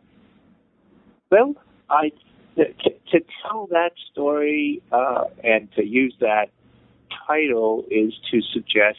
Well, 1.30 1.56
I 1.92 2.10
to, 2.56 2.64
to 2.64 3.20
tell 3.42 3.66
that 3.70 3.92
story 4.10 4.82
uh, 4.90 5.24
and 5.44 5.70
to 5.76 5.84
use 5.84 6.14
that 6.20 6.46
title 7.26 7.84
is 7.90 8.12
to 8.30 8.40
suggest 8.52 8.98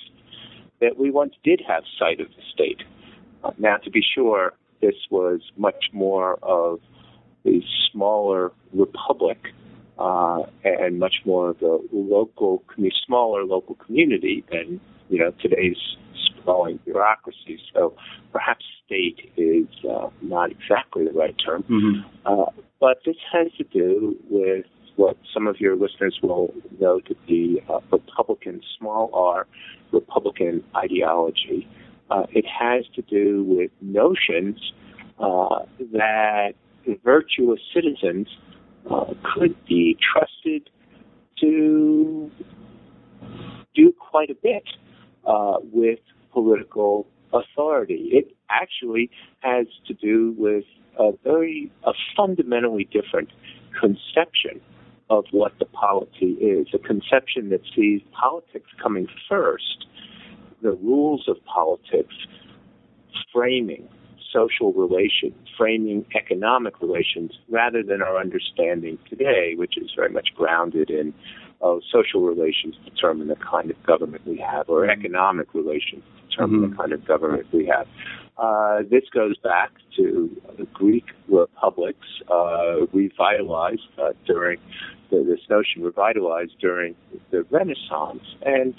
that 0.79 0.97
we 0.97 1.11
once 1.11 1.33
did 1.43 1.61
have 1.67 1.83
sight 1.99 2.19
of 2.19 2.27
the 2.29 2.41
state. 2.53 2.83
Uh, 3.43 3.51
now, 3.57 3.77
to 3.77 3.89
be 3.89 4.01
sure, 4.15 4.53
this 4.81 4.95
was 5.09 5.41
much 5.57 5.89
more 5.91 6.37
of 6.43 6.79
a 7.45 7.63
smaller 7.91 8.51
republic 8.73 9.37
uh, 9.99 10.41
and 10.63 10.99
much 10.99 11.15
more 11.25 11.49
of 11.49 11.61
a 11.61 11.79
local, 11.91 12.63
smaller 13.05 13.43
local 13.43 13.75
community 13.75 14.43
than 14.51 14.79
you 15.09 15.19
know 15.19 15.31
today's 15.41 15.77
sprawling 16.43 16.79
bureaucracy. 16.85 17.59
So 17.73 17.95
perhaps 18.31 18.63
state 18.85 19.31
is 19.37 19.67
uh, 19.89 20.09
not 20.21 20.51
exactly 20.51 21.05
the 21.05 21.13
right 21.13 21.35
term, 21.43 21.63
mm-hmm. 21.63 22.01
uh, 22.25 22.51
but 22.79 22.97
this 23.05 23.15
has 23.31 23.47
to 23.57 23.63
do 23.63 24.15
with 24.29 24.65
what 24.95 25.17
some 25.33 25.47
of 25.47 25.59
your 25.59 25.75
listeners 25.75 26.19
will 26.21 26.53
know 26.79 26.99
to 26.99 27.15
be 27.27 27.61
uh, 27.69 27.79
Republican, 27.91 28.61
small 28.77 29.09
r, 29.13 29.47
Republican 29.91 30.63
ideology. 30.75 31.67
Uh, 32.11 32.25
it 32.31 32.45
has 32.45 32.85
to 32.93 33.01
do 33.03 33.43
with 33.43 33.71
notions 33.81 34.59
uh, 35.19 35.59
that 35.93 36.53
virtuous 37.03 37.59
citizens 37.73 38.27
uh, 38.91 39.13
could 39.33 39.55
be 39.65 39.97
trusted 40.13 40.69
to 41.39 42.29
do 43.73 43.93
quite 43.97 44.29
a 44.29 44.35
bit 44.35 44.63
uh, 45.25 45.55
with 45.71 45.99
political 46.33 47.07
authority. 47.33 48.09
It 48.11 48.35
actually 48.49 49.09
has 49.39 49.67
to 49.87 49.93
do 49.93 50.35
with 50.37 50.65
a 50.99 51.11
very 51.23 51.71
a 51.83 51.93
fundamentally 52.15 52.87
different 52.91 53.29
conception 53.79 54.61
of 55.09 55.25
what 55.31 55.53
the 55.59 55.65
polity 55.65 56.33
is, 56.39 56.67
a 56.73 56.79
conception 56.79 57.49
that 57.49 57.61
sees 57.75 58.01
politics 58.11 58.69
coming 58.81 59.07
first, 59.29 59.85
the 60.61 60.71
rules 60.71 61.27
of 61.27 61.37
politics 61.45 62.13
framing 63.31 63.87
social 64.31 64.73
relations, 64.73 65.35
framing 65.57 66.05
economic 66.15 66.81
relations, 66.81 67.31
rather 67.49 67.83
than 67.83 68.01
our 68.01 68.17
understanding 68.17 68.97
today, 69.07 69.53
which 69.55 69.77
is 69.77 69.91
very 69.95 70.09
much 70.09 70.29
grounded 70.35 70.89
in 70.89 71.13
oh, 71.61 71.81
social 71.91 72.21
relations 72.21 72.75
determine 72.83 73.27
the 73.27 73.35
kind 73.35 73.69
of 73.69 73.83
government 73.83 74.25
we 74.25 74.37
have, 74.37 74.69
or 74.69 74.81
mm-hmm. 74.81 74.99
economic 74.99 75.53
relations 75.53 76.03
determine 76.33 76.61
mm-hmm. 76.61 76.71
the 76.71 76.77
kind 76.77 76.93
of 76.93 77.05
government 77.05 77.47
we 77.51 77.65
have. 77.65 77.87
Uh, 78.37 78.81
this 78.89 79.03
goes 79.13 79.37
back 79.37 79.71
to 79.95 80.29
the 80.57 80.65
Greek 80.73 81.05
republics 81.27 82.07
uh, 82.31 82.85
revitalized 82.91 83.81
uh, 84.01 84.09
during 84.25 84.59
the, 85.11 85.23
this 85.23 85.41
notion 85.49 85.83
revitalized 85.83 86.53
during 86.59 86.95
the 87.31 87.43
Renaissance, 87.51 88.23
and 88.43 88.73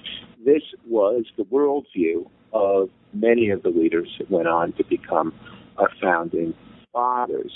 this 0.44 0.62
was 0.86 1.24
the 1.36 1.44
worldview 1.44 2.28
of 2.52 2.90
many 3.12 3.50
of 3.50 3.62
the 3.62 3.68
leaders 3.68 4.08
that 4.18 4.30
went 4.30 4.48
on 4.48 4.72
to 4.72 4.84
become 4.84 5.32
our 5.78 5.90
founding 6.00 6.54
fathers. 6.92 7.52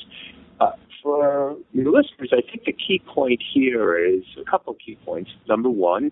Uh, 0.60 0.72
for 1.02 1.56
your 1.72 1.92
listeners, 1.92 2.30
I 2.32 2.42
think 2.48 2.64
the 2.64 2.72
key 2.72 3.02
point 3.06 3.42
here 3.54 3.98
is 3.98 4.22
a 4.40 4.48
couple 4.48 4.72
of 4.72 4.78
key 4.78 4.98
points. 5.04 5.30
Number 5.48 5.70
one, 5.70 6.10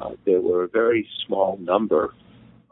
uh, 0.00 0.10
there 0.24 0.40
were 0.40 0.64
a 0.64 0.68
very 0.68 1.06
small 1.26 1.58
number 1.60 2.14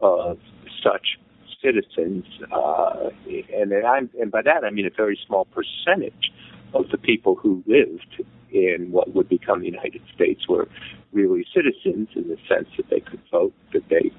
of 0.01 0.39
such 0.83 1.19
citizens, 1.63 2.25
uh, 2.53 3.11
and, 3.53 3.73
and, 3.73 4.11
and 4.21 4.31
by 4.31 4.43
that 4.43 4.65
I 4.65 4.71
mean 4.71 4.87
a 4.87 4.91
very 4.97 5.19
small 5.27 5.47
percentage 5.47 6.33
of 6.75 6.89
the 6.91 6.99
people 6.99 7.35
who 7.35 7.65
lived 7.67 8.23
in 8.51 8.89
what 8.91 9.15
would 9.15 9.29
become 9.29 9.61
the 9.61 9.67
United 9.67 10.03
States 10.15 10.49
were 10.49 10.69
really 11.13 11.45
citizens 11.55 12.09
in 12.15 12.29
the 12.29 12.37
sense 12.49 12.69
that 12.77 12.89
they 12.91 13.01
could 13.01 13.21
vote, 13.31 13.53
that 13.73 13.89
they 13.89 14.11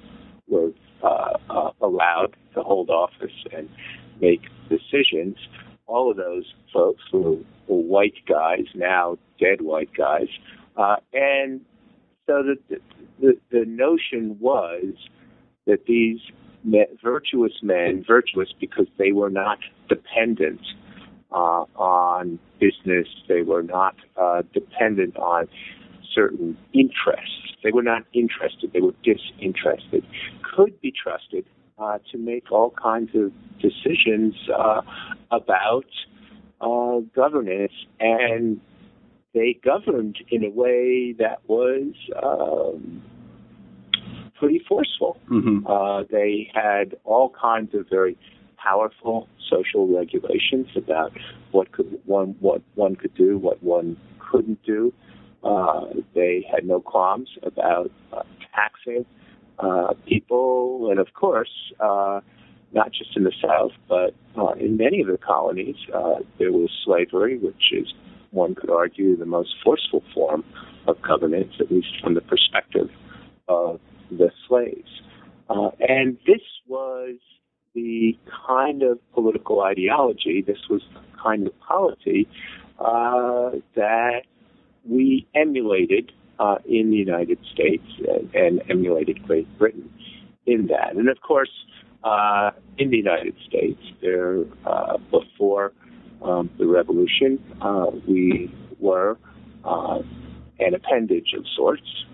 were 0.47 0.71
uh, 1.03 1.37
uh, 1.49 1.71
allowed 1.81 2.35
to 2.53 2.61
hold 2.61 2.89
office 2.89 3.31
and 3.53 3.69
make 4.19 4.41
decisions. 4.67 5.37
All 5.87 6.11
of 6.11 6.17
those 6.17 6.53
folks 6.73 7.01
were, 7.13 7.37
were 7.67 7.81
white 7.95 8.25
guys, 8.27 8.65
now 8.75 9.17
dead 9.39 9.61
white 9.61 9.93
guys, 9.95 10.27
uh, 10.75 10.97
and 11.13 11.61
so 12.27 12.43
the, 12.43 12.79
the 13.19 13.37
the 13.49 13.65
notion 13.65 14.37
was 14.39 14.93
that 15.69 15.85
these 15.85 16.19
virtuous 17.03 17.53
men, 17.61 18.03
virtuous 18.05 18.49
because 18.59 18.87
they 18.97 19.11
were 19.11 19.29
not 19.29 19.59
dependent 19.87 20.61
uh, 21.31 21.63
on 21.75 22.39
business. 22.59 23.07
They 23.27 23.43
were 23.43 23.63
not 23.63 23.95
uh, 24.17 24.41
dependent 24.53 25.15
on 25.17 25.47
certain 26.13 26.57
interests. 26.73 27.55
They 27.63 27.71
were 27.71 27.83
not 27.83 28.03
interested. 28.13 28.71
They 28.73 28.81
were 28.81 28.95
disinterested. 29.03 30.05
Could 30.55 30.79
be 30.81 30.91
trusted 30.91 31.45
uh, 31.77 31.99
to 32.11 32.17
make 32.17 32.51
all 32.51 32.71
kinds 32.71 33.11
of 33.15 33.31
decisions 33.61 34.35
uh, 34.57 34.81
about 35.31 35.85
uh, 36.61 36.99
governance, 37.15 37.73
and 37.99 38.59
they 39.33 39.59
governed 39.63 40.17
in 40.29 40.43
a 40.43 40.49
way 40.49 41.13
that 41.19 41.39
was 41.47 41.93
um, 42.21 43.03
pretty 44.39 44.61
forceful. 44.67 45.19
Mm-hmm. 45.29 45.67
Uh, 45.67 46.03
they 46.09 46.49
had 46.53 46.95
all 47.03 47.29
kinds 47.29 47.75
of 47.75 47.87
very 47.89 48.17
powerful 48.57 49.27
social 49.49 49.87
regulations 49.87 50.67
about 50.75 51.11
what 51.51 51.71
could 51.71 51.99
one 52.05 52.35
what 52.39 52.61
one 52.75 52.95
could 52.95 53.13
do, 53.15 53.37
what 53.37 53.61
one 53.61 53.97
couldn't 54.19 54.63
do. 54.63 54.93
Uh, 55.43 55.85
they 56.13 56.45
had 56.51 56.65
no 56.65 56.79
qualms 56.79 57.29
about 57.43 57.91
uh, 58.11 58.23
taxing 58.53 59.05
uh, 59.59 59.93
people, 60.05 60.89
and 60.91 60.99
of 60.99 61.13
course, 61.13 61.51
uh, 61.79 62.19
not 62.73 62.91
just 62.91 63.15
in 63.15 63.23
the 63.23 63.33
South, 63.41 63.71
but 63.87 64.13
uh, 64.37 64.51
in 64.53 64.77
many 64.77 65.01
of 65.01 65.07
the 65.07 65.17
colonies, 65.17 65.77
uh, 65.93 66.15
there 66.37 66.51
was 66.51 66.69
slavery, 66.83 67.37
which 67.37 67.71
is 67.71 67.93
one 68.31 68.53
could 68.53 68.69
argue 68.69 69.15
the 69.17 69.25
most 69.25 69.55
forceful 69.63 70.03
form 70.13 70.43
of 70.87 71.01
governance, 71.01 71.53
at 71.59 71.71
least 71.71 71.87
from 72.01 72.13
the 72.13 72.21
perspective 72.21 72.89
of 73.47 73.79
the 74.11 74.31
slaves. 74.47 74.89
Uh, 75.49 75.69
and 75.79 76.17
this 76.27 76.41
was 76.67 77.15
the 77.73 78.17
kind 78.47 78.83
of 78.83 78.99
political 79.13 79.61
ideology, 79.61 80.43
this 80.45 80.69
was 80.69 80.81
the 80.93 81.01
kind 81.21 81.47
of 81.47 81.59
polity 81.59 82.27
uh, 82.79 83.51
that 83.75 84.21
we 84.87 85.27
emulated 85.35 86.11
uh, 86.39 86.55
in 86.65 86.89
the 86.89 86.97
United 86.97 87.37
States 87.53 87.83
and, 88.07 88.33
and, 88.33 88.61
emulated 88.69 89.21
Great 89.23 89.45
Britain 89.57 89.91
in 90.45 90.67
that. 90.67 90.95
And 90.95 91.09
of 91.09 91.21
course, 91.21 91.51
uh, 92.03 92.51
in 92.77 92.89
the 92.89 92.97
United 92.97 93.35
States, 93.45 93.81
there 94.01 94.45
uh, 94.65 94.97
before 95.11 95.73
um, 96.23 96.49
the 96.57 96.65
Revolution, 96.65 97.43
uh, 97.61 97.87
we 98.07 98.53
were 98.79 99.17
uh, 99.65 99.99
an 100.59 100.73
appendage 100.73 101.33
of 101.37 101.45
sorts 101.55 102.05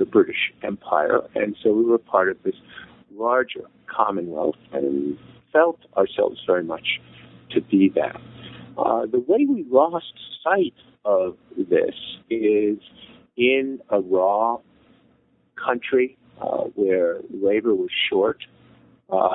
the 0.00 0.06
British 0.06 0.52
Empire, 0.64 1.20
and 1.36 1.54
so 1.62 1.72
we 1.72 1.84
were 1.84 1.98
part 1.98 2.28
of 2.30 2.42
this 2.42 2.56
larger 3.12 3.66
Commonwealth 3.86 4.56
and 4.72 5.18
felt 5.52 5.78
ourselves 5.96 6.40
very 6.46 6.64
much 6.64 7.00
to 7.50 7.60
be 7.60 7.92
that. 7.94 8.20
Uh, 8.78 9.04
the 9.06 9.18
way 9.20 9.46
we 9.48 9.64
lost 9.68 10.14
sight 10.42 10.74
of 11.04 11.36
this 11.56 11.94
is 12.30 12.78
in 13.36 13.78
a 13.90 14.00
raw 14.00 14.56
country 15.62 16.16
uh, 16.40 16.64
where 16.74 17.18
labor 17.30 17.74
was 17.74 17.90
short, 18.08 18.38
uh, 19.10 19.28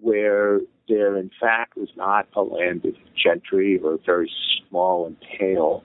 where 0.00 0.60
there 0.88 1.16
in 1.16 1.30
fact 1.40 1.76
was 1.76 1.88
not 1.96 2.28
a 2.34 2.42
landed 2.42 2.96
gentry 3.16 3.78
or 3.78 3.98
very 4.04 4.30
small 4.68 5.06
and 5.06 5.16
pale, 5.38 5.82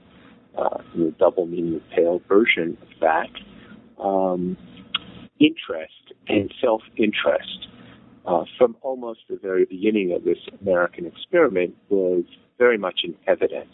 uh, 0.58 0.80
the 0.95 1.13
double 1.17 1.45
meaning 1.45 1.76
of 1.76 1.82
pale 1.95 2.21
version 2.28 2.78
of 2.82 2.88
that, 3.00 3.30
um, 4.01 4.57
interest 5.39 6.13
and 6.27 6.53
self-interest 6.61 7.67
uh, 8.25 8.43
from 8.57 8.75
almost 8.81 9.21
the 9.29 9.37
very 9.41 9.65
beginning 9.65 10.11
of 10.13 10.23
this 10.23 10.37
American 10.61 11.05
experiment 11.05 11.75
was 11.89 12.23
very 12.57 12.77
much 12.77 13.01
in 13.03 13.15
evidence, 13.27 13.73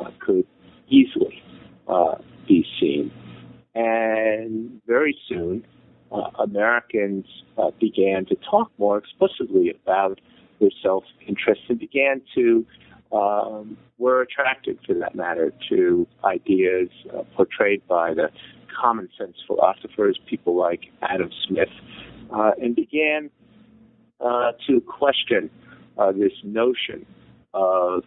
uh, 0.00 0.10
could 0.20 0.46
easily 0.88 1.42
uh, 1.86 2.16
be 2.46 2.66
seen. 2.80 3.12
And 3.74 4.80
very 4.86 5.16
soon, 5.28 5.64
uh, 6.10 6.30
Americans 6.40 7.26
uh, 7.56 7.70
began 7.78 8.24
to 8.26 8.36
talk 8.50 8.72
more 8.78 8.98
explicitly 8.98 9.72
about 9.82 10.20
their 10.58 10.70
self-interest 10.82 11.60
and 11.68 11.78
began 11.78 12.20
to 12.34 12.66
um, 13.12 13.76
were 13.98 14.22
attracted, 14.22 14.78
for 14.86 14.94
that 14.94 15.14
matter, 15.14 15.52
to 15.68 16.06
ideas 16.24 16.88
uh, 17.16 17.22
portrayed 17.36 17.86
by 17.86 18.14
the 18.14 18.30
common 18.78 19.08
sense 19.18 19.36
philosophers, 19.46 20.18
people 20.26 20.56
like 20.56 20.82
Adam 21.02 21.30
Smith, 21.46 21.68
uh, 22.32 22.52
and 22.60 22.76
began 22.76 23.30
uh, 24.20 24.52
to 24.66 24.80
question 24.80 25.50
uh, 25.96 26.12
this 26.12 26.32
notion 26.44 27.06
of 27.54 28.04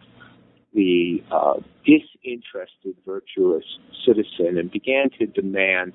the 0.74 1.22
uh, 1.30 1.54
disinterested 1.84 2.96
virtuous 3.04 3.64
citizen 4.06 4.58
and 4.58 4.70
began 4.70 5.10
to 5.18 5.26
demand 5.26 5.92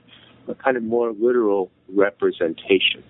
a 0.47 0.55
kind 0.55 0.77
of 0.77 0.83
more 0.83 1.13
literal 1.13 1.71
representation 1.89 3.03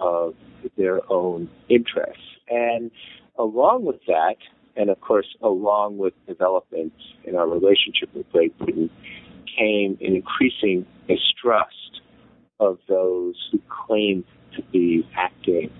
of 0.00 0.34
their 0.76 1.00
own 1.10 1.48
interests. 1.68 2.22
And 2.48 2.90
along 3.38 3.84
with 3.84 4.00
that, 4.06 4.36
and 4.76 4.90
of 4.90 5.00
course, 5.00 5.26
along 5.42 5.98
with 5.98 6.14
developments 6.26 6.96
in 7.24 7.36
our 7.36 7.48
relationship 7.48 8.14
with 8.14 8.30
Great 8.32 8.56
Britain, 8.58 8.90
came 9.56 9.98
an 10.00 10.16
increasing 10.16 10.86
mistrust 11.08 12.00
of 12.60 12.78
those 12.88 13.34
who 13.50 13.60
claimed 13.86 14.24
to 14.56 14.62
be 14.72 15.06
acting 15.16 15.70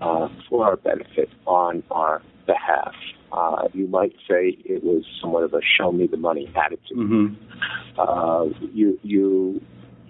uh, 0.00 0.28
for 0.48 0.64
our 0.64 0.76
benefit 0.76 1.28
on 1.46 1.82
our 1.90 2.22
behalf. 2.46 2.94
Uh, 3.32 3.68
you 3.72 3.86
might 3.86 4.12
say 4.28 4.56
it 4.64 4.82
was 4.84 5.04
somewhat 5.20 5.42
of 5.42 5.54
a 5.54 5.60
"show 5.78 5.90
me 5.92 6.06
the 6.06 6.16
money" 6.16 6.52
attitude. 6.54 6.96
Mm-hmm. 6.96 8.00
Uh, 8.00 8.44
you, 8.72 8.98
you, 9.02 9.60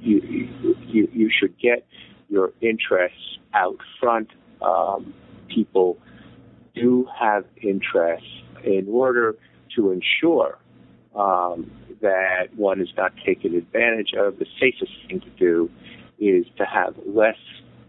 you, 0.00 0.64
you, 0.86 1.08
you 1.12 1.30
should 1.30 1.56
get 1.58 1.86
your 2.28 2.52
interests 2.60 3.38
out 3.54 3.76
front. 4.00 4.28
Um, 4.60 5.14
people 5.48 5.98
do 6.74 7.06
have 7.20 7.44
interests 7.62 8.26
in 8.64 8.88
order 8.88 9.36
to 9.76 9.90
ensure 9.90 10.58
um, 11.14 11.70
that 12.02 12.48
one 12.56 12.80
is 12.80 12.88
not 12.96 13.12
taken 13.24 13.54
advantage 13.54 14.12
of. 14.16 14.38
The 14.38 14.46
safest 14.60 14.92
thing 15.08 15.20
to 15.20 15.30
do 15.38 15.70
is 16.18 16.44
to 16.58 16.64
have 16.64 16.94
less 17.06 17.36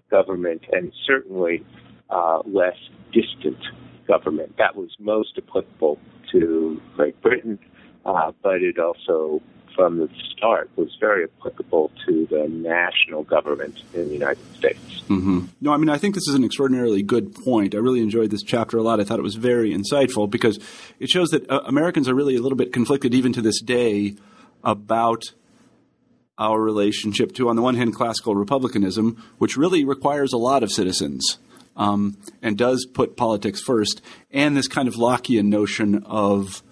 government 0.10 0.62
and 0.72 0.92
certainly 1.06 1.66
uh, 2.10 2.40
less 2.46 2.78
distant 3.12 3.58
government. 4.08 4.56
That 4.58 4.76
was 4.76 4.90
most 5.00 5.38
applicable 5.38 6.00
to 6.32 6.82
Great 6.96 7.20
Britain, 7.22 7.60
uh, 8.06 8.32
but 8.42 8.62
it 8.62 8.80
also, 8.80 9.42
from 9.76 9.98
the 9.98 10.10
start, 10.32 10.70
was 10.76 10.96
very 11.00 11.26
applicable 11.26 11.92
to 12.06 12.28
the 12.28 12.48
national 12.48 13.24
government 13.24 13.82
in 13.94 14.08
the 14.08 14.14
United 14.14 14.56
States. 14.56 15.02
Mm-hmm. 15.10 15.46
No, 15.62 15.74
I 15.74 15.78
mean, 15.78 15.90
I 15.90 15.98
think 15.98 16.16
this 16.16 16.28
is 16.28 16.36
an 16.36 16.44
extraordinarily 16.44 17.04
good 17.04 17.34
point. 17.34 17.76
I 17.76 17.80
really 17.80 18.02
enjoyed 18.02 18.30
this 18.30 18.44
chapter 18.44 18.78
a 18.78 18.84
lot. 18.84 19.00
I 19.00 19.04
thought 19.04 19.20
it 19.20 19.24
was 19.24 19.36
very 19.36 19.74
insightful 19.74 20.30
because 20.30 20.60
it 21.00 21.10
shows 21.10 21.30
that 21.30 21.50
uh, 21.50 21.62
Americans 21.66 22.08
are 22.08 22.16
really 22.16 22.36
a 22.36 22.42
little 22.42 22.58
bit 22.58 22.74
conflicted 22.74 23.14
even 23.14 23.34
to 23.34 23.42
this 23.42 23.62
day 23.62 24.16
about 24.64 25.24
our 26.38 26.60
relationship 26.60 27.34
to, 27.36 27.50
on 27.50 27.56
the 27.56 27.62
one 27.62 27.76
hand, 27.76 27.96
classical 27.96 28.36
republicanism, 28.36 29.22
which 29.38 29.56
really 29.56 29.86
requires 29.86 30.34
a 30.34 30.38
lot 30.38 30.64
of 30.64 30.72
citizens 30.72 31.38
um, 31.76 32.18
and 32.42 32.58
does 32.58 32.86
put 32.94 33.18
politics 33.18 33.62
first, 33.62 34.02
and 34.32 34.56
this 34.56 34.68
kind 34.68 34.88
of 34.88 34.96
Lockean 34.96 35.46
notion 35.46 36.04
of 36.06 36.64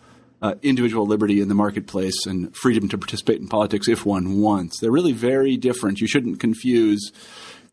uh, 0.42 0.56
individual 0.62 1.06
liberty 1.06 1.40
in 1.40 1.48
the 1.48 1.56
marketplace 1.56 2.26
and 2.26 2.56
freedom 2.56 2.90
to 2.90 2.98
participate 2.98 3.40
in 3.40 3.48
politics 3.48 3.88
if 3.88 4.06
one 4.06 4.42
wants. 4.42 4.80
They're 4.80 4.92
really 4.92 5.14
very 5.14 5.58
different. 5.58 6.02
You 6.02 6.08
shouldn't 6.08 6.40
confuse, 6.40 7.12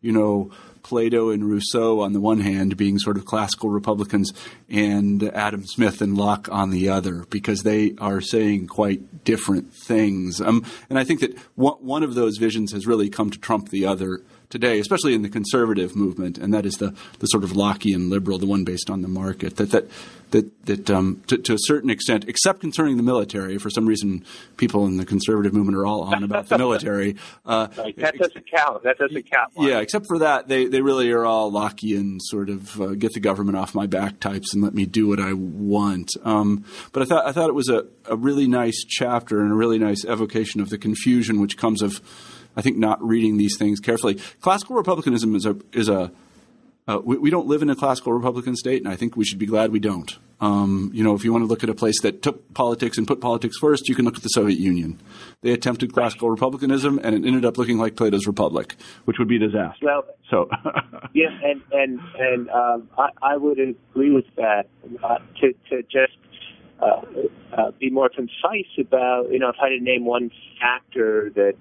you 0.00 0.12
know, 0.12 0.50
Plato 0.82 1.30
and 1.30 1.44
Rousseau 1.44 2.00
on 2.00 2.12
the 2.12 2.20
one 2.20 2.40
hand 2.40 2.76
being 2.76 2.98
sort 2.98 3.18
of 3.18 3.24
classical 3.24 3.68
Republicans 3.68 4.32
and 4.70 5.22
Adam 5.22 5.66
Smith 5.66 6.00
and 6.00 6.16
Locke 6.16 6.48
on 6.50 6.70
the 6.70 6.88
other 6.88 7.26
because 7.28 7.62
they 7.62 7.94
are 7.98 8.20
saying 8.20 8.68
quite 8.68 9.24
different 9.24 9.72
things. 9.72 10.40
Um, 10.40 10.64
and 10.88 10.98
I 10.98 11.04
think 11.04 11.20
that 11.20 11.38
one 11.56 12.02
of 12.02 12.14
those 12.14 12.38
visions 12.38 12.72
has 12.72 12.86
really 12.86 13.10
come 13.10 13.30
to 13.30 13.38
trump 13.38 13.68
the 13.68 13.84
other 13.84 14.22
today, 14.50 14.78
especially 14.78 15.14
in 15.14 15.22
the 15.22 15.28
conservative 15.28 15.94
movement, 15.94 16.38
and 16.38 16.52
that 16.54 16.64
is 16.64 16.74
the, 16.74 16.94
the 17.18 17.26
sort 17.26 17.44
of 17.44 17.50
Lockean 17.50 18.08
liberal, 18.10 18.38
the 18.38 18.46
one 18.46 18.64
based 18.64 18.90
on 18.90 19.02
the 19.02 19.08
market. 19.08 19.56
That 19.56 19.70
that 19.70 19.88
that 20.30 20.66
that 20.66 20.90
um, 20.90 21.22
to, 21.26 21.38
to, 21.38 21.54
a 21.54 21.58
certain 21.60 21.90
extent, 21.90 22.24
except 22.28 22.60
concerning 22.60 22.96
the 22.96 23.02
military, 23.02 23.58
for 23.58 23.70
some 23.70 23.86
reason, 23.86 24.24
people 24.56 24.86
in 24.86 24.96
the 24.96 25.06
conservative 25.06 25.54
movement 25.54 25.76
are 25.76 25.86
all 25.86 26.02
on 26.02 26.22
about 26.22 26.48
the 26.48 26.58
military. 26.58 27.16
Uh, 27.46 27.66
that 27.96 28.14
doesn't 28.18 28.50
count. 28.50 28.82
That 28.82 28.98
doesn't 28.98 29.30
count. 29.30 29.52
Yeah, 29.56 29.80
except 29.80 30.06
for 30.06 30.18
that, 30.18 30.48
they 30.48 30.66
they 30.66 30.80
really 30.80 31.10
are 31.10 31.24
all 31.24 31.50
Lockean 31.50 32.18
sort 32.20 32.48
of 32.48 32.80
uh, 32.80 32.94
get 32.94 33.12
the 33.12 33.20
government 33.20 33.56
off 33.56 33.74
my 33.74 33.86
back 33.86 34.20
types 34.20 34.54
and 34.54 34.62
let 34.62 34.74
me 34.74 34.86
do 34.86 35.08
what 35.08 35.20
I 35.20 35.32
want. 35.32 36.10
Um, 36.24 36.64
but 36.92 37.02
I 37.02 37.06
thought 37.06 37.26
I 37.26 37.32
thought 37.32 37.48
it 37.48 37.54
was 37.54 37.68
a, 37.68 37.86
a 38.06 38.16
really 38.16 38.46
nice 38.46 38.84
chapter 38.86 39.40
and 39.40 39.52
a 39.52 39.54
really 39.54 39.78
nice 39.78 40.04
evocation 40.04 40.60
of 40.60 40.70
the 40.70 40.78
confusion 40.78 41.40
which 41.40 41.56
comes 41.56 41.82
of 41.82 42.00
I 42.56 42.62
think 42.62 42.76
not 42.76 43.02
reading 43.02 43.36
these 43.36 43.56
things 43.56 43.80
carefully. 43.80 44.14
Classical 44.40 44.76
republicanism 44.76 45.34
is 45.34 45.46
a 45.46 45.56
is 45.72 45.88
a 45.88 46.12
uh, 46.88 47.00
we, 47.04 47.18
we, 47.18 47.28
don't 47.28 47.46
live 47.46 47.60
in 47.60 47.68
a 47.68 47.76
classical 47.76 48.14
Republican 48.14 48.56
state, 48.56 48.82
and 48.82 48.90
I 48.90 48.96
think 48.96 49.14
we 49.14 49.22
should 49.22 49.38
be 49.38 49.44
glad 49.44 49.72
we 49.72 49.78
don't. 49.78 50.18
Um, 50.40 50.90
you 50.94 51.04
know, 51.04 51.14
if 51.14 51.22
you 51.22 51.32
want 51.32 51.42
to 51.42 51.46
look 51.46 51.62
at 51.62 51.68
a 51.68 51.74
place 51.74 52.00
that 52.00 52.22
took 52.22 52.54
politics 52.54 52.96
and 52.96 53.06
put 53.06 53.20
politics 53.20 53.58
first, 53.58 53.90
you 53.90 53.94
can 53.94 54.06
look 54.06 54.16
at 54.16 54.22
the 54.22 54.30
Soviet 54.30 54.58
Union. 54.58 54.98
They 55.42 55.50
attempted 55.50 55.92
classical 55.92 56.30
republicanism, 56.30 56.98
and 57.02 57.14
it 57.14 57.26
ended 57.26 57.44
up 57.44 57.58
looking 57.58 57.76
like 57.76 57.94
Plato's 57.94 58.26
Republic, 58.26 58.74
which 59.04 59.18
would 59.18 59.28
be 59.28 59.36
a 59.36 59.40
disaster. 59.40 59.84
Well, 59.84 60.06
so 60.30 60.48
yeah, 61.12 61.28
and 61.44 61.60
and 61.72 62.00
and 62.18 62.48
um, 62.48 62.88
I, 62.96 63.10
I 63.20 63.36
would 63.36 63.58
agree 63.58 64.10
with 64.10 64.24
that. 64.36 64.68
Uh, 65.04 65.18
to 65.42 65.52
to 65.68 65.82
just 65.82 66.16
uh, 66.80 67.02
uh, 67.56 67.70
be 67.78 67.90
more 67.90 68.08
concise 68.08 68.70
about, 68.78 69.30
you 69.30 69.38
know, 69.38 69.48
if 69.48 69.56
I 69.60 69.70
had 69.70 69.78
to 69.78 69.84
name 69.84 70.04
one 70.04 70.30
factor 70.60 71.30
that 71.34 71.54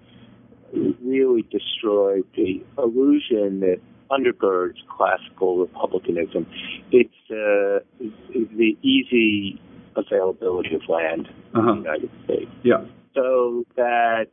really 0.73 1.43
destroyed 1.43 2.25
the 2.35 2.63
illusion 2.77 3.61
that 3.61 3.79
undergirds 4.09 4.77
classical 4.89 5.57
republicanism. 5.59 6.47
It's 6.91 7.13
uh, 7.29 7.83
the 7.99 8.77
easy 8.81 9.59
availability 9.95 10.75
of 10.75 10.81
land 10.87 11.27
uh-huh. 11.53 11.59
in 11.59 11.65
the. 11.65 11.89
United 11.89 12.11
States. 12.25 12.51
Yeah. 12.63 12.85
So 13.13 13.65
that 13.75 14.27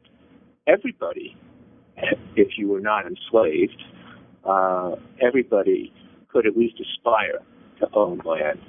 everybody, 0.67 1.37
if 2.37 2.59
you 2.59 2.69
were 2.69 2.81
not 2.81 3.07
enslaved, 3.07 3.83
uh, 4.45 4.97
everybody 5.21 5.93
could 6.29 6.47
at 6.47 6.57
least 6.57 6.75
aspire 6.81 7.41
to 7.81 7.89
own 7.95 8.21
land. 8.25 8.61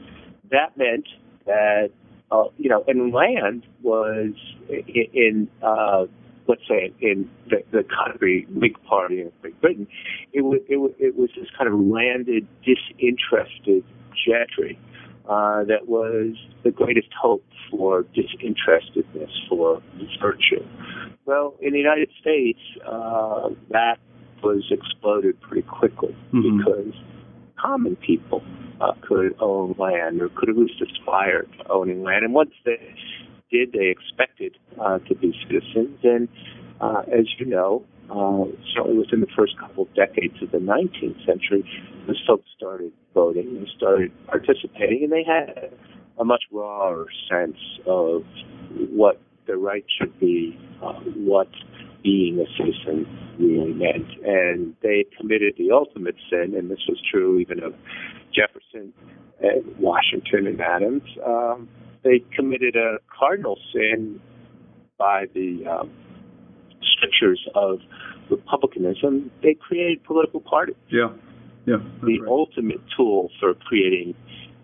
That 0.51 0.77
meant 0.77 1.07
that, 1.45 1.89
uh, 2.31 2.45
you 2.57 2.69
know, 2.69 2.83
and 2.87 3.13
land 3.13 3.65
was 3.81 4.33
in, 4.69 5.07
in 5.13 5.47
uh, 5.61 6.05
let's 6.47 6.61
say 6.67 6.93
in 6.99 7.29
the, 7.49 7.63
the 7.71 7.83
country 7.83 8.47
Whig 8.53 8.75
Party 8.83 9.21
in 9.21 9.31
Great 9.41 9.59
Britain, 9.61 9.87
it 10.33 10.41
was 10.41 10.61
it 10.69 10.77
was, 10.77 10.91
it 10.99 11.17
was 11.17 11.29
this 11.35 11.47
kind 11.57 11.71
of 11.71 11.79
landed, 11.79 12.47
disinterested 12.63 13.83
gentry 14.25 14.79
uh, 15.27 15.63
that 15.63 15.87
was 15.87 16.35
the 16.63 16.71
greatest 16.71 17.09
hope 17.19 17.43
for 17.71 18.03
disinterestedness, 18.13 19.31
for 19.49 19.81
virtue. 20.21 20.63
Well, 21.25 21.55
in 21.61 21.73
the 21.73 21.79
United 21.79 22.09
States, 22.21 22.59
uh, 22.85 23.49
that 23.69 23.97
was 24.43 24.63
exploded 24.69 25.39
pretty 25.41 25.67
quickly 25.67 26.15
mm-hmm. 26.31 26.57
because 26.57 26.93
common 27.59 27.95
people 27.95 28.43
uh, 28.79 28.93
could 29.01 29.35
own 29.39 29.75
land 29.79 30.21
or 30.21 30.29
could 30.29 30.49
at 30.49 30.57
least 30.57 30.81
aspire 30.81 31.43
to 31.43 31.71
owning 31.71 32.03
land. 32.03 32.23
And 32.25 32.33
once 32.33 32.51
they 32.63 32.77
did. 33.51 33.73
They 33.73 33.87
expected 33.87 34.57
uh, 34.79 34.99
to 34.99 35.15
be 35.15 35.33
citizens, 35.47 35.99
and 36.03 36.27
uh, 36.81 37.03
as 37.11 37.25
you 37.39 37.45
know, 37.45 37.83
uh, 38.09 38.45
certainly 38.75 38.99
within 38.99 39.21
the 39.21 39.31
first 39.35 39.57
couple 39.59 39.83
of 39.83 39.93
decades 39.95 40.35
of 40.41 40.51
the 40.51 40.57
19th 40.59 41.25
century, 41.25 41.63
those 42.07 42.21
folks 42.27 42.45
started 42.55 42.91
voting 43.13 43.47
and 43.57 43.67
started 43.75 44.11
participating, 44.27 45.03
and 45.03 45.11
they 45.11 45.23
had 45.23 45.71
a 46.19 46.25
much 46.25 46.43
rawer 46.51 47.07
sense 47.29 47.57
of 47.87 48.23
what 48.91 49.19
their 49.47 49.57
rights 49.57 49.87
should 49.99 50.17
be, 50.19 50.57
uh, 50.83 50.93
what 51.15 51.49
being 52.03 52.39
a 52.39 52.45
citizen 52.57 53.07
really 53.39 53.73
meant. 53.73 54.07
And 54.23 54.75
they 54.81 55.05
committed 55.17 55.55
the 55.57 55.71
ultimate 55.71 56.15
sin, 56.29 56.53
and 56.55 56.69
this 56.69 56.85
was 56.87 56.99
true 57.11 57.39
even 57.39 57.63
of 57.63 57.73
Jefferson 58.33 58.93
and 59.41 59.77
Washington 59.79 60.47
and 60.47 60.61
Adams. 60.61 61.03
Um, 61.25 61.67
they 62.05 62.23
committed 62.33 62.75
a 62.77 62.99
cardinal 63.19 63.57
sin 63.73 64.21
by 64.97 65.25
the 65.33 65.65
um, 65.65 65.91
strictures 66.95 67.45
of 67.55 67.79
republicanism. 68.29 69.31
They 69.43 69.55
created 69.55 70.03
political 70.03 70.39
parties. 70.39 70.75
Yeah, 70.89 71.09
yeah. 71.65 71.77
The 72.01 72.19
right. 72.21 72.29
ultimate 72.29 72.81
tool 72.95 73.29
for 73.39 73.55
creating 73.55 74.15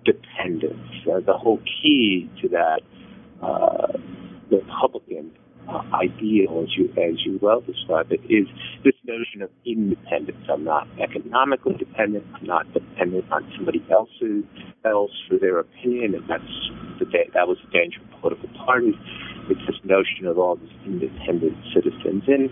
dependence. 0.06 0.88
Uh, 1.12 1.20
the 1.20 1.34
whole 1.34 1.60
key 1.82 2.30
to 2.42 2.50
that 2.50 2.82
uh, 3.42 3.98
Republican 4.52 5.32
ideal, 5.93 6.64
as 6.64 6.76
you 6.76 6.89
as 6.97 7.24
you 7.26 7.39
well 7.41 7.62
described 7.62 8.12
it, 8.12 8.22
is 8.30 8.47
this 8.84 8.95
notion 9.05 9.41
of 9.41 9.49
independence. 9.66 10.45
I'm 10.51 10.64
not 10.64 10.88
economically 10.99 11.76
dependent. 11.76 12.26
I'm 12.34 12.45
not 12.45 12.72
dependent 12.74 13.32
on 13.32 13.51
somebody 13.55 13.84
else's 13.91 14.43
else 14.86 15.12
for 15.30 15.38
their 15.38 15.59
opinion, 15.59 16.16
and 16.16 16.28
that's 16.28 16.43
the 16.99 17.05
that 17.34 17.47
was 17.47 17.57
the 17.66 17.72
danger 17.72 17.99
of 18.01 18.22
political 18.22 18.49
parties. 18.66 18.95
It's 19.49 19.62
this 19.68 19.80
notion 19.84 20.26
of 20.26 20.38
all 20.38 20.55
these 20.55 20.74
independent 20.86 21.57
citizens, 21.74 22.24
and 22.28 22.49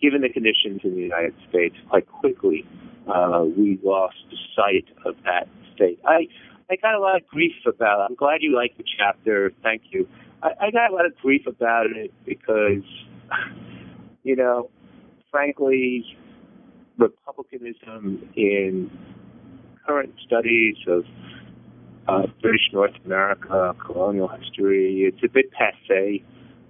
given 0.00 0.22
the 0.22 0.28
conditions 0.28 0.80
in 0.84 0.94
the 0.94 1.02
United 1.02 1.34
States, 1.48 1.76
quite 1.88 2.06
quickly 2.06 2.66
uh, 3.08 3.44
we 3.44 3.78
lost 3.82 4.16
sight 4.54 4.86
of 5.04 5.14
that 5.24 5.48
state. 5.74 5.98
I 6.04 6.26
I 6.68 6.76
got 6.76 6.94
a 6.94 7.00
lot 7.00 7.16
of 7.16 7.26
grief 7.28 7.54
about. 7.66 8.00
I'm 8.08 8.16
glad 8.16 8.38
you 8.40 8.56
liked 8.56 8.78
the 8.78 8.84
chapter. 8.98 9.52
Thank 9.62 9.82
you. 9.90 10.08
I, 10.42 10.50
I 10.60 10.70
got 10.70 10.90
a 10.90 10.94
lot 10.94 11.06
of 11.06 11.16
grief 11.18 11.46
about 11.46 11.86
it 11.86 12.12
because, 12.24 12.84
you 14.22 14.36
know, 14.36 14.70
frankly, 15.30 16.04
republicanism 16.98 18.28
in 18.36 18.90
current 19.86 20.14
studies 20.24 20.76
of 20.86 21.04
uh, 22.08 22.26
British 22.40 22.68
North 22.72 22.94
America, 23.04 23.74
colonial 23.84 24.28
history, 24.28 25.02
it's 25.02 25.22
a 25.24 25.28
bit 25.28 25.50
passe. 25.52 26.22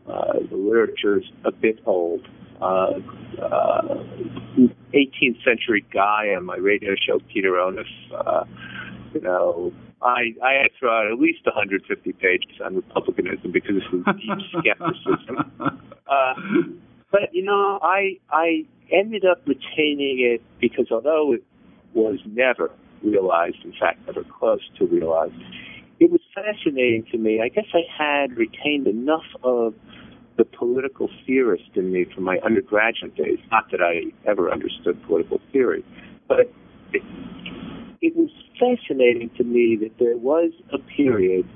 Uh, 0.09 0.33
the 0.51 0.57
literature's 0.57 1.25
a 1.45 1.53
bit 1.53 1.81
old. 1.87 2.27
Uh, 2.61 3.01
18th 4.95 5.45
century 5.45 5.85
guy 5.93 6.29
on 6.35 6.45
my 6.45 6.57
radio 6.57 6.95
show, 7.07 7.21
Peter 7.33 7.51
Onuf, 7.51 7.85
uh, 8.15 8.45
you 9.13 9.21
know, 9.21 9.73
I 10.03 10.35
I 10.43 10.53
had 10.55 10.69
to 10.69 10.79
throw 10.79 10.91
out 10.91 11.13
at 11.13 11.19
least 11.19 11.45
150 11.45 12.13
pages 12.13 12.61
on 12.65 12.77
republicanism 12.77 13.53
because 13.53 13.77
of 13.93 14.05
deep 14.17 14.39
skepticism. 14.61 15.53
Uh, 15.61 16.35
but 17.11 17.33
you 17.33 17.43
know, 17.43 17.79
I 17.83 18.19
I 18.31 18.67
ended 18.93 19.25
up 19.25 19.43
retaining 19.47 20.21
it 20.21 20.43
because 20.61 20.87
although 20.91 21.33
it 21.33 21.43
was 21.95 22.19
never 22.27 22.71
realized, 23.03 23.59
in 23.65 23.73
fact, 23.79 24.07
never 24.07 24.23
close 24.25 24.61
to 24.79 24.87
realized, 24.87 25.35
it 25.99 26.11
was 26.11 26.21
fascinating 26.35 27.07
to 27.13 27.19
me. 27.19 27.41
I 27.41 27.49
guess 27.49 27.67
I 27.73 27.83
had 27.97 28.37
retained 28.37 28.87
enough 28.87 29.25
of 29.43 29.75
the 30.37 30.45
political 30.45 31.09
theorist 31.27 31.71
in 31.75 31.93
me 31.93 32.05
from 32.15 32.25
my 32.25 32.39
undergraduate 32.45 33.17
days. 33.17 33.39
Not 33.51 33.71
that 33.71 33.81
I 33.81 34.13
ever 34.29 34.51
understood 34.53 35.03
political 35.07 35.41
theory, 35.53 35.85
but 36.29 36.53
it, 36.93 37.03
it 38.01 38.17
was 38.17 38.31
fascinating 38.59 39.31
to 39.37 39.45
me 39.45 39.77
that 39.81 39.99
there 39.99 40.17
was 40.17 40.53
a 40.73 40.79
period 40.79 41.49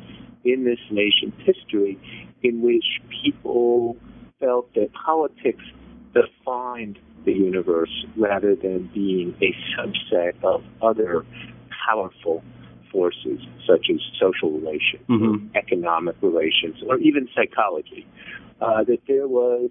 in 0.45 0.65
this 0.65 0.79
nation's 0.91 1.35
history 1.45 1.99
in 2.43 2.63
which 2.63 2.85
people 3.23 3.97
felt 4.39 4.73
that 4.75 4.89
politics 4.93 5.65
defined 6.15 6.99
the 7.25 7.33
universe 7.33 8.07
rather 8.17 8.55
than 8.55 8.91
being 8.95 9.35
a 9.43 9.55
subset 9.77 10.33
of 10.43 10.63
other 10.83 11.25
powerful 11.87 12.43
forces 12.91 13.41
such 13.67 13.87
as 13.91 14.01
social 14.19 14.51
relations, 14.51 15.03
mm-hmm. 15.09 15.47
economic 15.57 16.17
relations, 16.23 16.77
or 16.89 16.99
even 16.99 17.29
psychology. 17.35 18.07
Uh, 18.61 18.85
that 18.85 18.99
there 19.09 19.27
was, 19.27 19.71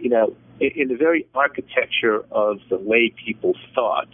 you 0.00 0.08
know, 0.08 0.34
in, 0.58 0.70
in 0.74 0.88
the 0.88 0.96
very 0.96 1.24
architecture 1.34 2.24
of 2.32 2.58
the 2.68 2.76
way 2.76 3.12
people 3.24 3.54
thought, 3.74 4.08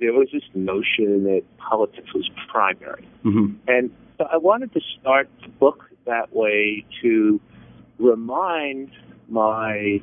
there 0.00 0.12
was 0.12 0.28
this 0.32 0.42
notion 0.54 1.24
that 1.24 1.42
politics 1.58 2.12
was 2.14 2.28
primary. 2.50 3.06
Mm-hmm. 3.24 3.54
And 3.68 3.90
so 4.18 4.26
I 4.32 4.38
wanted 4.38 4.72
to 4.72 4.80
start 4.98 5.28
the 5.42 5.48
book 5.48 5.84
that 6.06 6.34
way 6.34 6.84
to 7.02 7.40
remind 7.98 8.90
my 9.28 10.00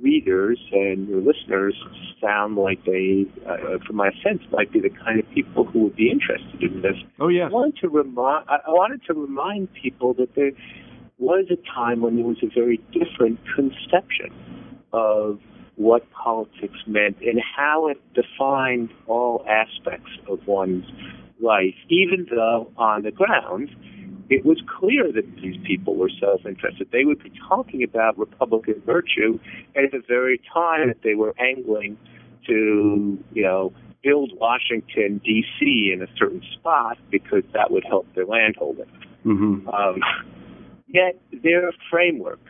readers 0.00 0.58
and 0.72 1.08
your 1.08 1.20
listeners 1.20 1.74
sound 2.20 2.56
like 2.56 2.84
they, 2.84 3.26
uh, 3.46 3.78
from 3.86 3.96
my 3.96 4.10
sense, 4.22 4.42
might 4.50 4.72
be 4.72 4.80
the 4.80 4.90
kind 4.90 5.18
of 5.18 5.28
people 5.30 5.64
who 5.64 5.84
would 5.84 5.96
be 5.96 6.10
interested 6.10 6.62
in 6.62 6.82
this. 6.82 6.96
Oh 7.18 7.28
yeah. 7.28 7.46
I 7.46 7.48
wanted 7.48 7.76
to 7.78 7.88
remind 7.88 8.48
I 8.48 8.70
wanted 8.70 9.02
to 9.06 9.14
remind 9.14 9.68
people 9.74 10.14
that 10.14 10.34
there 10.34 10.52
was 11.18 11.46
a 11.50 11.56
time 11.74 12.00
when 12.00 12.16
there 12.16 12.24
was 12.24 12.38
a 12.42 12.48
very 12.54 12.80
different 12.92 13.40
conception 13.54 14.30
of 14.92 15.40
what 15.76 16.10
politics 16.12 16.78
meant 16.86 17.16
and 17.20 17.40
how 17.40 17.88
it 17.88 18.00
defined 18.14 18.90
all 19.06 19.44
aspects 19.48 20.10
of 20.28 20.46
one's 20.46 20.84
life, 21.40 21.74
even 21.88 22.26
though 22.30 22.70
on 22.76 23.02
the 23.02 23.10
ground 23.10 23.70
it 24.30 24.46
was 24.46 24.62
clear 24.78 25.12
that 25.12 25.24
these 25.42 25.56
people 25.66 25.94
were 25.94 26.10
self-interested. 26.20 26.88
They 26.90 27.04
would 27.04 27.22
be 27.22 27.32
talking 27.48 27.82
about 27.82 28.16
Republican 28.16 28.80
virtue 28.86 29.38
at 29.76 29.90
the 29.92 30.00
very 30.08 30.40
time 30.52 30.88
that 30.88 31.02
they 31.02 31.14
were 31.14 31.34
angling 31.38 31.98
to, 32.46 33.18
you 33.34 33.42
know, 33.42 33.74
build 34.02 34.32
Washington 34.38 35.20
D.C. 35.24 35.92
in 35.92 36.02
a 36.02 36.06
certain 36.16 36.42
spot 36.54 36.96
because 37.10 37.44
that 37.52 37.70
would 37.70 37.84
help 37.84 38.06
their 38.14 38.24
landholding. 38.24 38.90
Mm-hmm. 39.24 39.68
Um, 39.68 40.00
yet 40.88 41.20
their 41.42 41.72
framework 41.90 42.40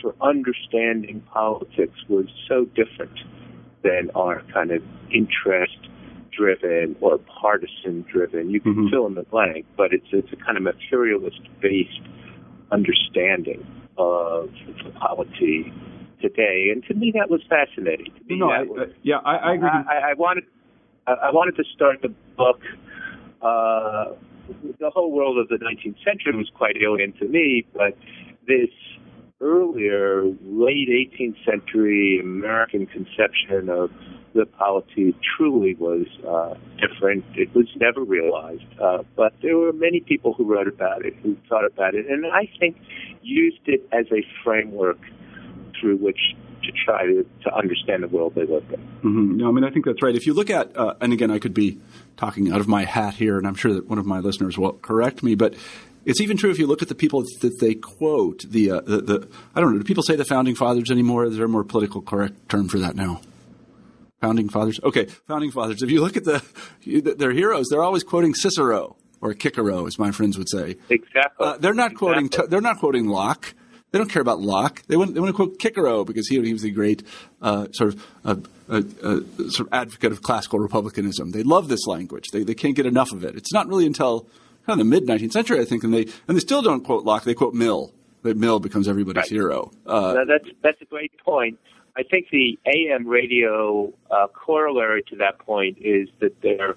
for 0.00 0.14
understanding 0.20 1.22
politics 1.32 1.98
was 2.08 2.26
so 2.48 2.64
different 2.66 3.18
than 3.82 4.10
our 4.14 4.42
kind 4.52 4.70
of 4.70 4.82
interest 5.12 5.78
driven 6.36 6.96
or 7.00 7.18
partisan 7.18 8.04
driven. 8.10 8.50
You 8.50 8.60
can 8.60 8.74
mm-hmm. 8.74 8.88
fill 8.90 9.06
in 9.06 9.14
the 9.14 9.22
blank, 9.24 9.66
but 9.76 9.92
it's 9.92 10.06
it's 10.12 10.32
a 10.32 10.36
kind 10.36 10.56
of 10.56 10.62
materialist 10.62 11.40
based 11.60 12.00
understanding 12.72 13.66
of 13.98 14.50
the 14.84 14.90
polity 14.98 15.72
today. 16.20 16.68
And 16.72 16.84
to 16.84 16.94
me, 16.94 17.12
that 17.18 17.30
was 17.30 17.40
fascinating. 17.48 18.06
To 18.06 18.24
me, 18.24 18.38
no, 18.38 18.50
I, 18.50 18.62
was, 18.62 18.88
uh, 18.88 18.92
yeah, 19.02 19.16
I, 19.24 19.36
I 19.36 19.54
agree. 19.54 19.68
I, 19.68 20.10
I 20.10 20.14
wanted 20.14 20.44
I, 21.06 21.12
I 21.12 21.30
wanted 21.32 21.56
to 21.56 21.64
start 21.74 22.02
the 22.02 22.12
book. 22.36 22.60
Uh, 23.42 24.14
the 24.78 24.90
whole 24.90 25.12
world 25.12 25.38
of 25.38 25.48
the 25.48 25.56
19th 25.56 26.02
century 26.04 26.36
was 26.36 26.50
quite 26.56 26.76
alien 26.82 27.12
to 27.14 27.26
me, 27.28 27.66
but 27.72 27.96
this 28.46 28.70
earlier, 29.40 30.24
late 30.42 30.88
18th 30.88 31.44
century 31.44 32.20
American 32.20 32.86
conception 32.86 33.68
of 33.68 33.90
the 34.34 34.46
polity 34.46 35.16
truly 35.36 35.74
was 35.74 36.06
uh, 36.28 36.54
different. 36.78 37.24
It 37.34 37.54
was 37.54 37.66
never 37.76 38.02
realized, 38.02 38.62
uh, 38.80 39.02
but 39.16 39.32
there 39.42 39.56
were 39.56 39.72
many 39.72 40.00
people 40.00 40.34
who 40.34 40.44
wrote 40.44 40.68
about 40.68 41.04
it, 41.04 41.14
who 41.22 41.36
thought 41.48 41.64
about 41.64 41.94
it, 41.94 42.06
and 42.06 42.26
I 42.26 42.48
think 42.58 42.76
used 43.22 43.60
it 43.66 43.88
as 43.92 44.06
a 44.12 44.24
framework 44.44 44.98
through 45.80 45.96
which 45.96 46.36
to 46.62 46.72
try 46.84 47.06
to, 47.06 47.26
to 47.42 47.54
understand 47.54 48.02
the 48.02 48.08
world 48.08 48.34
they 48.34 48.44
lived 48.44 48.70
in. 48.72 48.80
Mm-hmm. 48.80 49.36
No, 49.38 49.48
I 49.48 49.52
mean, 49.52 49.64
I 49.64 49.70
think 49.70 49.86
that's 49.86 50.02
right. 50.02 50.14
If 50.14 50.26
you 50.26 50.34
look 50.34 50.50
at, 50.50 50.76
uh, 50.76 50.94
and 51.00 51.12
again, 51.12 51.30
I 51.30 51.38
could 51.38 51.54
be 51.54 51.80
talking 52.16 52.52
out 52.52 52.60
of 52.60 52.68
my 52.68 52.84
hat 52.84 53.14
here, 53.14 53.38
and 53.38 53.46
I'm 53.46 53.54
sure 53.54 53.72
that 53.72 53.88
one 53.88 53.98
of 53.98 54.06
my 54.06 54.18
listeners 54.20 54.58
will 54.58 54.74
correct 54.74 55.22
me, 55.22 55.34
but 55.34 55.54
it's 56.04 56.20
even 56.20 56.36
true 56.36 56.50
if 56.50 56.58
you 56.58 56.66
look 56.66 56.82
at 56.82 56.88
the 56.88 56.94
people 56.94 57.22
that 57.40 57.58
they 57.60 57.74
quote. 57.74 58.42
The, 58.48 58.70
uh, 58.70 58.80
the, 58.80 59.00
the 59.00 59.28
I 59.54 59.60
don't 59.60 59.72
know. 59.72 59.78
Do 59.78 59.84
people 59.84 60.02
say 60.02 60.16
the 60.16 60.24
founding 60.24 60.54
fathers 60.54 60.90
anymore? 60.90 61.24
Is 61.24 61.36
there 61.36 61.44
a 61.46 61.48
more 61.48 61.64
political 61.64 62.00
correct 62.02 62.48
term 62.48 62.68
for 62.68 62.78
that 62.78 62.96
now? 62.96 63.20
Founding 64.20 64.48
fathers. 64.48 64.80
Okay, 64.82 65.06
founding 65.26 65.50
fathers. 65.50 65.82
If 65.82 65.90
you 65.90 66.02
look 66.02 66.16
at 66.16 66.24
the 66.24 66.42
their 67.16 67.32
heroes, 67.32 67.68
they're 67.70 67.82
always 67.82 68.04
quoting 68.04 68.34
Cicero 68.34 68.96
or 69.20 69.34
Cicero, 69.34 69.86
as 69.86 69.98
my 69.98 70.10
friends 70.10 70.38
would 70.38 70.48
say. 70.48 70.76
Exactly. 70.88 71.46
Uh, 71.46 71.56
they're 71.58 71.74
not 71.74 71.92
exactly. 71.92 72.28
quoting. 72.28 72.50
they're 72.50 72.60
not 72.60 72.78
quoting 72.78 73.06
Locke. 73.06 73.54
They 73.92 73.98
don't 73.98 74.08
care 74.08 74.22
about 74.22 74.40
Locke. 74.40 74.82
They 74.86 74.96
want, 74.96 75.14
they 75.14 75.20
want 75.20 75.30
to 75.30 75.36
quote 75.36 75.60
Cicero 75.60 76.04
because 76.04 76.28
he, 76.28 76.40
he 76.42 76.52
was 76.52 76.62
the 76.62 76.70
great 76.70 77.02
uh, 77.42 77.66
sort 77.72 77.94
of 77.94 78.06
uh, 78.24 78.36
uh, 78.68 78.82
uh, 79.02 79.20
sort 79.48 79.60
of 79.66 79.68
advocate 79.72 80.12
of 80.12 80.22
classical 80.22 80.60
republicanism. 80.60 81.32
They 81.32 81.42
love 81.42 81.68
this 81.68 81.86
language. 81.86 82.26
They 82.32 82.44
they 82.44 82.54
can't 82.54 82.76
get 82.76 82.86
enough 82.86 83.12
of 83.12 83.24
it. 83.24 83.34
It's 83.36 83.52
not 83.52 83.66
really 83.68 83.86
until 83.86 84.28
kind 84.66 84.80
of 84.80 84.86
the 84.86 84.90
mid 84.90 85.06
19th 85.06 85.32
century, 85.32 85.60
I 85.60 85.64
think, 85.64 85.84
and 85.84 85.92
they 85.92 86.06
and 86.28 86.36
they 86.36 86.40
still 86.40 86.62
don't 86.62 86.84
quote 86.84 87.04
Locke. 87.04 87.24
They 87.24 87.34
quote 87.34 87.54
Mill. 87.54 87.92
That 88.22 88.36
Mill 88.36 88.60
becomes 88.60 88.86
everybody's 88.86 89.22
right. 89.22 89.30
hero. 89.30 89.70
Uh, 89.86 90.12
no, 90.14 90.24
that's 90.26 90.48
that's 90.62 90.80
a 90.82 90.84
great 90.84 91.12
point. 91.24 91.58
I 91.96 92.02
think 92.02 92.28
the 92.30 92.58
AM 92.66 93.06
radio 93.06 93.92
uh, 94.10 94.26
corollary 94.28 95.02
to 95.10 95.16
that 95.16 95.38
point 95.38 95.78
is 95.80 96.08
that 96.20 96.40
they're 96.42 96.76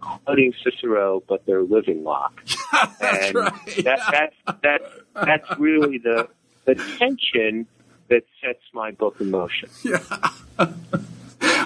quoting 0.00 0.52
Cicero, 0.64 1.22
but 1.28 1.44
they're 1.46 1.62
living 1.62 2.04
Locke. 2.04 2.42
that's 2.72 3.26
and 3.26 3.34
right. 3.34 3.66
That, 3.84 4.00
that's 4.10 4.60
that's 4.62 4.84
that's 5.14 5.58
really 5.58 5.98
the 5.98 6.28
the 6.64 6.74
tension 6.98 7.66
that 8.08 8.22
sets 8.42 8.62
my 8.72 8.90
book 8.90 9.16
in 9.20 9.30
motion. 9.30 9.68
Yeah. 9.84 9.98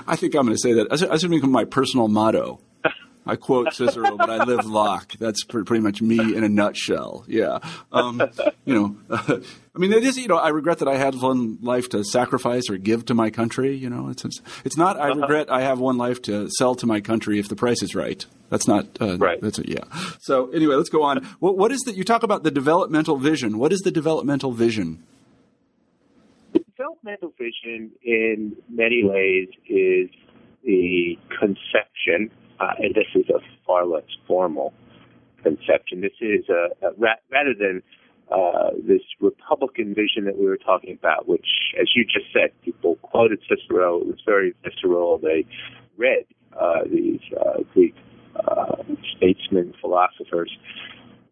I 0.04 0.16
think 0.16 0.34
I'm 0.34 0.44
going 0.44 0.54
to 0.54 0.60
say 0.60 0.74
that. 0.74 0.90
That's 0.90 1.02
going 1.02 1.18
to 1.18 1.28
become 1.28 1.50
my 1.50 1.64
personal 1.64 2.08
motto. 2.08 2.60
I 3.24 3.36
quote 3.36 3.72
Cicero, 3.72 4.16
but 4.16 4.28
I 4.28 4.42
live 4.44 4.66
Locke. 4.66 5.12
That's 5.18 5.44
pretty 5.44 5.80
much 5.80 6.02
me 6.02 6.34
in 6.34 6.42
a 6.42 6.48
nutshell. 6.48 7.24
Yeah. 7.28 7.60
Um, 7.92 8.20
you 8.64 8.74
know, 8.74 8.96
uh, 9.08 9.38
I 9.74 9.78
mean, 9.78 9.92
it 9.92 10.02
is, 10.02 10.18
you 10.18 10.26
know, 10.26 10.36
I 10.36 10.48
regret 10.48 10.78
that 10.78 10.88
I 10.88 10.96
had 10.96 11.14
one 11.14 11.58
life 11.62 11.88
to 11.90 12.04
sacrifice 12.04 12.68
or 12.68 12.76
give 12.76 13.06
to 13.06 13.14
my 13.14 13.30
country. 13.30 13.76
You 13.76 13.88
know, 13.88 14.08
it's, 14.08 14.24
it's, 14.24 14.42
it's 14.64 14.76
not, 14.76 14.98
I 14.98 15.10
uh-huh. 15.10 15.20
regret 15.20 15.50
I 15.50 15.62
have 15.62 15.78
one 15.78 15.96
life 15.96 16.20
to 16.22 16.50
sell 16.58 16.74
to 16.74 16.86
my 16.86 17.00
country 17.00 17.38
if 17.38 17.48
the 17.48 17.56
price 17.56 17.82
is 17.82 17.94
right. 17.94 18.26
That's 18.50 18.66
not, 18.66 18.86
uh, 19.00 19.16
right. 19.18 19.40
That's 19.40 19.58
a, 19.60 19.68
yeah. 19.68 19.84
So 20.20 20.50
anyway, 20.50 20.74
let's 20.74 20.90
go 20.90 21.04
on. 21.04 21.24
What, 21.38 21.56
what 21.56 21.70
is 21.70 21.80
the, 21.82 21.92
you 21.92 22.04
talk 22.04 22.24
about 22.24 22.42
the 22.42 22.50
developmental 22.50 23.16
vision. 23.16 23.56
What 23.56 23.72
is 23.72 23.80
the 23.80 23.92
developmental 23.92 24.52
vision? 24.52 25.04
Developmental 26.52 27.32
vision 27.38 27.92
in 28.02 28.56
many 28.68 29.04
ways 29.04 29.48
is 29.68 30.10
the 30.64 31.18
conception 31.38 32.30
uh, 32.62 32.74
and 32.78 32.94
this 32.94 33.10
is 33.14 33.28
a 33.30 33.40
far 33.66 33.86
less 33.86 34.10
formal 34.26 34.72
conception. 35.42 36.00
This 36.00 36.18
is 36.20 36.44
a, 36.48 36.86
a 36.86 36.92
ra- 36.96 37.22
rather 37.30 37.54
than 37.58 37.82
uh, 38.30 38.70
this 38.86 39.02
Republican 39.20 39.94
vision 39.94 40.24
that 40.24 40.38
we 40.38 40.46
were 40.46 40.56
talking 40.56 40.96
about, 40.98 41.28
which, 41.28 41.46
as 41.80 41.88
you 41.94 42.04
just 42.04 42.26
said, 42.32 42.50
people 42.64 42.96
quoted 43.02 43.40
Cicero. 43.48 44.00
It 44.00 44.06
was 44.06 44.22
very 44.24 44.54
visceral. 44.62 45.18
They 45.18 45.44
read 45.96 46.24
uh, 46.58 46.84
these 46.90 47.20
uh, 47.38 47.62
Greek 47.74 47.94
uh, 48.36 48.76
statesmen, 49.16 49.74
philosophers. 49.80 50.50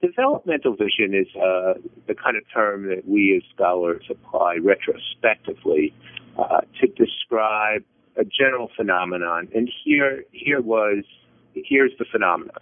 Developmental 0.03 0.74
vision 0.76 1.14
is 1.14 1.28
uh, 1.37 1.74
the 2.09 2.14
kind 2.14 2.37
of 2.37 2.43
term 2.53 2.89
that 2.89 3.07
we 3.07 3.37
as 3.37 3.43
scholars 3.55 4.05
apply 4.11 4.57
retrospectively 4.57 5.95
uh, 6.39 6.61
to 6.81 6.87
describe 6.89 7.85
a 8.16 8.24
general 8.24 8.70
phenomenon. 8.76 9.49
And 9.55 9.70
here, 9.85 10.24
here 10.33 10.61
was, 10.61 11.05
here's 11.55 11.93
the 11.99 12.05
phenomenon. 12.11 12.57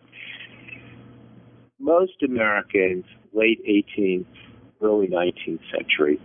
Most 1.79 2.23
Americans, 2.25 3.05
late 3.33 3.61
18th, 3.67 4.27
early 4.83 5.07
19th 5.07 5.61
century, 5.71 6.21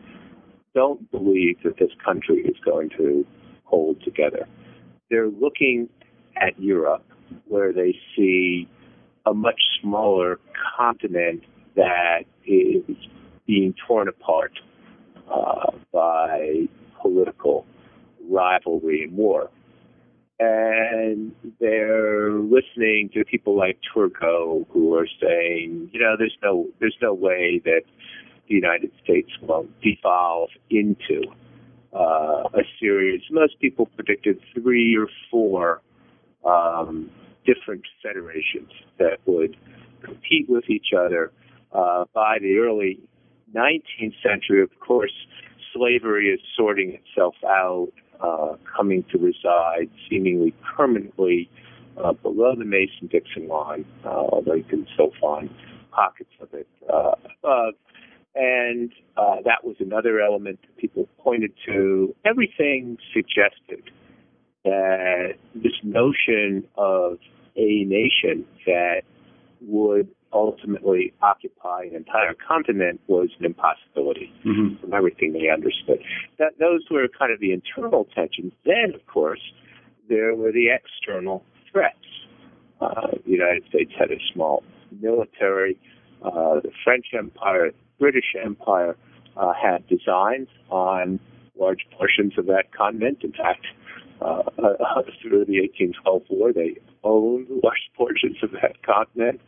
don't 0.74 1.09
believe 1.11 1.57
that 1.64 1.78
this 1.78 1.91
country 2.03 2.41
is 2.41 2.55
going 2.66 2.89
to 2.97 3.26
hold 3.64 4.01
together. 4.03 4.47
They're 5.09 5.30
looking 5.30 5.89
at 6.36 6.59
Europe, 6.59 7.05
where 7.47 7.72
they 7.72 7.95
see 8.16 8.68
a 9.26 9.34
much 9.34 9.61
smaller 9.82 10.39
continent 10.78 11.43
that 11.76 12.24
is 12.45 12.84
being 13.45 13.74
torn 13.88 14.07
apart 14.07 14.51
uh, 15.32 15.72
by 15.91 16.68
political 17.01 17.66
rivalry 18.30 19.03
and 19.03 19.14
war. 19.14 19.49
And 20.43 21.31
they're 21.59 22.31
listening 22.31 23.09
to 23.13 23.23
people 23.23 23.57
like 23.57 23.79
Turgot 23.95 24.65
who 24.69 24.95
are 24.95 25.07
saying, 25.21 25.89
you 25.93 25.99
know, 25.99 26.15
there's 26.17 26.37
no 26.43 26.67
there's 26.79 26.97
no 27.01 27.13
way 27.13 27.61
that 27.63 27.83
the 28.47 28.55
United 28.55 28.91
States 29.03 29.29
will 29.41 29.67
devolve 29.81 30.49
into 30.69 31.23
uh, 31.93 32.43
a 32.53 32.63
series. 32.79 33.21
Most 33.31 33.59
people 33.59 33.85
predicted 33.95 34.39
three 34.53 34.97
or 34.97 35.07
four 35.31 35.81
um, 36.43 37.09
different 37.45 37.83
federations 38.01 38.71
that 38.99 39.19
would 39.25 39.55
compete 40.03 40.49
with 40.49 40.69
each 40.69 40.87
other. 40.97 41.31
Uh, 41.71 42.05
by 42.13 42.37
the 42.39 42.57
early 42.57 42.99
19th 43.55 44.13
century, 44.21 44.61
of 44.61 44.69
course, 44.79 45.13
slavery 45.73 46.29
is 46.29 46.39
sorting 46.55 46.99
itself 47.01 47.35
out, 47.45 47.91
uh, 48.24 48.55
coming 48.76 49.03
to 49.11 49.17
reside 49.17 49.89
seemingly 50.09 50.53
permanently 50.76 51.49
uh, 52.03 52.13
below 52.13 52.55
the 52.57 52.65
Mason-Dixon 52.65 53.47
line, 53.47 53.86
uh, 54.05 54.09
although 54.09 54.53
you 54.53 54.63
can 54.63 54.88
still 54.93 55.11
find 55.21 55.49
pockets 55.91 56.32
of 56.41 56.53
it 56.53 56.67
uh, 56.91 57.11
above. 57.43 57.74
And 58.36 58.91
uh, 59.15 59.36
that 59.45 59.63
was 59.63 59.76
another 59.80 60.19
element 60.19 60.59
that 60.61 60.78
people 60.78 61.07
pointed 61.19 61.51
to. 61.67 62.15
Everything 62.26 62.97
suggested 63.13 63.91
that 64.63 65.34
this 65.53 65.74
notion 65.84 66.67
of 66.76 67.19
a 67.55 67.84
nation 67.84 68.45
that 68.65 69.01
would 69.61 70.07
ultimately 70.34 71.13
occupy 71.21 71.84
an 71.84 71.95
entire 71.95 72.34
continent 72.34 72.99
was 73.07 73.29
an 73.39 73.45
impossibility 73.45 74.31
mm-hmm. 74.45 74.79
from 74.81 74.93
everything 74.93 75.34
they 75.34 75.49
understood. 75.49 75.99
That 76.39 76.53
those 76.59 76.81
were 76.89 77.07
kind 77.07 77.31
of 77.31 77.39
the 77.39 77.51
internal 77.51 78.07
tensions. 78.15 78.53
Then, 78.65 78.93
of 78.95 79.05
course, 79.07 79.41
there 80.09 80.36
were 80.36 80.51
the 80.51 80.69
external 80.69 81.43
threats. 81.71 81.97
Uh, 82.81 83.11
the 83.25 83.31
United 83.31 83.63
States 83.69 83.91
had 83.97 84.11
a 84.11 84.19
small 84.34 84.63
military. 85.01 85.77
Uh, 86.23 86.59
the 86.61 86.71
French 86.84 87.07
Empire, 87.17 87.71
British 87.99 88.36
Empire 88.43 88.97
uh, 89.38 89.53
had 89.53 89.88
designs 89.88 90.47
on 90.69 91.19
large 91.57 91.86
portions 91.97 92.34
of 92.38 92.45
that 92.47 92.73
continent. 92.75 93.19
In 93.23 93.31
fact, 93.31 93.65
uh, 94.21 94.43
through 95.21 95.45
the 95.45 95.59
1812 95.61 96.23
war, 96.29 96.53
they 96.53 96.75
owned 97.03 97.47
large 97.63 97.89
portions 97.97 98.38
of 98.41 98.51
that 98.51 98.81
continent. 98.84 99.41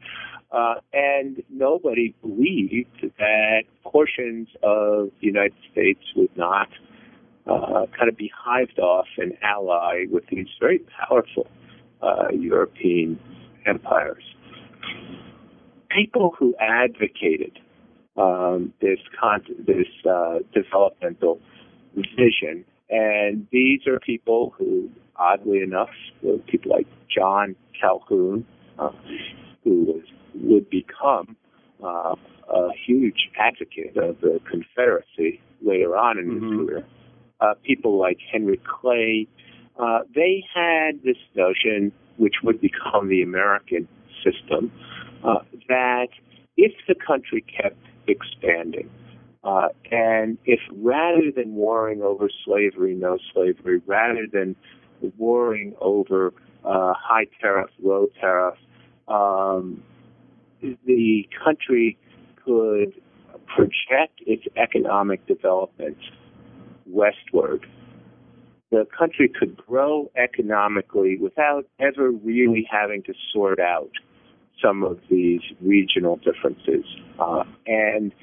Uh, 0.55 0.75
and 0.93 1.43
nobody 1.49 2.15
believed 2.21 2.87
that 3.19 3.63
portions 3.83 4.47
of 4.63 5.09
the 5.19 5.27
United 5.27 5.57
States 5.69 5.99
would 6.15 6.35
not 6.37 6.69
uh, 7.45 7.85
kind 7.97 8.07
of 8.07 8.15
be 8.15 8.31
hived 8.33 8.79
off 8.79 9.07
and 9.17 9.33
ally 9.41 10.05
with 10.09 10.23
these 10.31 10.47
very 10.57 10.79
powerful 11.07 11.45
uh, 12.01 12.29
European 12.31 13.19
empires. 13.65 14.23
People 15.89 16.33
who 16.39 16.55
advocated 16.57 17.59
um, 18.15 18.73
this 18.79 18.99
con- 19.19 19.43
this 19.67 19.87
uh, 20.09 20.39
developmental 20.53 21.39
vision, 21.95 22.63
and 22.89 23.45
these 23.51 23.85
are 23.87 23.99
people 23.99 24.53
who, 24.57 24.89
oddly 25.17 25.61
enough, 25.61 25.89
were 26.21 26.37
people 26.37 26.71
like 26.71 26.87
John 27.13 27.57
Calhoun, 27.79 28.45
uh, 28.79 28.91
who 29.65 29.83
was 29.83 30.03
would 30.41 30.69
become 30.69 31.35
uh, 31.83 32.15
a 32.49 32.69
huge 32.85 33.29
advocate 33.37 33.97
of 33.97 34.19
the 34.21 34.39
Confederacy 34.49 35.41
later 35.61 35.97
on 35.97 36.17
in 36.17 36.25
mm-hmm. 36.25 36.59
his 36.59 36.67
career. 36.67 36.85
Uh, 37.41 37.53
people 37.63 37.99
like 37.99 38.17
Henry 38.31 38.59
Clay, 38.65 39.27
uh, 39.77 39.99
they 40.13 40.43
had 40.53 41.03
this 41.03 41.17
notion, 41.35 41.91
which 42.17 42.35
would 42.43 42.61
become 42.61 43.09
the 43.09 43.21
American 43.21 43.87
system, 44.23 44.71
uh, 45.23 45.39
that 45.67 46.07
if 46.57 46.71
the 46.87 46.95
country 46.95 47.41
kept 47.41 47.77
expanding, 48.07 48.89
uh, 49.43 49.67
and 49.91 50.37
if 50.45 50.59
rather 50.71 51.31
than 51.35 51.55
warring 51.55 52.01
over 52.01 52.29
slavery, 52.45 52.95
no 52.95 53.17
slavery, 53.33 53.81
rather 53.85 54.25
than 54.31 54.55
warring 55.17 55.75
over 55.81 56.33
uh, 56.63 56.93
high 56.97 57.27
tariff, 57.41 57.69
low 57.83 58.07
tariff, 58.19 58.55
um, 59.07 59.83
the 60.85 61.27
country 61.43 61.97
could 62.43 62.93
project 63.47 64.21
its 64.25 64.43
economic 64.57 65.25
development 65.27 65.97
westward, 66.85 67.65
the 68.71 68.85
country 68.97 69.29
could 69.39 69.55
grow 69.57 70.11
economically 70.17 71.17
without 71.17 71.65
ever 71.79 72.11
really 72.11 72.67
having 72.69 73.03
to 73.03 73.13
sort 73.33 73.59
out 73.59 73.91
some 74.61 74.83
of 74.83 74.99
these 75.09 75.41
regional 75.61 76.17
differences, 76.17 76.85
uh, 77.19 77.43
and 77.67 78.13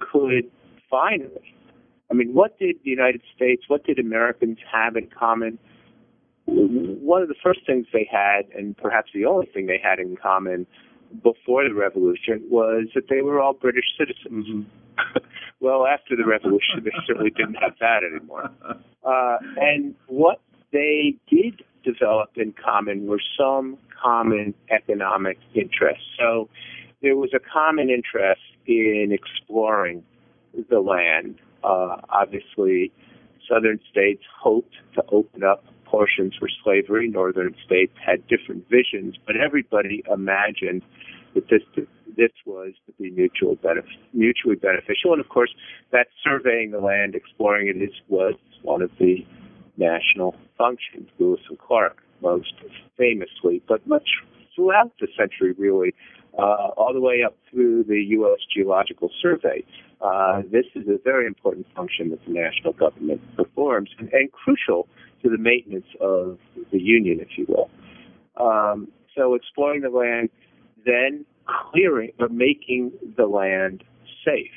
could 0.00 0.50
finally, 0.90 1.54
I 2.10 2.14
mean, 2.14 2.34
what 2.34 2.58
did 2.58 2.76
the 2.84 2.90
United 2.90 3.22
States, 3.34 3.64
what 3.68 3.84
did 3.84 3.98
Americans 3.98 4.58
have 4.72 4.96
in 4.96 5.08
common? 5.08 5.58
One 6.46 7.22
of 7.22 7.28
the 7.28 7.34
first 7.42 7.60
things 7.66 7.86
they 7.92 8.08
had, 8.10 8.48
and 8.56 8.76
perhaps 8.76 9.10
the 9.14 9.26
only 9.26 9.46
thing 9.46 9.66
they 9.66 9.80
had 9.82 9.98
in 9.98 10.16
common, 10.16 10.66
before 11.22 11.68
the 11.68 11.74
revolution 11.74 12.42
was 12.48 12.86
that 12.94 13.04
they 13.08 13.22
were 13.22 13.40
all 13.40 13.54
British 13.54 13.84
citizens. 13.98 14.46
Mm-hmm. 14.46 15.18
well, 15.60 15.86
after 15.86 16.16
the 16.16 16.26
revolution, 16.26 16.82
they 16.84 16.90
certainly 17.06 17.30
didn't 17.30 17.54
have 17.54 17.74
that 17.80 18.00
anymore. 18.04 18.50
Uh, 19.04 19.36
and 19.56 19.94
what 20.06 20.40
they 20.72 21.14
did 21.30 21.62
develop 21.84 22.30
in 22.36 22.52
common 22.52 23.06
were 23.06 23.20
some 23.38 23.78
common 24.02 24.54
economic 24.70 25.38
interests. 25.54 26.04
So 26.18 26.48
there 27.02 27.16
was 27.16 27.30
a 27.34 27.38
common 27.40 27.90
interest 27.90 28.42
in 28.66 29.10
exploring 29.12 30.02
the 30.68 30.80
land. 30.80 31.36
Uh, 31.64 31.96
obviously, 32.10 32.92
southern 33.48 33.80
states 33.90 34.22
hoped 34.40 34.74
to 34.94 35.02
open 35.10 35.42
up 35.42 35.64
portions 35.90 36.34
for 36.38 36.48
slavery. 36.62 37.08
Northern 37.08 37.54
states 37.64 37.92
had 38.04 38.26
different 38.28 38.68
visions, 38.68 39.16
but 39.26 39.36
everybody 39.36 40.02
imagined 40.12 40.82
that 41.34 41.48
this 41.48 41.62
this 42.16 42.32
was 42.46 42.72
to 42.86 42.92
be 43.00 43.10
mutual 43.10 43.56
benef- 43.56 43.84
mutually 44.12 44.56
beneficial. 44.56 45.12
And 45.12 45.20
of 45.20 45.28
course, 45.28 45.50
that 45.92 46.08
surveying 46.22 46.72
the 46.72 46.80
land, 46.80 47.14
exploring 47.14 47.68
it, 47.68 47.90
was 48.08 48.34
one 48.62 48.82
of 48.82 48.90
the 48.98 49.24
national 49.76 50.34
functions. 50.56 51.08
Lewis 51.18 51.40
and 51.48 51.58
Clark, 51.58 52.02
most 52.20 52.52
famously, 52.96 53.62
but 53.68 53.86
much 53.86 54.08
throughout 54.54 54.92
the 55.00 55.06
century, 55.16 55.54
really, 55.56 55.94
uh, 56.38 56.68
all 56.76 56.92
the 56.92 57.00
way 57.00 57.22
up 57.24 57.36
through 57.50 57.84
the 57.84 58.00
U.S. 58.10 58.38
Geological 58.54 59.10
Survey. 59.20 59.64
Uh, 60.00 60.42
this 60.52 60.66
is 60.74 60.86
a 60.88 60.98
very 61.02 61.26
important 61.26 61.66
function 61.74 62.10
that 62.10 62.24
the 62.24 62.32
national 62.32 62.72
government 62.72 63.20
performs 63.36 63.90
and, 63.98 64.08
and 64.12 64.30
crucial 64.32 64.88
to 65.22 65.28
the 65.28 65.38
maintenance 65.38 65.86
of 66.00 66.38
the 66.70 66.78
Union, 66.78 67.18
if 67.20 67.36
you 67.36 67.46
will. 67.48 67.68
Um, 68.40 68.88
so 69.16 69.34
exploring 69.34 69.82
the 69.82 69.90
land, 69.90 70.30
then 70.86 71.24
clearing 71.72 72.12
or 72.20 72.28
making 72.28 72.92
the 73.16 73.26
land 73.26 73.82
safe. 74.24 74.52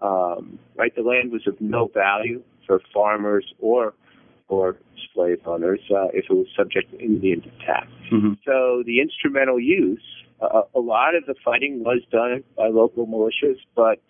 Um, 0.00 0.58
right, 0.76 0.94
the 0.94 1.02
land 1.02 1.32
was 1.32 1.42
of 1.46 1.60
no 1.60 1.90
value 1.92 2.42
for 2.66 2.80
farmers 2.94 3.44
or 3.58 3.94
for 4.48 4.76
slave 5.14 5.38
owners 5.46 5.80
uh, 5.90 6.08
if 6.12 6.24
it 6.30 6.32
was 6.32 6.46
subject 6.56 6.90
to 6.92 6.98
Indian 7.00 7.40
attack. 7.40 7.88
Mm-hmm. 8.12 8.34
So 8.44 8.82
the 8.86 9.00
instrumental 9.00 9.60
use, 9.60 10.02
uh, 10.40 10.62
a 10.74 10.80
lot 10.80 11.14
of 11.14 11.26
the 11.26 11.34
fighting 11.44 11.82
was 11.84 12.00
done 12.10 12.42
by 12.56 12.68
local 12.68 13.06
militias, 13.06 13.58
but 13.74 14.00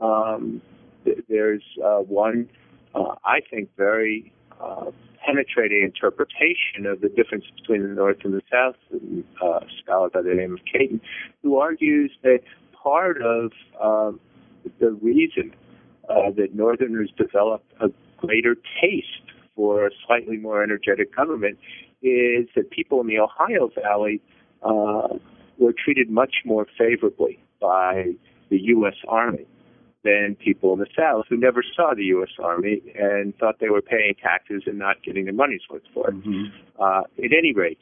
um, 0.00 0.62
th- 1.04 1.18
there's 1.28 1.62
uh, 1.84 1.98
one, 1.98 2.48
uh, 2.94 3.14
I 3.24 3.40
think, 3.50 3.68
very 3.76 4.32
uh, 4.60 4.90
penetrating 5.24 5.82
interpretation 5.84 6.86
of 6.86 7.00
the 7.00 7.08
difference 7.08 7.44
between 7.56 7.82
the 7.82 7.88
North 7.88 8.18
and 8.24 8.34
the 8.34 8.42
South, 8.50 8.76
uh, 9.42 9.46
a 9.46 9.66
scholar 9.82 10.08
by 10.10 10.22
the 10.22 10.34
name 10.34 10.54
of 10.54 10.60
Cayton, 10.70 11.00
who 11.42 11.58
argues 11.58 12.12
that 12.22 12.40
part 12.72 13.20
of 13.22 13.52
um, 13.82 14.20
the 14.78 14.92
reason 14.92 15.54
uh, 16.08 16.30
that 16.36 16.54
Northerners 16.54 17.10
developed 17.16 17.72
a 17.80 17.88
greater 18.16 18.56
taste 18.80 19.06
for 19.54 19.86
a 19.86 19.90
slightly 20.06 20.36
more 20.36 20.62
energetic 20.62 21.14
government 21.14 21.58
is 22.02 22.48
that 22.56 22.70
people 22.70 23.00
in 23.00 23.06
the 23.06 23.18
Ohio 23.18 23.70
Valley 23.82 24.22
were 25.60 25.72
treated 25.72 26.10
much 26.10 26.36
more 26.44 26.66
favorably 26.76 27.38
by 27.60 28.12
the 28.48 28.58
U.S. 28.62 28.96
Army 29.06 29.46
than 30.02 30.36
people 30.42 30.72
in 30.72 30.78
the 30.78 30.86
South 30.96 31.26
who 31.28 31.36
never 31.36 31.62
saw 31.76 31.92
the 31.94 32.04
U.S. 32.04 32.30
Army 32.42 32.82
and 32.98 33.36
thought 33.36 33.56
they 33.60 33.68
were 33.68 33.82
paying 33.82 34.14
taxes 34.20 34.62
and 34.66 34.78
not 34.78 35.02
getting 35.04 35.26
their 35.26 35.34
money's 35.34 35.60
worth 35.70 35.82
for 35.92 36.08
it. 36.08 36.16
Mm-hmm. 36.16 36.44
Uh, 36.82 37.02
at 37.22 37.32
any 37.36 37.52
rate, 37.54 37.78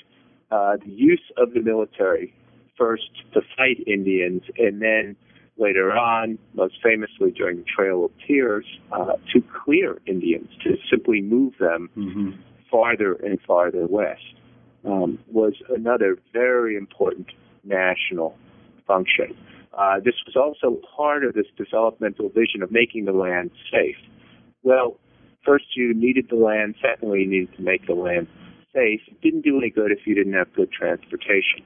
uh, 0.51 0.77
the 0.85 0.91
use 0.91 1.23
of 1.37 1.55
the 1.55 1.61
military 1.61 2.35
first 2.77 3.11
to 3.35 3.41
fight 3.57 3.87
Indians 3.87 4.43
and 4.59 4.83
then 4.83 5.17
later 5.57 5.93
on, 5.93 6.39
most 6.55 6.75
famously 6.83 7.31
during 7.33 7.59
the 7.59 7.65
Trail 7.65 8.05
of 8.05 8.11
Tears, 8.27 8.65
uh, 8.93 9.15
to 9.33 9.43
clear 9.65 9.99
Indians, 10.07 10.49
to 10.63 10.77
simply 10.91 11.21
move 11.21 11.55
them 11.59 11.91
mm-hmm. 11.97 12.31
farther 12.71 13.15
and 13.15 13.41
farther 13.47 13.87
west, 13.87 14.23
um, 14.85 15.19
was 15.27 15.55
another 15.69 16.17
very 16.33 16.77
important 16.77 17.27
national 17.65 18.37
function. 18.87 19.37
Uh, 19.77 20.01
this 20.05 20.15
was 20.27 20.35
also 20.35 20.81
part 20.97 21.25
of 21.25 21.35
this 21.35 21.47
developmental 21.57 22.29
vision 22.29 22.63
of 22.63 22.71
making 22.71 23.05
the 23.05 23.13
land 23.13 23.51
safe. 23.71 23.97
Well, 24.63 24.99
first 25.45 25.65
you 25.77 25.95
needed 25.95 26.27
the 26.31 26.37
land, 26.37 26.75
secondly, 26.83 27.21
you 27.21 27.29
needed 27.29 27.57
to 27.57 27.63
make 27.63 27.87
the 27.87 27.95
land 27.95 28.27
safe. 28.75 29.01
It 29.07 29.21
didn't 29.21 29.43
do 29.43 29.59
any 29.59 29.71
good 29.71 29.93
if 29.93 30.07
you 30.07 30.15
didn't 30.15 30.33
have 30.33 30.53
good 30.55 30.73
transportation. 30.73 31.63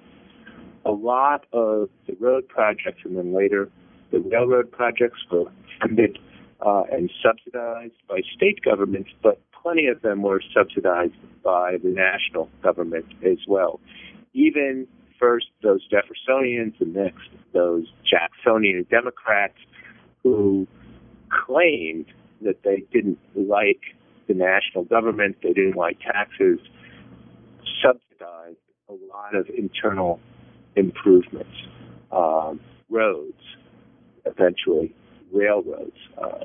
A 0.84 0.90
lot 0.90 1.46
of 1.52 1.88
the 2.06 2.16
road 2.20 2.48
projects 2.48 3.00
and 3.04 3.16
then 3.16 3.34
later 3.34 3.70
the 4.10 4.18
railroad 4.20 4.70
projects 4.70 5.18
were 5.30 5.50
funded 5.80 6.18
uh, 6.64 6.82
and 6.92 7.10
subsidized 7.22 7.94
by 8.08 8.20
state 8.36 8.60
governments, 8.62 9.10
but 9.22 9.40
plenty 9.62 9.86
of 9.86 10.02
them 10.02 10.22
were 10.22 10.42
subsidized 10.54 11.14
by 11.42 11.76
the 11.82 11.88
national 11.88 12.50
government 12.62 13.06
as 13.24 13.38
well. 13.48 13.80
Even 14.34 14.86
first 15.22 15.46
those 15.62 15.80
Jeffersonians 15.88 16.74
and 16.80 16.94
next 16.94 17.28
those 17.52 17.84
Jacksonian 18.04 18.84
Democrats 18.90 19.56
who 20.24 20.66
claimed 21.46 22.06
that 22.42 22.64
they 22.64 22.84
didn't 22.92 23.18
like 23.36 23.80
the 24.26 24.34
national 24.34 24.84
government, 24.84 25.36
they 25.42 25.52
didn't 25.52 25.76
like 25.76 26.00
taxes, 26.00 26.58
subsidized 27.80 28.58
a 28.88 28.92
lot 28.92 29.34
of 29.34 29.48
internal 29.56 30.18
improvements, 30.74 31.54
um, 32.10 32.60
roads, 32.90 33.42
eventually 34.24 34.94
railroads, 35.32 35.96
uh, 36.20 36.44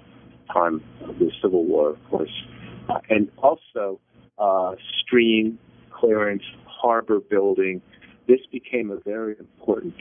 time 0.53 0.83
of 1.03 1.17
the 1.17 1.31
Civil 1.41 1.65
War, 1.65 1.89
of 1.91 2.09
course, 2.09 2.43
uh, 2.89 2.99
and 3.09 3.29
also 3.37 3.99
uh, 4.37 4.75
stream 5.01 5.57
clearance, 5.91 6.43
harbor 6.65 7.19
building, 7.19 7.81
this 8.27 8.41
became 8.51 8.91
a 8.91 8.97
very 8.97 9.35
important 9.39 9.95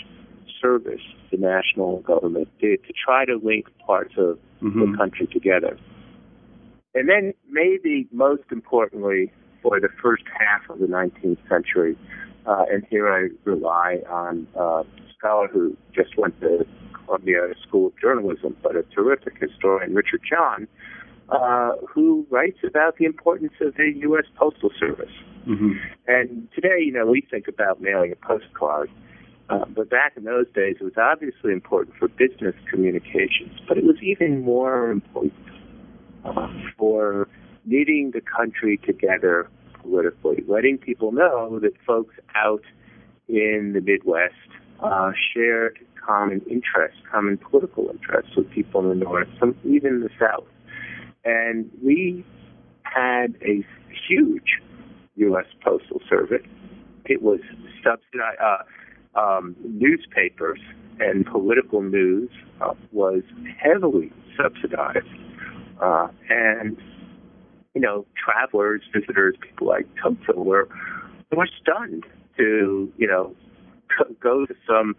service 0.61 1.01
the 1.31 1.37
national 1.37 2.01
government 2.01 2.49
did 2.61 2.83
to 2.85 2.93
try 2.93 3.25
to 3.25 3.39
link 3.43 3.67
parts 3.85 4.15
of 4.17 4.39
mm-hmm. 4.63 4.93
the 4.93 4.97
country 4.97 5.27
together. 5.27 5.79
And 6.95 7.09
then, 7.09 7.35
maybe 7.51 8.09
most 8.11 8.45
importantly, 8.51 9.31
for 9.63 9.81
the 9.81 9.89
first 10.03 10.25
half 10.39 10.69
of 10.71 10.79
the 10.79 10.87
19th 10.87 11.39
century, 11.49 11.99
uh, 12.47 12.65
and 12.71 12.87
here 12.89 13.13
I 13.13 13.29
rely 13.45 13.99
on 14.09 14.47
uh, 14.57 14.61
a 14.61 14.85
scholar 15.19 15.49
who 15.49 15.77
just 15.95 16.17
went 16.17 16.41
to 16.41 16.67
Columbia 17.05 17.49
School 17.67 17.89
of 17.89 17.93
Journalism, 18.01 18.57
but 18.63 18.77
a 18.77 18.83
terrific 18.95 19.35
historian, 19.39 19.95
Richard 19.95 20.23
John, 20.29 20.67
uh, 21.29 21.73
who 21.89 22.27
writes 22.31 22.59
about 22.65 22.97
the 22.99 23.05
importance 23.05 23.53
of 23.61 23.75
the 23.75 23.93
U.S. 24.03 24.25
Postal 24.37 24.71
Service. 24.79 25.11
Mm-hmm. 25.47 25.73
And 26.07 26.49
today, 26.55 26.81
you 26.81 26.93
know, 26.93 27.07
we 27.07 27.27
think 27.31 27.49
about 27.49 27.81
mailing 27.81 28.13
a 28.13 28.17
postcard, 28.17 28.91
uh, 29.49 29.65
but 29.67 29.91
back 29.91 30.15
in 30.17 30.25
those 30.25 30.47
days, 30.55 30.77
it 30.81 30.85
was 30.85 30.97
obviously 30.97 31.53
important 31.53 31.97
for 31.97 32.09
business 32.09 32.55
communications, 32.71 33.59
but 33.69 33.79
it 33.79 33.85
was 33.85 33.97
even 34.03 34.43
more 34.43 34.91
important 34.91 35.35
uh, 36.25 36.49
for 36.77 37.29
knitting 37.65 38.13
the 38.13 38.21
country 38.21 38.79
together 38.85 39.49
politically, 39.83 40.43
letting 40.49 40.79
people 40.79 41.13
know 41.13 41.59
that 41.61 41.73
folks 41.87 42.15
out 42.35 42.63
in 43.29 43.73
the 43.75 43.81
Midwest 43.81 44.35
uh, 44.83 45.13
shared 45.33 45.79
common 46.05 46.41
interests, 46.49 46.99
common 47.11 47.39
political 47.39 47.89
interests 47.91 48.37
with 48.37 48.51
people 48.51 48.81
in 48.81 48.99
the 48.99 49.05
North, 49.05 49.29
some 49.39 49.57
even 49.65 50.01
the 50.01 50.11
South. 50.19 50.47
And 51.27 51.71
we 51.83 52.25
had 52.85 53.35
a 53.43 53.67
huge 54.09 54.61
U.S. 55.17 55.47
Postal 55.63 56.01
Service. 56.09 56.47
It 57.05 57.21
was 57.21 57.41
subsidized. 57.83 58.39
Uh, 58.41 58.59
um, 59.19 59.57
newspapers 59.65 60.61
and 61.01 61.27
political 61.27 61.83
news 61.83 62.31
uh, 62.61 62.75
was 62.93 63.23
heavily 63.59 64.13
subsidized, 64.37 65.07
uh, 65.83 66.09
and 66.29 66.77
you 67.75 67.81
know, 67.83 68.07
travelers, 68.17 68.83
visitors, 68.95 69.37
people 69.41 69.67
like 69.67 69.87
Tocqueville 70.03 70.45
were 70.45 70.69
were 71.33 71.49
stunned 71.61 72.05
to 72.37 72.93
you 72.97 73.07
know 73.07 73.35
go 74.21 74.47
to 74.47 74.55
some 74.67 74.97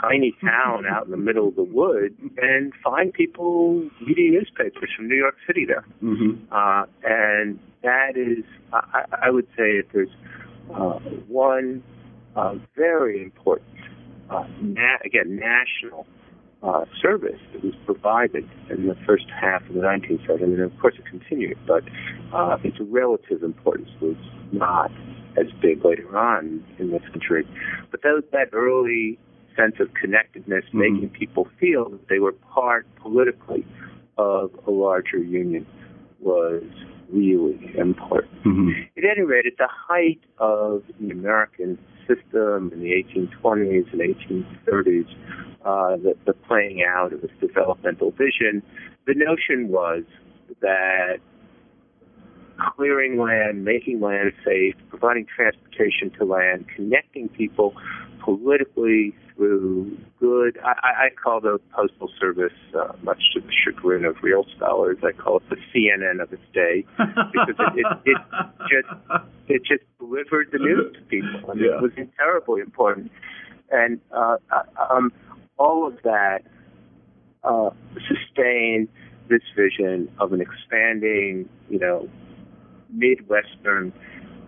tiny 0.00 0.34
town 0.40 0.84
out 0.86 1.04
in 1.04 1.10
the 1.10 1.16
middle 1.16 1.48
of 1.48 1.56
the 1.56 1.64
woods 1.64 2.14
and 2.38 2.72
find 2.82 3.12
people 3.12 3.88
reading 4.06 4.32
newspapers 4.32 4.90
from 4.96 5.08
New 5.08 5.16
York 5.16 5.36
City 5.46 5.64
there. 5.66 5.84
Mm-hmm. 6.02 6.52
Uh, 6.52 6.84
and 7.04 7.58
that 7.82 8.16
is, 8.16 8.44
I, 8.72 9.04
I 9.24 9.30
would 9.30 9.46
say, 9.56 9.78
if 9.78 9.86
there's 9.92 10.10
uh, 10.74 10.98
one 11.28 11.82
uh, 12.36 12.54
very 12.76 13.22
important, 13.22 13.68
uh, 14.30 14.44
na- 14.60 14.98
again, 15.04 15.36
national 15.36 16.06
uh, 16.62 16.84
service 17.00 17.40
that 17.52 17.64
was 17.64 17.74
provided 17.86 18.48
in 18.68 18.86
the 18.86 18.96
first 19.06 19.26
half 19.40 19.62
of 19.68 19.74
the 19.74 19.80
19th 19.80 20.26
century, 20.26 20.42
and 20.42 20.60
of 20.60 20.78
course 20.78 20.94
it 20.98 21.06
continued, 21.06 21.58
but 21.66 21.82
uh, 22.34 22.56
its 22.62 22.76
relative 22.80 23.42
importance 23.42 23.88
was 24.00 24.16
not 24.52 24.90
as 25.38 25.46
big 25.62 25.84
later 25.84 26.16
on 26.18 26.64
in 26.78 26.90
this 26.90 27.02
country. 27.12 27.46
But 27.90 28.02
that, 28.02 28.22
that 28.32 28.48
early 28.52 29.18
sense 29.56 29.76
of 29.80 29.92
connectedness, 29.94 30.64
mm-hmm. 30.66 30.78
making 30.78 31.08
people 31.10 31.48
feel 31.58 31.90
that 31.90 32.08
they 32.08 32.18
were 32.18 32.32
part 32.32 32.86
politically 32.96 33.66
of 34.18 34.50
a 34.66 34.70
larger 34.70 35.18
union, 35.18 35.66
was 36.20 36.62
really 37.10 37.72
important. 37.78 38.32
Mm-hmm. 38.44 38.70
At 38.96 39.04
any 39.04 39.22
rate, 39.22 39.46
at 39.46 39.56
the 39.58 39.68
height 39.68 40.20
of 40.38 40.82
the 41.00 41.10
American 41.10 41.78
system 42.06 42.70
in 42.72 42.80
the 42.80 42.90
1820s 42.90 43.92
and 43.92 44.00
1830s, 44.66 45.06
uh, 45.64 45.96
the, 45.96 46.14
the 46.26 46.32
playing 46.32 46.82
out 46.86 47.12
of 47.12 47.22
this 47.22 47.30
developmental 47.40 48.10
vision, 48.12 48.62
the 49.06 49.14
notion 49.14 49.68
was 49.68 50.04
that 50.60 51.18
clearing 52.76 53.18
land, 53.18 53.64
making 53.64 54.00
land 54.00 54.32
safe, 54.44 54.74
providing 54.88 55.26
transportation 55.34 56.10
to 56.18 56.24
land, 56.24 56.66
connecting 56.74 57.28
people 57.28 57.74
politically 58.22 59.14
through 59.40 59.96
good. 60.18 60.58
I, 60.62 61.06
I 61.06 61.08
call 61.22 61.40
the 61.40 61.58
Postal 61.74 62.10
Service, 62.20 62.52
uh, 62.78 62.92
much 63.02 63.22
to 63.32 63.40
the 63.40 63.52
chagrin 63.64 64.04
of 64.04 64.16
real 64.22 64.44
scholars, 64.56 64.98
I 65.02 65.12
call 65.12 65.38
it 65.38 65.42
the 65.48 65.56
CNN 65.72 66.22
of 66.22 66.30
its 66.32 66.42
day 66.52 66.84
because 66.98 67.54
it, 67.74 67.86
it, 68.04 68.16
it 68.16 68.18
just 68.68 69.24
it 69.48 69.62
just 69.64 69.84
delivered 69.98 70.48
the 70.52 70.58
news 70.58 70.94
to 70.94 71.00
people, 71.02 71.50
and 71.50 71.60
yeah. 71.60 71.76
it 71.76 71.82
was 71.82 71.92
terribly 72.18 72.60
important. 72.60 73.10
And 73.70 74.00
uh, 74.14 74.36
uh, 74.52 74.94
um, 74.94 75.10
all 75.56 75.86
of 75.86 75.96
that 76.04 76.42
uh, 77.42 77.70
sustained 78.08 78.88
this 79.28 79.42
vision 79.56 80.10
of 80.18 80.32
an 80.34 80.40
expanding, 80.42 81.48
you 81.70 81.78
know, 81.78 82.08
Midwestern 82.92 83.92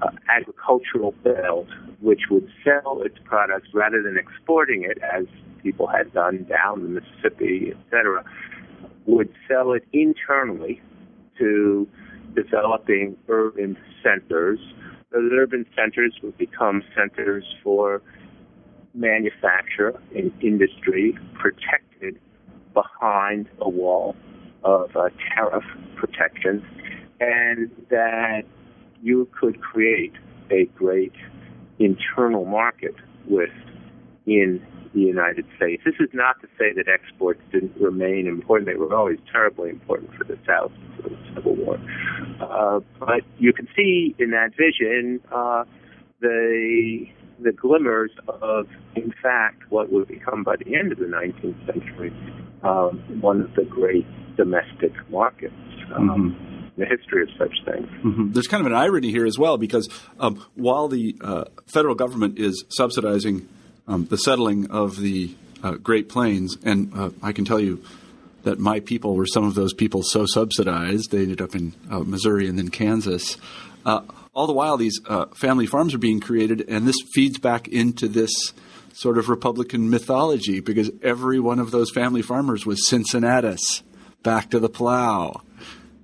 uh, 0.03 0.11
agricultural 0.29 1.13
belt, 1.23 1.69
which 2.01 2.23
would 2.31 2.49
sell 2.65 3.03
its 3.03 3.17
products 3.25 3.69
rather 3.73 4.03
than 4.03 4.19
exporting 4.19 4.85
it, 4.85 4.99
as 5.03 5.27
people 5.63 5.87
had 5.87 6.13
done 6.13 6.45
down 6.45 6.83
the 6.83 6.89
Mississippi, 7.01 7.73
etc., 7.73 8.25
would 9.07 9.33
sell 9.49 9.73
it 9.73 9.85
internally 9.93 10.81
to 11.39 11.89
developing 12.35 13.17
urban 13.29 13.77
centers. 14.03 14.59
Those 15.13 15.31
urban 15.33 15.67
centers 15.77 16.15
would 16.23 16.37
become 16.39 16.83
centers 16.97 17.45
for 17.63 18.03
manufacture 18.95 19.95
and 20.15 20.33
industry 20.43 21.17
protected 21.35 22.19
behind 22.75 23.49
a 23.61 23.69
wall 23.69 24.17
of 24.65 24.97
uh, 24.97 25.09
tariff 25.35 25.65
protection, 25.97 26.65
and 27.21 27.71
that 27.91 28.45
you 29.03 29.29
could 29.39 29.61
create 29.61 30.13
a 30.51 30.65
great 30.77 31.13
internal 31.79 32.45
market 32.45 32.95
with 33.29 33.51
in 34.27 34.65
the 34.95 35.01
United 35.01 35.45
States. 35.57 35.83
This 35.85 35.95
is 35.99 36.11
not 36.13 36.41
to 36.43 36.47
say 36.59 36.73
that 36.77 36.87
exports 36.87 37.41
didn't 37.51 37.75
remain 37.81 38.27
important. 38.27 38.69
They 38.69 38.77
were 38.77 38.95
always 38.95 39.19
terribly 39.31 39.71
important 39.71 40.11
for 40.17 40.25
the 40.25 40.39
South 40.47 40.71
for 40.97 41.09
the 41.09 41.17
Civil 41.35 41.57
War. 41.57 41.79
Uh, 42.41 42.81
but 43.01 43.23
you 43.39 43.53
can 43.53 43.67
see 43.75 44.15
in 44.19 44.31
that 44.31 44.51
vision 44.57 45.21
uh, 45.33 45.65
the 46.21 47.07
the 47.43 47.53
glimmers 47.53 48.13
of, 48.29 48.69
in 48.95 49.13
fact, 49.21 49.63
what 49.71 49.91
would 49.91 50.07
become 50.07 50.45
by 50.45 50.55
the 50.57 50.77
end 50.77 50.93
of 50.93 50.99
the 50.99 51.07
19th 51.07 51.67
century 51.67 52.13
um, 52.63 53.03
one 53.21 53.41
of 53.41 53.53
the 53.57 53.65
great 53.65 54.07
domestic 54.37 54.93
markets. 55.11 55.55
Um, 55.97 56.37
mm-hmm 56.39 56.52
the 56.77 56.87
history 56.87 57.23
of 57.23 57.29
such 57.39 57.55
things. 57.65 57.89
Mm-hmm. 58.03 58.33
There's 58.33 58.47
kind 58.47 58.63
of 58.63 58.67
an 58.67 58.77
irony 58.77 59.11
here 59.11 59.27
as 59.27 59.39
well 59.39 59.59
because 59.59 59.89
um, 60.19 60.45
while 60.55 60.89
the 60.89 61.17
uh, 61.21 61.45
federal 61.67 61.95
government 61.95 62.39
is 62.39 62.65
subsidizing 62.71 63.49
um, 63.87 64.07
the 64.07 64.17
settling 64.17 64.71
of 64.71 64.97
the 64.97 65.35
uh, 65.63 65.73
Great 65.73 66.09
Plains, 66.09 66.57
and 66.65 66.93
uh, 66.95 67.11
I 67.23 67.33
can 67.33 67.45
tell 67.45 67.61
you 67.61 67.83
that 68.43 68.59
my 68.59 68.81
people 68.81 69.15
were 69.15 69.27
some 69.27 69.45
of 69.45 69.55
those 69.55 69.73
people 69.73 70.03
so 70.03 70.27
subsidized 70.27 71.11
they 71.11 71.23
ended 71.23 71.41
up 71.41 71.55
in 71.55 71.75
uh, 71.91 72.01
Missouri 72.01 72.49
and 72.49 72.59
then 72.59 72.69
Kansas. 72.69 73.37
Uh, 73.85 74.03
all 74.35 74.47
the 74.47 74.53
while, 74.53 74.77
these 74.77 74.99
uh, 75.07 75.27
family 75.27 75.67
farms 75.67 75.95
are 75.95 75.99
being 75.99 76.21
created, 76.21 76.65
and 76.69 76.87
this 76.89 76.97
feeds 77.13 77.39
back 77.39 77.69
into 77.69 78.09
this 78.09 78.31
sort 78.95 79.19
of 79.19 79.29
Republican 79.29 79.91
mythology 79.91 80.61
because 80.61 80.91
every 81.03 81.39
one 81.39 81.59
of 81.59 81.71
those 81.71 81.91
family 81.91 82.23
farmers 82.23 82.65
was 82.65 82.89
Cincinnatus, 82.89 83.83
back 84.23 84.51
to 84.51 84.59
the 84.59 84.69
plow. 84.69 85.43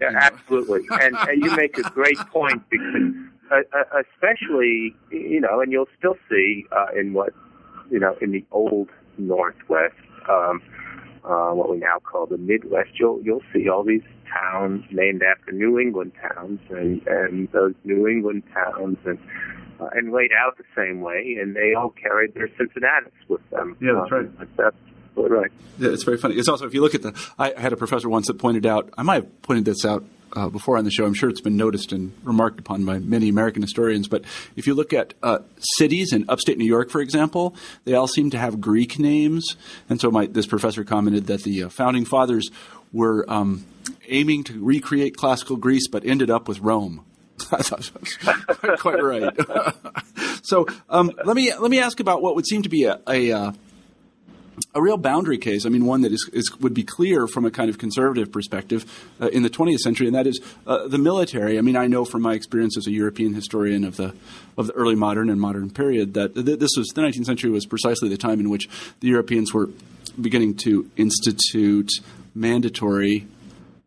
Yeah, 0.00 0.10
absolutely. 0.14 0.82
and, 0.90 1.16
and 1.16 1.42
you 1.42 1.54
make 1.56 1.76
a 1.78 1.82
great 1.90 2.18
point 2.30 2.62
because, 2.70 3.14
uh, 3.50 3.56
uh, 3.76 4.02
especially, 4.14 4.94
you 5.10 5.40
know, 5.40 5.60
and 5.60 5.72
you'll 5.72 5.88
still 5.98 6.16
see 6.30 6.66
uh, 6.72 6.98
in 6.98 7.12
what, 7.12 7.32
you 7.90 7.98
know, 7.98 8.16
in 8.20 8.32
the 8.32 8.44
old 8.50 8.88
Northwest, 9.16 9.94
um, 10.28 10.62
uh, 11.24 11.50
what 11.52 11.70
we 11.70 11.78
now 11.78 11.98
call 11.98 12.26
the 12.26 12.38
Midwest, 12.38 12.90
you'll 12.98 13.20
you'll 13.22 13.42
see 13.52 13.68
all 13.68 13.84
these 13.84 14.02
towns 14.32 14.84
named 14.90 15.22
after 15.22 15.52
New 15.52 15.78
England 15.78 16.12
towns, 16.22 16.60
and 16.70 17.06
and 17.06 17.48
those 17.52 17.74
New 17.84 18.06
England 18.08 18.44
towns 18.54 18.96
and 19.04 19.18
uh, 19.80 19.88
and 19.94 20.12
laid 20.12 20.30
out 20.32 20.56
the 20.56 20.64
same 20.76 21.00
way, 21.00 21.36
and 21.40 21.54
they 21.54 21.74
all 21.74 21.90
carried 21.90 22.34
their 22.34 22.48
Cincinnatus 22.56 23.12
with 23.28 23.42
them. 23.50 23.76
Yeah, 23.80 24.00
that's 24.00 24.12
right. 24.12 24.26
Um, 24.40 24.48
that's 24.56 24.76
right. 25.26 25.50
Yeah, 25.78 25.90
it's 25.90 26.04
very 26.04 26.18
funny. 26.18 26.36
It's 26.36 26.48
also 26.48 26.66
if 26.66 26.74
you 26.74 26.80
look 26.80 26.94
at 26.94 27.02
the. 27.02 27.14
I 27.38 27.52
had 27.56 27.72
a 27.72 27.76
professor 27.76 28.08
once 28.08 28.26
that 28.26 28.34
pointed 28.34 28.66
out. 28.66 28.92
I 28.96 29.02
might 29.02 29.14
have 29.16 29.42
pointed 29.42 29.64
this 29.64 29.84
out 29.84 30.04
uh, 30.34 30.48
before 30.48 30.76
on 30.76 30.84
the 30.84 30.90
show. 30.90 31.04
I'm 31.04 31.14
sure 31.14 31.28
it's 31.28 31.40
been 31.40 31.56
noticed 31.56 31.92
and 31.92 32.12
remarked 32.22 32.60
upon 32.60 32.84
by 32.84 32.98
many 32.98 33.28
American 33.28 33.62
historians. 33.62 34.08
But 34.08 34.24
if 34.56 34.66
you 34.66 34.74
look 34.74 34.92
at 34.92 35.14
uh, 35.22 35.38
cities 35.76 36.12
in 36.12 36.24
upstate 36.28 36.58
New 36.58 36.66
York, 36.66 36.90
for 36.90 37.00
example, 37.00 37.54
they 37.84 37.94
all 37.94 38.08
seem 38.08 38.30
to 38.30 38.38
have 38.38 38.60
Greek 38.60 38.98
names. 38.98 39.56
And 39.88 40.00
so 40.00 40.10
my, 40.10 40.26
this 40.26 40.46
professor 40.46 40.84
commented 40.84 41.26
that 41.26 41.42
the 41.42 41.64
uh, 41.64 41.68
founding 41.68 42.04
fathers 42.04 42.50
were 42.92 43.24
um, 43.28 43.66
aiming 44.08 44.44
to 44.44 44.64
recreate 44.64 45.16
classical 45.16 45.56
Greece, 45.56 45.88
but 45.88 46.04
ended 46.04 46.30
up 46.30 46.48
with 46.48 46.60
Rome. 46.60 47.04
I 47.52 47.62
thought 47.62 47.90
quite, 48.60 48.78
quite 48.78 49.02
right. 49.02 49.32
so 50.42 50.66
um, 50.88 51.12
let 51.24 51.36
me 51.36 51.54
let 51.54 51.70
me 51.70 51.78
ask 51.78 52.00
about 52.00 52.20
what 52.20 52.34
would 52.34 52.46
seem 52.46 52.62
to 52.62 52.68
be 52.68 52.84
a, 52.84 53.00
a 53.06 53.30
uh, 53.30 53.52
a 54.74 54.82
real 54.82 54.96
boundary 54.96 55.38
case. 55.38 55.66
I 55.66 55.68
mean, 55.68 55.84
one 55.84 56.02
that 56.02 56.12
is, 56.12 56.28
is, 56.32 56.54
would 56.60 56.74
be 56.74 56.82
clear 56.82 57.26
from 57.26 57.44
a 57.44 57.50
kind 57.50 57.70
of 57.70 57.78
conservative 57.78 58.32
perspective 58.32 58.84
uh, 59.20 59.28
in 59.28 59.42
the 59.42 59.50
20th 59.50 59.78
century, 59.78 60.06
and 60.06 60.16
that 60.16 60.26
is 60.26 60.40
uh, 60.66 60.88
the 60.88 60.98
military. 60.98 61.58
I 61.58 61.60
mean, 61.60 61.76
I 61.76 61.86
know 61.86 62.04
from 62.04 62.22
my 62.22 62.34
experience 62.34 62.76
as 62.76 62.86
a 62.86 62.90
European 62.90 63.34
historian 63.34 63.84
of 63.84 63.96
the 63.96 64.14
of 64.56 64.66
the 64.66 64.72
early 64.72 64.96
modern 64.96 65.30
and 65.30 65.40
modern 65.40 65.70
period 65.70 66.14
that 66.14 66.34
th- 66.34 66.58
this 66.58 66.70
was 66.76 66.88
the 66.88 67.00
19th 67.00 67.26
century 67.26 67.50
was 67.50 67.64
precisely 67.64 68.08
the 68.08 68.16
time 68.16 68.40
in 68.40 68.50
which 68.50 68.68
the 69.00 69.08
Europeans 69.08 69.54
were 69.54 69.68
beginning 70.20 70.54
to 70.56 70.90
institute 70.96 71.90
mandatory 72.34 73.26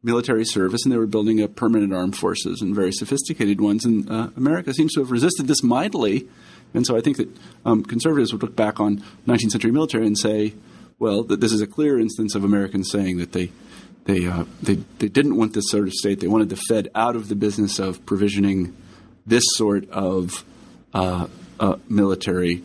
military 0.04 0.46
service, 0.46 0.84
and 0.84 0.92
they 0.92 0.98
were 0.98 1.06
building 1.06 1.42
up 1.42 1.56
permanent 1.56 1.94
armed 1.94 2.18
forces 2.18 2.62
and 2.62 2.74
very 2.74 2.92
sophisticated 2.92 3.62
ones. 3.62 3.86
And 3.86 4.10
uh, 4.10 4.30
America 4.36 4.74
seems 4.74 4.94
to 4.94 5.02
have 5.02 5.12
resisted 5.12 5.48
this 5.48 5.64
mightily 5.64 6.28
and 6.74 6.86
so 6.86 6.96
I 6.96 7.02
think 7.02 7.18
that 7.18 7.30
um, 7.66 7.84
conservatives 7.84 8.32
would 8.32 8.42
look 8.42 8.56
back 8.56 8.80
on 8.80 9.04
19th 9.28 9.52
century 9.52 9.72
military 9.72 10.08
and 10.08 10.18
say, 10.18 10.54
well, 11.00 11.24
that 11.24 11.40
this 11.40 11.52
is 11.52 11.62
a 11.62 11.68
clear 11.68 12.00
instance 12.00 12.36
of 12.36 12.44
Americans 12.44 12.90
saying 12.90 13.18
that 13.18 13.32
they 13.32 13.52
they, 14.06 14.26
uh, 14.26 14.46
they 14.62 14.76
they 14.98 15.08
didn't 15.08 15.36
want 15.36 15.54
this 15.54 15.70
sort 15.70 15.88
of 15.88 15.94
state. 15.94 16.20
They 16.20 16.28
wanted 16.28 16.50
the 16.50 16.56
Fed 16.56 16.90
out 16.96 17.16
of 17.16 17.28
the 17.28 17.36
business 17.36 17.80
of 17.80 18.06
provisioning 18.06 18.76
this 19.26 19.44
sort 19.56 19.90
of 19.90 20.44
uh, 20.94 21.28
uh, 21.60 21.76
military 21.88 22.64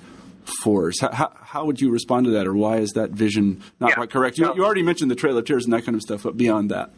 force. 0.63 1.01
How, 1.01 1.13
how, 1.13 1.33
how, 1.41 1.65
would 1.67 1.81
you 1.81 1.91
respond 1.91 2.27
to 2.27 2.33
that, 2.33 2.47
or 2.47 2.55
why 2.55 2.79
is 2.79 2.93
that 2.93 3.11
vision 3.11 3.63
not 3.81 3.91
yeah. 3.91 3.95
quite 3.97 4.11
correct? 4.11 4.39
You, 4.39 4.55
you, 4.55 4.65
already 4.65 4.83
mentioned 4.83 5.11
the 5.11 5.15
Trail 5.15 5.37
of 5.37 5.45
Tears 5.45 5.65
and 5.65 5.73
that 5.75 5.85
kind 5.85 5.95
of 5.95 6.03
stuff, 6.03 6.23
but 6.23 6.37
beyond 6.37 6.71
that. 6.71 6.91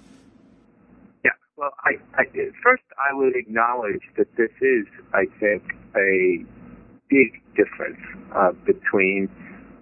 Yeah, 1.24 1.32
well, 1.56 1.70
I, 1.84 1.98
I 2.14 2.24
first 2.62 2.82
I 2.98 3.14
would 3.14 3.34
acknowledge 3.34 4.02
that 4.16 4.34
this 4.36 4.50
is, 4.60 4.86
I 5.12 5.24
think, 5.40 5.62
a 5.96 6.44
big 7.08 7.40
difference 7.56 7.98
uh, 8.34 8.52
between 8.64 9.28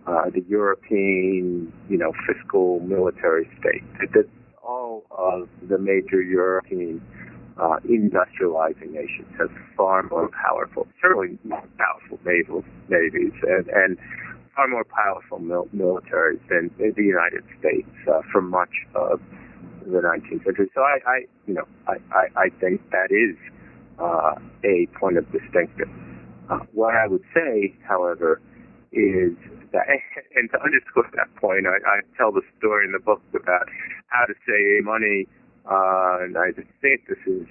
uh, 0.06 0.30
the 0.30 0.44
European, 0.48 1.72
you 1.88 1.98
know, 1.98 2.12
fiscal 2.26 2.80
military 2.80 3.48
state. 3.58 3.82
That 4.14 4.28
all 4.62 5.04
of 5.10 5.48
the 5.68 5.78
major 5.78 6.22
European 6.22 7.00
uh, 7.58 7.78
industrializing 7.88 8.92
nations 8.92 9.26
have 9.38 9.50
far 9.76 10.02
more 10.04 10.28
powerful, 10.28 10.86
certainly 11.00 11.38
more 11.44 11.64
powerful 11.78 12.18
naval 12.24 12.64
navies, 12.88 13.32
and, 13.42 13.66
and 13.68 13.98
far 14.54 14.68
more 14.68 14.84
powerful 14.84 15.38
mil- 15.38 15.68
militaries 15.74 16.40
than 16.48 16.70
the 16.78 17.02
United 17.02 17.44
States 17.58 17.88
uh, 18.12 18.20
for 18.30 18.40
much 18.40 18.72
of 18.94 19.20
the 19.84 20.00
19th 20.00 20.44
century. 20.44 20.70
So 20.74 20.80
I, 20.82 20.98
I 21.06 21.18
you 21.46 21.54
know, 21.54 21.66
I, 21.86 21.96
I, 22.12 22.26
I 22.36 22.48
think 22.60 22.82
that 22.90 23.10
is 23.10 23.36
uh, 23.98 24.34
a 24.64 24.86
point 24.98 25.16
of 25.16 25.30
distinction. 25.32 26.15
Uh, 26.48 26.58
what 26.72 26.94
I 26.94 27.06
would 27.06 27.24
say, 27.34 27.74
however, 27.88 28.40
is 28.92 29.34
that, 29.72 29.86
and 30.34 30.50
to 30.50 30.58
underscore 30.62 31.10
that 31.16 31.34
point, 31.36 31.66
I, 31.66 31.78
I 31.88 32.00
tell 32.16 32.32
the 32.32 32.42
story 32.58 32.86
in 32.86 32.92
the 32.92 33.00
book 33.00 33.22
about 33.34 33.66
how 34.08 34.26
to 34.26 34.34
save 34.46 34.84
money, 34.84 35.26
uh, 35.66 36.22
and 36.22 36.36
I 36.38 36.52
think 36.80 37.08
this 37.08 37.18
is 37.26 37.46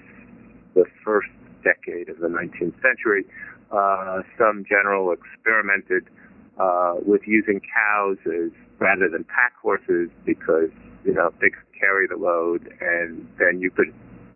the 0.74 0.84
first 1.04 1.28
decade 1.62 2.08
of 2.08 2.18
the 2.18 2.28
19th 2.28 2.80
century. 2.80 3.24
Uh, 3.70 4.22
some 4.38 4.64
general 4.68 5.12
experimented 5.12 6.08
uh, 6.58 6.94
with 7.04 7.22
using 7.26 7.60
cows 7.60 8.16
as 8.26 8.52
rather 8.78 9.08
than 9.10 9.24
pack 9.24 9.52
horses 9.60 10.08
because 10.24 10.70
you 11.04 11.12
know 11.12 11.30
they 11.40 11.50
could 11.50 11.66
carry 11.78 12.06
the 12.06 12.16
load, 12.16 12.72
and 12.80 13.26
then 13.38 13.60
you 13.60 13.70
could 13.70 13.92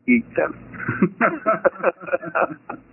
eat 0.08 0.24
them. 0.34 0.52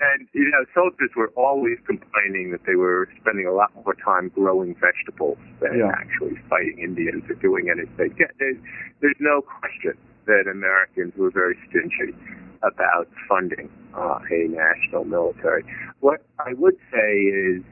and 0.00 0.28
you 0.32 0.50
know, 0.50 0.64
soldiers 0.74 1.10
were 1.16 1.32
always 1.36 1.78
complaining 1.86 2.50
that 2.52 2.60
they 2.66 2.74
were 2.74 3.08
spending 3.20 3.46
a 3.46 3.52
lot 3.52 3.70
more 3.84 3.94
time 3.94 4.30
growing 4.34 4.74
vegetables 4.74 5.38
than 5.60 5.78
yeah. 5.78 5.92
actually 5.94 6.36
fighting 6.48 6.78
Indians 6.78 7.24
or 7.28 7.34
doing 7.34 7.70
anything. 7.70 8.14
Yeah, 8.18 8.26
there's, 8.38 8.56
there's 9.00 9.20
no 9.20 9.42
question 9.42 9.96
that 10.26 10.44
Americans 10.50 11.12
were 11.16 11.30
very 11.30 11.56
stingy 11.68 12.14
about 12.62 13.08
funding 13.28 13.70
uh, 13.96 14.18
a 14.30 14.48
national 14.48 15.04
military. 15.04 15.64
What 16.00 16.24
I 16.38 16.52
would 16.54 16.76
say 16.92 17.12
is, 17.16 17.62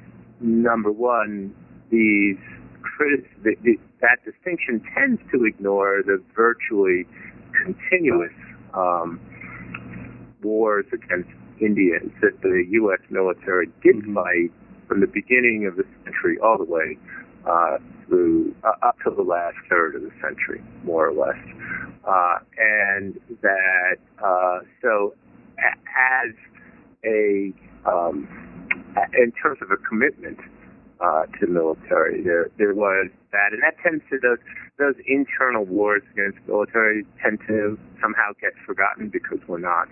number 0.40 0.90
one, 0.90 1.54
these 1.90 2.38
critic- 2.82 3.30
the, 3.42 3.54
the, 3.62 3.78
that 4.00 4.24
distinction 4.24 4.82
tends 4.96 5.20
to 5.32 5.44
ignore 5.44 6.02
the 6.04 6.22
virtually 6.34 7.06
continuous 7.64 8.32
um, 8.74 9.20
wars 10.42 10.86
against 10.92 11.28
Indians 11.60 12.12
that 12.20 12.40
the 12.42 12.64
U.S. 12.70 13.00
military 13.10 13.66
did 13.82 13.96
mm-hmm. 13.96 14.14
fight 14.14 14.52
from 14.86 15.00
the 15.00 15.06
beginning 15.06 15.66
of 15.66 15.76
the 15.76 15.84
century 16.04 16.38
all 16.42 16.58
the 16.58 16.64
way 16.64 16.98
uh, 17.46 17.78
through 18.06 18.54
uh, 18.64 18.86
up 18.86 18.96
to 19.04 19.10
the 19.10 19.22
last 19.22 19.56
third 19.68 19.94
of 19.94 20.02
the 20.02 20.10
century, 20.20 20.62
more 20.84 21.08
or 21.08 21.12
less, 21.12 21.38
uh, 22.06 22.38
and 22.58 23.20
that 23.42 23.98
uh, 24.24 24.60
so 24.82 25.14
as 25.58 26.34
a 27.04 27.52
um, 27.86 28.28
in 29.14 29.32
terms 29.32 29.58
of 29.62 29.70
a 29.70 29.76
commitment 29.76 30.38
uh, 31.00 31.26
to 31.40 31.46
military, 31.46 32.22
there 32.22 32.50
there 32.58 32.74
was 32.74 33.08
that, 33.32 33.52
and 33.52 33.62
that 33.62 33.76
tends 33.82 34.02
to 34.10 34.18
those 34.20 34.38
those 34.78 34.94
internal 35.06 35.64
wars 35.64 36.02
against 36.12 36.38
military 36.46 37.04
tend 37.22 37.38
to 37.46 37.78
somehow 38.00 38.32
get 38.40 38.52
forgotten 38.66 39.08
because 39.08 39.38
we're 39.46 39.58
not 39.58 39.88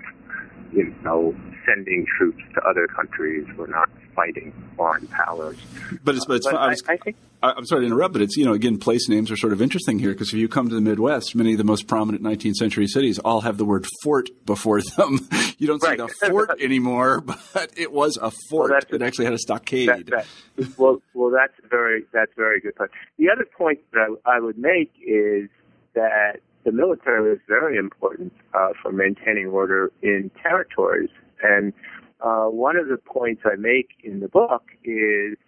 you 0.73 0.95
know, 1.03 1.35
sending 1.67 2.07
troops 2.17 2.43
to 2.55 2.61
other 2.62 2.87
countries. 2.87 3.47
We're 3.57 3.67
not 3.67 3.89
fighting 4.14 4.53
foreign 4.77 5.07
powers. 5.09 5.59
But 6.03 6.17
it's, 6.17 6.25
but 6.25 6.37
it's, 6.37 6.47
but 6.47 6.57
I, 6.57 6.69
was, 6.69 6.83
I, 6.89 6.97
think, 6.97 7.17
I'm 7.43 7.67
sorry 7.67 7.83
to 7.83 7.87
interrupt, 7.87 8.14
but 8.14 8.23
it's, 8.23 8.37
you 8.37 8.45
know, 8.45 8.55
again, 8.55 8.79
place 8.79 9.09
names 9.09 9.31
are 9.31 9.37
sort 9.37 9.53
of 9.53 9.61
interesting 9.61 9.99
here 9.99 10.12
because 10.12 10.29
if 10.29 10.35
you 10.35 10.49
come 10.49 10.69
to 10.69 10.75
the 10.75 10.81
Midwest, 10.81 11.35
many 11.35 11.53
of 11.53 11.59
the 11.59 11.64
most 11.64 11.87
prominent 11.87 12.25
19th 12.25 12.55
century 12.55 12.87
cities 12.87 13.19
all 13.19 13.43
have 13.43 13.59
the 13.59 13.64
word 13.64 13.87
fort 14.03 14.29
before 14.47 14.81
them. 14.97 15.29
you 15.59 15.67
don't 15.67 15.83
right. 15.83 15.99
see 15.99 16.07
the 16.07 16.31
fort 16.31 16.51
anymore, 16.61 17.21
but 17.21 17.71
it 17.77 17.93
was 17.93 18.19
a 18.21 18.31
fort 18.49 18.71
well, 18.71 18.81
that 18.91 19.03
actually 19.03 19.27
had 19.27 19.35
a 19.35 19.39
stockade. 19.39 19.89
That, 19.89 20.07
that, 20.07 20.79
well, 20.79 21.03
well, 21.14 21.31
that's 21.31 21.55
very, 21.69 22.05
that's 22.12 22.33
very 22.37 22.61
good 22.61 22.75
point. 22.75 22.91
The 23.19 23.31
other 23.31 23.45
point 23.45 23.81
that 23.93 24.17
I, 24.25 24.37
I 24.37 24.41
would 24.41 24.59
make 24.59 24.93
is 25.07 25.49
that 25.95 26.41
the 26.67 26.73
military 26.73 27.31
was 27.31 27.39
very 27.49 27.79
important 27.79 28.33
uh, 28.53 28.71
for 28.83 28.91
maintaining 28.91 29.47
order 29.47 29.93
in 30.03 30.31
territories. 30.43 31.11
And 31.43 31.73
uh, 32.21 32.47
one 32.47 32.77
of 32.77 32.89
the 32.89 32.97
points 32.97 33.43
I 33.45 33.55
make 33.57 33.91
in 34.03 34.19
the 34.19 34.29
book 34.29 34.64
is 34.83 35.39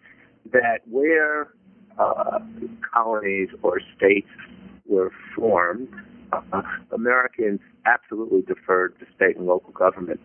that 0.53 0.79
where 0.89 1.49
uh, 1.99 2.39
colonies 2.95 3.49
or 3.63 3.81
states 3.97 4.29
were 4.87 5.11
formed, 5.35 5.89
uh, 6.33 6.63
Americans 6.93 7.61
absolutely 7.85 8.43
deferred 8.43 8.97
to 9.01 9.07
state 9.17 9.37
and 9.37 9.47
local 9.47 9.73
government. 9.73 10.21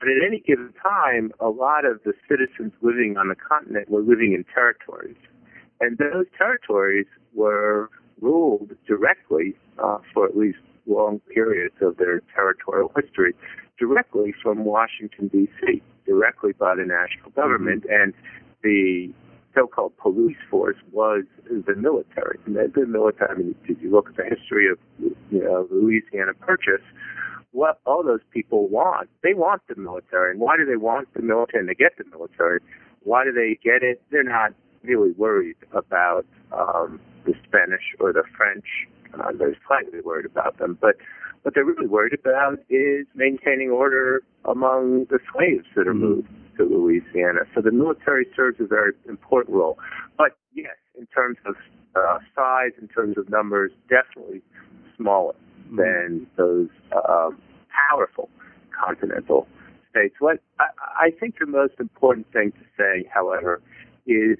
But 0.00 0.08
at 0.08 0.26
any 0.26 0.40
given 0.40 0.72
time, 0.82 1.30
a 1.40 1.48
lot 1.48 1.84
of 1.84 2.00
the 2.04 2.14
citizens 2.26 2.72
living 2.80 3.16
on 3.18 3.28
the 3.28 3.34
continent 3.34 3.90
were 3.90 4.00
living 4.00 4.32
in 4.32 4.44
territories. 4.54 5.16
And 5.80 5.98
those 5.98 6.26
territories 6.38 7.06
were 7.34 7.90
ruled 8.20 8.72
directly 8.86 9.56
uh, 9.82 9.98
for 10.12 10.26
at 10.26 10.36
least 10.36 10.58
long 10.86 11.20
periods 11.32 11.74
of 11.80 11.96
their 11.98 12.22
territorial 12.34 12.90
history 13.00 13.34
directly 13.78 14.34
from 14.42 14.64
Washington, 14.64 15.28
D.C., 15.28 15.82
directly 16.06 16.52
by 16.52 16.74
the 16.74 16.84
national 16.84 17.30
government. 17.30 17.84
Mm-hmm. 17.84 18.02
And 18.02 18.14
the 18.62 19.12
so-called 19.54 19.96
police 19.98 20.36
force 20.50 20.76
was 20.92 21.24
the 21.48 21.74
military. 21.76 22.38
And 22.46 22.56
the 22.56 22.86
military, 22.86 23.30
I 23.30 23.34
mean, 23.34 23.54
if 23.64 23.80
you 23.80 23.90
look 23.90 24.08
at 24.08 24.16
the 24.16 24.24
history 24.24 24.70
of 24.70 24.78
you 24.98 25.44
know, 25.44 25.66
Louisiana 25.70 26.34
Purchase, 26.34 26.84
what 27.52 27.80
all 27.86 28.02
those 28.02 28.20
people 28.32 28.68
want, 28.68 29.08
they 29.22 29.34
want 29.34 29.62
the 29.68 29.76
military. 29.76 30.32
And 30.32 30.40
why 30.40 30.56
do 30.56 30.64
they 30.64 30.76
want 30.76 31.12
the 31.14 31.22
military 31.22 31.60
and 31.60 31.68
they 31.68 31.74
get 31.74 31.96
the 31.96 32.04
military? 32.04 32.60
Why 33.02 33.24
do 33.24 33.32
they 33.32 33.58
get 33.62 33.82
it? 33.82 34.02
They're 34.10 34.22
not 34.22 34.52
really 34.82 35.12
worried 35.12 35.56
about 35.72 36.26
um, 36.52 37.00
the 37.28 37.34
Spanish 37.46 37.86
or 38.00 38.12
the 38.12 38.24
French. 38.36 38.64
Uh, 39.14 39.32
they're 39.38 39.56
slightly 39.66 40.00
worried 40.00 40.26
about 40.26 40.58
them, 40.58 40.78
but 40.80 40.96
what 41.42 41.54
they're 41.54 41.64
really 41.64 41.86
worried 41.86 42.16
about 42.18 42.58
is 42.68 43.06
maintaining 43.14 43.70
order 43.70 44.22
among 44.44 45.06
the 45.08 45.18
slaves 45.32 45.66
that 45.76 45.86
are 45.86 45.94
mm-hmm. 45.94 46.26
moved 46.26 46.28
to 46.56 46.64
Louisiana. 46.64 47.40
So 47.54 47.62
the 47.62 47.70
military 47.70 48.26
serves 48.34 48.58
a 48.60 48.66
very 48.66 48.92
important 49.08 49.54
role. 49.56 49.78
But 50.16 50.36
yes, 50.52 50.76
in 50.98 51.06
terms 51.06 51.38
of 51.46 51.54
uh, 51.94 52.18
size, 52.34 52.72
in 52.80 52.88
terms 52.88 53.16
of 53.16 53.28
numbers, 53.30 53.72
definitely 53.88 54.42
smaller 54.96 55.34
mm-hmm. 55.66 55.76
than 55.76 56.26
those 56.36 56.68
uh, 56.92 57.30
powerful 57.90 58.28
continental 58.84 59.46
states. 59.90 60.16
What 60.18 60.40
I, 60.58 60.66
I 61.06 61.10
think 61.18 61.36
the 61.38 61.46
most 61.46 61.74
important 61.78 62.26
thing 62.32 62.52
to 62.52 62.64
say, 62.76 63.08
however, 63.12 63.62
is, 64.06 64.38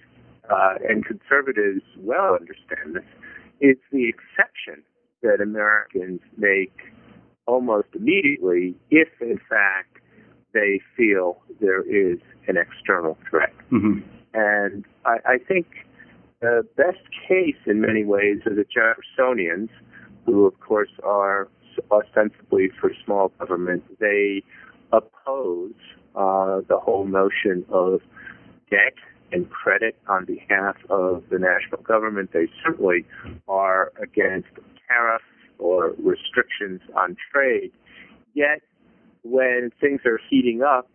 uh, 0.50 0.74
and 0.88 1.04
conservatives 1.04 1.82
well 1.98 2.34
understand 2.34 2.96
this, 2.96 3.04
it's 3.60 3.82
the 3.92 4.08
exception 4.08 4.82
that 5.22 5.40
Americans 5.40 6.20
make 6.36 6.76
almost 7.46 7.88
immediately 7.94 8.76
if, 8.90 9.08
in 9.20 9.38
fact, 9.48 9.98
they 10.54 10.80
feel 10.96 11.42
there 11.60 11.82
is 11.82 12.18
an 12.46 12.56
external 12.56 13.18
threat. 13.28 13.52
Mm-hmm. 13.72 14.00
And 14.34 14.84
I, 15.04 15.16
I 15.26 15.38
think 15.38 15.66
the 16.40 16.66
best 16.76 17.02
case 17.26 17.56
in 17.66 17.80
many 17.80 18.04
ways 18.04 18.38
are 18.46 18.54
the 18.54 18.64
Jeffersonians, 18.64 19.70
who, 20.24 20.46
of 20.46 20.58
course, 20.60 20.90
are 21.02 21.48
ostensibly 21.90 22.70
for 22.80 22.92
small 23.04 23.32
government. 23.38 23.82
They 23.98 24.42
oppose 24.92 25.72
uh, 26.14 26.60
the 26.68 26.78
whole 26.78 27.06
notion 27.06 27.64
of 27.70 28.00
debt 28.70 28.94
and 29.32 29.48
credit 29.50 29.96
on 30.08 30.24
behalf 30.24 30.76
of 30.90 31.22
the 31.30 31.38
national 31.38 31.82
government. 31.82 32.30
They 32.32 32.48
certainly 32.64 33.04
are 33.48 33.92
against 34.00 34.48
tariffs 34.88 35.24
or 35.58 35.94
restrictions 35.98 36.80
on 36.96 37.16
trade. 37.32 37.72
Yet, 38.34 38.62
when 39.22 39.70
things 39.80 40.00
are 40.06 40.20
heating 40.30 40.62
up 40.62 40.88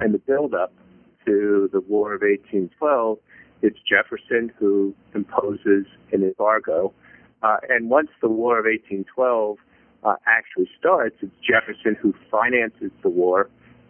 and 0.00 0.14
the 0.14 0.18
build-up 0.18 0.72
to 1.26 1.68
the 1.72 1.80
War 1.80 2.14
of 2.14 2.20
1812, 2.20 3.18
it's 3.62 3.78
Jefferson 3.88 4.52
who 4.58 4.94
imposes 5.14 5.86
an 6.12 6.22
embargo. 6.22 6.92
Uh, 7.42 7.56
and 7.68 7.88
once 7.88 8.08
the 8.20 8.28
War 8.28 8.58
of 8.58 8.66
1812 8.66 9.56
uh, 10.04 10.16
actually 10.26 10.68
starts, 10.78 11.16
it's 11.22 11.32
Jefferson 11.42 11.96
who 12.00 12.14
finances 12.30 12.90
the 13.02 13.08
war 13.08 13.48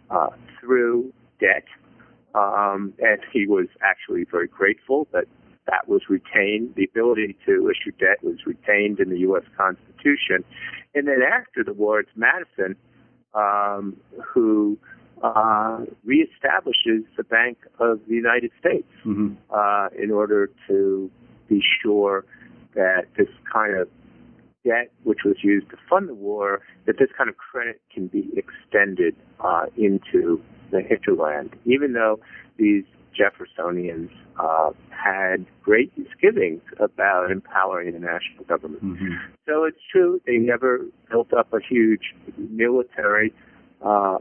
uh, 0.09 0.29
through 0.59 1.11
debt 1.39 1.65
um, 2.35 2.93
and 2.99 3.21
he 3.31 3.47
was 3.47 3.67
actually 3.81 4.25
very 4.29 4.47
grateful 4.47 5.07
that 5.13 5.25
that 5.67 5.87
was 5.87 6.01
retained. 6.09 6.75
The 6.75 6.83
ability 6.83 7.35
to 7.45 7.69
issue 7.69 7.91
debt 7.97 8.23
was 8.23 8.37
retained 8.45 8.99
in 8.99 9.09
the 9.09 9.19
U.S. 9.19 9.43
Constitution. 9.57 10.43
And 10.93 11.07
then 11.07 11.21
after 11.23 11.63
the 11.63 11.73
war, 11.73 11.99
it's 11.99 12.11
Madison 12.15 12.75
um, 13.33 13.97
who 14.23 14.77
uh, 15.23 15.79
reestablishes 16.05 17.03
the 17.17 17.23
Bank 17.23 17.57
of 17.79 17.99
the 18.07 18.13
United 18.13 18.51
States 18.59 18.87
mm-hmm. 19.05 19.33
uh, 19.49 19.87
in 20.01 20.11
order 20.11 20.51
to 20.67 21.09
be 21.47 21.63
sure 21.81 22.25
that 22.75 23.05
this 23.17 23.29
kind 23.51 23.77
of 23.77 23.87
debt, 24.65 24.91
which 25.03 25.19
was 25.23 25.37
used 25.43 25.69
to 25.69 25.77
fund 25.89 26.09
the 26.09 26.15
war, 26.15 26.61
that 26.85 26.97
this 26.99 27.09
kind 27.17 27.29
of 27.29 27.37
credit 27.37 27.79
can 27.93 28.07
be 28.07 28.29
extended 28.35 29.15
uh, 29.39 29.65
into 29.77 30.41
the 30.71 30.81
hinterland, 30.81 31.55
even 31.65 31.93
though 31.93 32.19
these 32.57 32.83
Jeffersonians 33.17 34.09
uh, 34.37 34.71
had 34.89 35.45
great 35.63 35.91
misgivings 35.97 36.61
about 36.79 37.31
empowering 37.31 37.93
the 37.93 37.99
national 37.99 38.43
government. 38.47 38.83
Mm-hmm. 38.83 39.15
So 39.47 39.63
it's 39.63 39.79
true, 39.91 40.19
they 40.25 40.37
never 40.37 40.81
built 41.09 41.33
up 41.33 41.53
a 41.53 41.59
huge 41.59 42.13
military, 42.37 43.33
uh, 43.81 44.17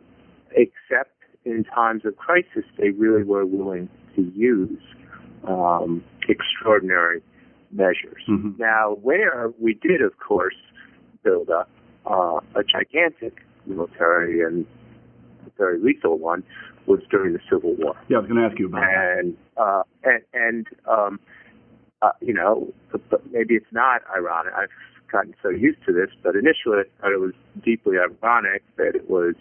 except 0.53 1.11
in 1.45 1.65
times 1.65 2.03
of 2.05 2.17
crisis, 2.17 2.65
they 2.79 2.91
really 2.91 3.25
were 3.25 3.45
willing 3.45 3.89
to 4.15 4.23
use 4.35 4.81
um, 5.47 6.05
extraordinary 6.29 7.23
measures. 7.75 8.23
Mm-hmm. 8.29 8.53
Now, 8.59 8.97
where 9.03 9.53
we 9.61 9.75
did, 9.75 10.01
of 10.01 10.13
course, 10.19 10.57
build 11.23 11.51
up 11.51 11.69
uh, 12.07 12.39
a 12.55 12.63
gigantic 12.65 13.41
military 13.67 14.43
and 14.43 14.67
very 15.57 15.79
lethal 15.81 16.19
one 16.19 16.43
was 16.87 17.01
during 17.11 17.33
the 17.33 17.41
Civil 17.51 17.75
War. 17.77 17.95
Yeah, 18.09 18.19
I 18.19 18.21
was 18.21 18.29
going 18.29 18.41
to 18.41 18.47
ask 18.49 18.59
you 18.59 18.67
about 18.67 18.83
and, 18.83 19.37
that. 19.57 19.63
Uh, 19.63 19.83
and 20.05 20.23
and 20.33 20.67
um, 20.91 21.21
uh, 22.03 22.11
you 22.21 22.35
know, 22.35 22.73
but 22.91 23.23
maybe 23.31 23.55
it's 23.55 23.73
not 23.73 24.03
ironic. 24.15 24.53
I've 24.55 24.69
gotten 25.11 25.35
so 25.43 25.49
used 25.49 25.79
to 25.87 25.93
this, 25.93 26.11
but 26.23 26.35
initially 26.35 26.79
I 26.79 27.01
thought 27.01 27.13
it 27.13 27.21
was 27.21 27.33
deeply 27.65 27.97
ironic 27.99 28.63
that 28.77 28.95
it 28.95 29.09
was 29.09 29.35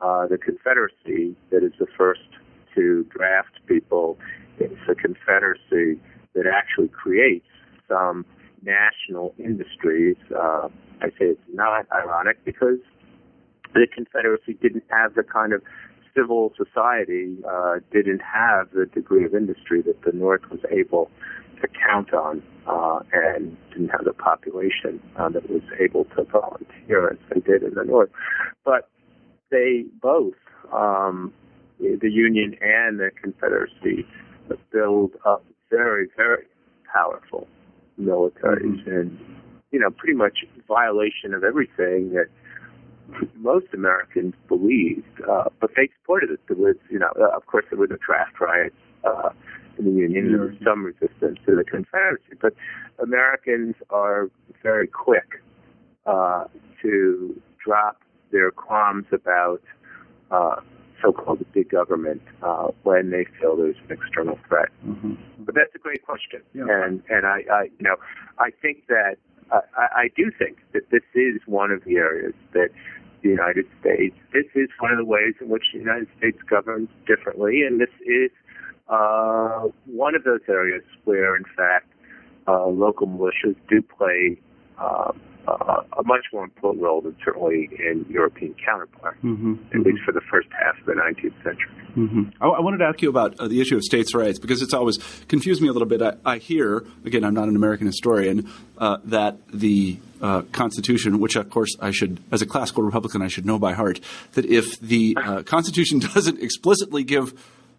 uh, 0.00 0.26
the 0.26 0.36
Confederacy 0.36 1.36
that 1.50 1.64
is 1.64 1.72
the 1.78 1.86
first 1.96 2.28
to 2.74 3.06
draft 3.10 3.60
people. 3.66 4.18
It's 4.58 4.74
the 4.86 4.94
Confederacy 4.94 6.00
that 6.34 6.46
actually 6.46 6.88
creates 6.88 7.46
some 7.88 8.24
national 8.62 9.34
industries. 9.38 10.16
Uh, 10.34 10.68
I 11.00 11.08
say 11.18 11.26
it's 11.36 11.40
not 11.52 11.86
ironic 11.92 12.44
because 12.44 12.78
the 13.74 13.86
Confederacy 13.92 14.54
didn't 14.60 14.84
have 14.90 15.14
the 15.14 15.22
kind 15.22 15.52
of 15.52 15.62
civil 16.14 16.52
society, 16.56 17.36
uh, 17.48 17.76
didn't 17.92 18.22
have 18.22 18.70
the 18.70 18.86
degree 18.86 19.24
of 19.24 19.34
industry 19.34 19.82
that 19.82 20.00
the 20.02 20.12
North 20.12 20.42
was 20.50 20.60
able 20.70 21.10
to 21.60 21.68
count 21.68 22.12
on, 22.14 22.42
uh, 22.66 23.00
and 23.12 23.56
didn't 23.70 23.88
have 23.88 24.04
the 24.04 24.12
population 24.12 25.00
uh, 25.16 25.28
that 25.28 25.48
was 25.50 25.62
able 25.80 26.04
to 26.16 26.24
volunteer 26.24 27.10
as 27.10 27.18
they 27.32 27.40
did 27.40 27.62
in 27.62 27.74
the 27.74 27.84
North. 27.84 28.10
But 28.64 28.88
they 29.50 29.84
both, 30.00 30.34
um, 30.72 31.32
the 31.78 32.10
Union 32.10 32.56
and 32.60 33.00
the 33.00 33.10
Confederacy, 33.20 34.06
build 34.70 35.12
up 35.24 35.44
very, 35.70 36.08
very 36.16 36.44
powerful 36.92 37.48
militaries 38.00 38.86
and, 38.86 39.18
you 39.70 39.78
know, 39.78 39.90
pretty 39.90 40.14
much 40.14 40.38
violation 40.66 41.34
of 41.34 41.44
everything 41.44 42.12
that 42.12 42.26
most 43.36 43.66
Americans 43.74 44.34
believed, 44.48 45.20
uh, 45.28 45.44
but 45.60 45.70
they 45.76 45.88
supported 46.00 46.30
it. 46.30 46.40
There 46.48 46.56
was, 46.56 46.76
you 46.90 46.98
know, 46.98 47.12
uh, 47.18 47.36
of 47.36 47.46
course, 47.46 47.64
there 47.70 47.78
were 47.78 47.86
the 47.86 47.98
draft 48.04 48.40
riots 48.40 48.74
uh, 49.04 49.30
in 49.78 49.84
the 49.84 49.90
Union. 49.90 50.32
There 50.32 50.40
was 50.40 50.56
some 50.64 50.84
resistance 50.84 51.38
to 51.46 51.54
the 51.54 51.64
Confederacy, 51.64 52.34
but 52.40 52.54
Americans 53.02 53.74
are 53.90 54.30
very 54.62 54.86
quick 54.86 55.42
uh, 56.06 56.44
to 56.82 57.40
drop 57.64 58.02
their 58.32 58.50
qualms 58.50 59.06
about 59.12 59.62
uh, 60.30 60.56
so-called 61.04 61.44
big 61.52 61.70
government 61.70 62.22
uh, 62.42 62.68
when 62.82 63.10
they 63.10 63.26
feel 63.38 63.56
there's 63.56 63.76
an 63.88 63.96
external 63.96 64.38
threat. 64.48 64.68
Mm-hmm. 64.86 65.14
But 65.40 65.54
that's 65.54 65.74
a 65.74 65.78
great 65.78 66.04
question, 66.04 66.40
Yeah. 66.54 66.64
and 66.68 67.02
and 67.08 67.26
I, 67.26 67.44
I 67.50 67.62
you 67.64 67.82
know 67.88 67.96
I 68.38 68.50
think 68.62 68.86
that 68.88 69.16
uh, 69.50 69.60
I, 69.76 70.02
I 70.02 70.08
do 70.16 70.30
think 70.38 70.58
that 70.72 70.90
this 70.90 71.02
is 71.14 71.40
one 71.46 71.70
of 71.70 71.84
the 71.84 71.96
areas 71.96 72.34
that 72.52 72.70
the 73.22 73.30
United 73.30 73.66
States. 73.80 74.14
This 74.32 74.46
is 74.54 74.68
one 74.78 74.92
of 74.92 74.98
the 74.98 75.04
ways 75.04 75.34
in 75.40 75.48
which 75.48 75.64
the 75.72 75.78
United 75.80 76.08
States 76.18 76.38
governs 76.48 76.88
differently, 77.06 77.62
and 77.62 77.80
this 77.80 77.94
is 78.06 78.30
uh, 78.88 79.68
one 79.86 80.14
of 80.14 80.24
those 80.24 80.42
areas 80.48 80.82
where, 81.04 81.34
in 81.34 81.44
fact, 81.56 81.88
uh, 82.46 82.66
local 82.66 83.06
militias 83.06 83.56
do 83.68 83.80
play 83.80 84.38
uh, 84.78 85.12
uh, 85.46 85.82
a 85.98 86.02
much 86.04 86.24
more 86.32 86.44
important 86.44 86.82
role 86.82 87.00
than 87.00 87.16
certainly 87.24 87.68
in 87.78 88.06
European 88.08 88.54
counterparts, 88.64 89.18
Mm-hmm. 89.24 89.54
at 89.72 89.80
least 89.80 90.02
for 90.04 90.12
the 90.12 90.20
first 90.30 90.48
half 90.50 90.78
of 90.78 90.86
the 90.86 90.92
19th 90.92 91.42
century. 91.42 91.70
Mm-hmm. 91.96 92.22
I, 92.40 92.46
I 92.46 92.60
wanted 92.60 92.78
to 92.78 92.84
ask 92.84 93.00
you 93.02 93.08
about 93.08 93.38
uh, 93.38 93.48
the 93.48 93.60
issue 93.60 93.76
of 93.76 93.82
states' 93.82 94.14
rights 94.14 94.38
because 94.38 94.62
it's 94.62 94.74
always 94.74 94.98
confused 95.28 95.62
me 95.62 95.68
a 95.68 95.72
little 95.72 95.88
bit. 95.88 96.02
I, 96.02 96.14
I 96.24 96.38
hear, 96.38 96.84
again, 97.04 97.24
I'm 97.24 97.34
not 97.34 97.48
an 97.48 97.56
American 97.56 97.86
historian, 97.86 98.50
uh, 98.78 98.98
that 99.04 99.36
the 99.52 99.98
uh, 100.20 100.42
Constitution, 100.52 101.20
which 101.20 101.36
of 101.36 101.50
course 101.50 101.76
I 101.80 101.90
should, 101.90 102.20
as 102.32 102.42
a 102.42 102.46
classical 102.46 102.82
Republican, 102.82 103.22
I 103.22 103.28
should 103.28 103.46
know 103.46 103.58
by 103.58 103.74
heart, 103.74 104.00
that 104.32 104.46
if 104.46 104.80
the 104.80 105.16
uh, 105.20 105.42
Constitution 105.42 105.98
doesn't 106.14 106.40
explicitly 106.42 107.04
give 107.04 107.34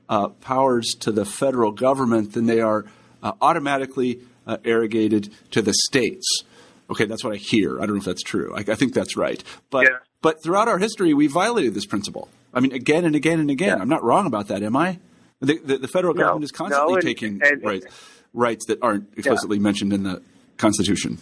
uh, 0.07 0.29
powers 0.29 0.93
to 0.99 1.11
the 1.11 1.25
federal 1.25 1.71
government, 1.71 2.33
then 2.33 2.45
they 2.45 2.61
are 2.61 2.85
uh, 3.23 3.33
automatically 3.41 4.19
uh, 4.45 4.57
arrogated 4.63 5.33
to 5.51 5.61
the 5.61 5.73
states. 5.73 6.43
Okay, 6.89 7.05
that's 7.05 7.23
what 7.23 7.33
I 7.33 7.37
hear. 7.37 7.77
I 7.81 7.85
don't 7.85 7.95
know 7.95 7.99
if 7.99 8.05
that's 8.05 8.21
true. 8.23 8.53
I, 8.55 8.59
I 8.59 8.75
think 8.75 8.93
that's 8.93 9.17
right. 9.17 9.43
But 9.69 9.87
Yeah. 9.89 9.97
but 10.21 10.41
throughout 10.43 10.67
our 10.67 10.77
history, 10.77 11.13
we 11.13 11.27
violated 11.27 11.73
this 11.73 11.85
principle. 11.85 12.29
I 12.53 12.59
mean, 12.59 12.71
again 12.71 13.05
and 13.05 13.15
again 13.15 13.39
and 13.39 13.49
again. 13.49 13.77
Yeah. 13.77 13.81
I'm 13.81 13.89
not 13.89 14.03
wrong 14.03 14.25
about 14.27 14.47
that, 14.49 14.61
am 14.63 14.75
I? 14.75 14.99
The, 15.41 15.57
the, 15.57 15.77
the 15.79 15.87
federal 15.87 16.13
No. 16.13 16.21
government 16.21 16.43
is 16.45 16.51
constantly 16.51 16.93
No, 16.93 16.95
and- 16.95 17.03
taking 17.03 17.41
and- 17.43 17.63
rights, 17.63 17.85
rights 18.33 18.65
that 18.67 18.79
aren't 18.81 19.09
explicitly 19.17 19.59
mentioned 19.59 19.93
in 19.93 20.03
the 20.03 20.21
Constitution. 20.57 21.17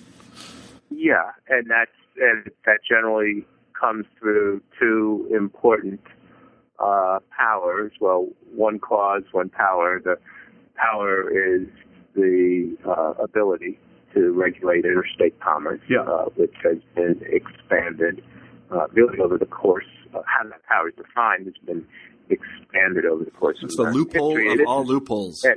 Yeah, 0.92 1.32
and 1.50 1.70
that's 1.70 1.92
and 2.22 2.52
that 2.66 2.80
generally 2.88 3.46
comes 3.80 4.06
through 4.20 4.62
two 4.80 5.28
important 5.36 6.00
uh, 6.80 7.20
powers. 7.36 7.92
Well, 8.00 8.28
one 8.54 8.80
cause, 8.80 9.24
one 9.32 9.50
power. 9.50 10.00
The 10.04 10.18
power 10.76 11.30
is 11.32 11.68
the 12.16 12.78
uh, 12.86 13.14
ability 13.24 13.80
to 14.14 14.32
regulate 14.32 14.86
interstate 14.86 15.40
commerce, 15.40 15.82
Yeah. 15.90 16.02
uh, 16.02 16.26
which 16.36 16.54
has 16.64 16.78
been 16.96 17.22
expanded 17.26 18.24
uh, 18.72 18.88
really 18.92 19.20
over 19.20 19.38
the 19.38 19.46
course. 19.46 19.86
Uh, 20.14 20.22
how 20.26 20.44
that 20.48 20.64
power 20.66 20.90
is 20.90 20.96
defined 20.96 21.46
has 21.46 21.56
been 21.66 21.86
expanded 22.30 23.06
over 23.06 23.24
the 23.24 23.32
course 23.32 23.58
It's 23.62 23.78
of 23.78 23.86
the 23.88 23.92
loophole 23.92 24.36
history. 24.36 24.54
of 24.54 24.60
It 24.60 24.68
all 24.68 24.86
loopholes. 24.86 25.44
Yeah. 25.44 25.56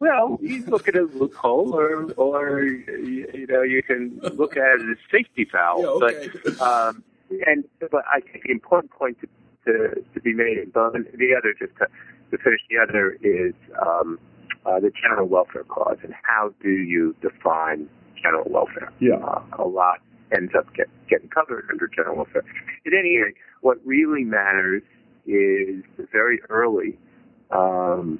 Well, 0.00 0.38
you 0.42 0.64
look 0.66 0.88
at 0.88 0.96
a 0.96 1.02
loophole, 1.02 1.72
or 1.74 2.12
or 2.16 2.62
you 2.62 3.26
you 3.32 3.46
know 3.46 3.62
you 3.62 3.82
can 3.82 4.18
look 4.34 4.56
at 4.56 4.62
it 4.62 4.80
as 4.82 4.82
a 4.82 4.96
safety 5.10 5.46
valve. 5.50 5.80
Yeah, 5.80 6.06
okay. 6.08 6.28
But 6.44 6.60
um, 6.60 7.04
and 7.46 7.64
but 7.80 8.04
I 8.12 8.20
think 8.20 8.44
the 8.44 8.50
important 8.52 8.90
point 8.92 9.18
to 9.20 9.28
to, 9.66 10.02
to 10.14 10.20
be 10.20 10.34
made, 10.34 10.72
but 10.74 10.92
the 10.92 11.34
other 11.38 11.54
just 11.58 11.74
to, 11.78 11.86
to 12.32 12.38
finish 12.42 12.60
the 12.68 12.76
other 12.82 13.12
is 13.22 13.54
um, 13.86 14.18
uh, 14.66 14.80
the 14.80 14.90
general 15.02 15.28
welfare 15.28 15.64
clause 15.64 15.98
and 16.02 16.14
how 16.22 16.52
do 16.62 16.70
you 16.70 17.14
define 17.20 17.88
general 18.22 18.50
welfare? 18.50 18.92
Yeah. 19.00 19.16
Uh, 19.16 19.42
a 19.58 19.64
lot 19.64 20.00
ends 20.34 20.52
up 20.56 20.72
get, 20.74 20.88
getting 21.08 21.28
covered 21.28 21.66
under 21.70 21.88
general 21.88 22.16
welfare. 22.16 22.44
At 22.86 22.92
any 22.92 23.18
rate, 23.18 23.34
what 23.60 23.78
really 23.84 24.24
matters 24.24 24.82
is 25.26 25.84
the 25.96 26.06
very 26.10 26.40
early 26.50 26.98
um, 27.50 28.18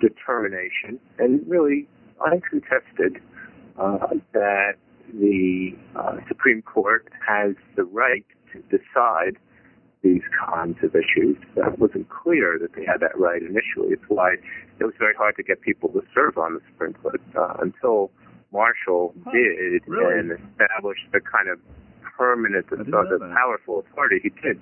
determination 0.00 0.98
and 1.18 1.40
really 1.48 1.88
uncontested 2.24 3.20
uh, 3.78 4.08
that 4.32 4.72
the 5.12 5.70
uh, 5.96 6.16
Supreme 6.28 6.62
Court 6.62 7.08
has 7.26 7.54
the 7.76 7.84
right 7.84 8.24
to 8.52 8.62
decide 8.62 9.38
these 10.02 10.22
kinds 10.46 10.78
of 10.82 10.94
issues. 10.94 11.36
That 11.56 11.78
wasn't 11.78 12.08
clear 12.08 12.58
that 12.60 12.74
they 12.74 12.84
had 12.84 13.00
that 13.00 13.18
right 13.18 13.42
initially. 13.42 13.92
It's 13.92 14.04
why 14.08 14.34
it 14.78 14.84
was 14.84 14.94
very 14.98 15.14
hard 15.14 15.36
to 15.36 15.42
get 15.42 15.60
people 15.60 15.88
to 15.90 16.02
serve 16.14 16.38
on 16.38 16.54
the 16.54 16.60
Supreme 16.70 16.94
Court 16.94 17.20
uh, 17.36 17.54
until 17.60 18.10
Marshall 18.52 19.14
Huh, 19.24 19.32
did 19.32 19.82
really? 19.86 20.18
and 20.18 20.32
established 20.32 21.06
the 21.12 21.20
kind 21.20 21.48
of 21.48 21.58
permanent, 22.16 22.68
the, 22.70 22.78
didn't 22.78 22.90
know 22.90 23.04
the 23.06 23.18
powerful 23.34 23.80
authority 23.80 24.20
he 24.22 24.30
did. 24.30 24.60